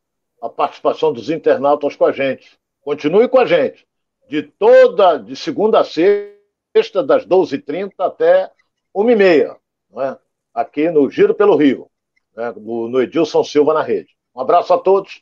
a 0.42 0.50
participação 0.50 1.12
dos 1.12 1.30
internautas 1.30 1.96
com 1.96 2.06
a 2.06 2.12
gente. 2.12 2.58
Continue 2.82 3.28
com 3.28 3.40
a 3.40 3.46
gente. 3.46 3.86
De 4.30 4.44
toda, 4.44 5.18
de 5.18 5.36
segunda 5.36 5.80
a 5.80 5.84
sexta, 5.84 7.04
das 7.04 7.26
12h30 7.26 7.94
até 7.98 8.52
1h30, 8.96 9.58
não 9.90 10.02
é? 10.02 10.18
aqui 10.54 10.90
no 10.90 11.10
Giro 11.10 11.34
pelo 11.34 11.56
Rio, 11.56 11.90
né? 12.36 12.54
no 12.56 13.02
Edilson 13.02 13.44
Silva 13.44 13.74
na 13.74 13.84
rede. 13.84 14.16
Um 14.36 14.42
abraço 14.42 14.74
a 14.74 14.78
todos 14.78 15.22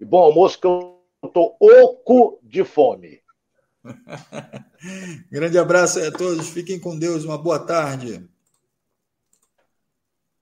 e 0.00 0.04
bom 0.04 0.22
almoço, 0.22 0.60
que 0.60 0.66
eu 0.66 1.00
estou 1.24 1.56
oco 1.60 2.38
de 2.42 2.64
fome. 2.64 3.20
Grande 5.30 5.58
abraço 5.58 6.00
a 6.00 6.10
todos, 6.10 6.48
fiquem 6.48 6.78
com 6.78 6.98
Deus, 6.98 7.24
uma 7.24 7.38
boa 7.38 7.58
tarde. 7.58 8.28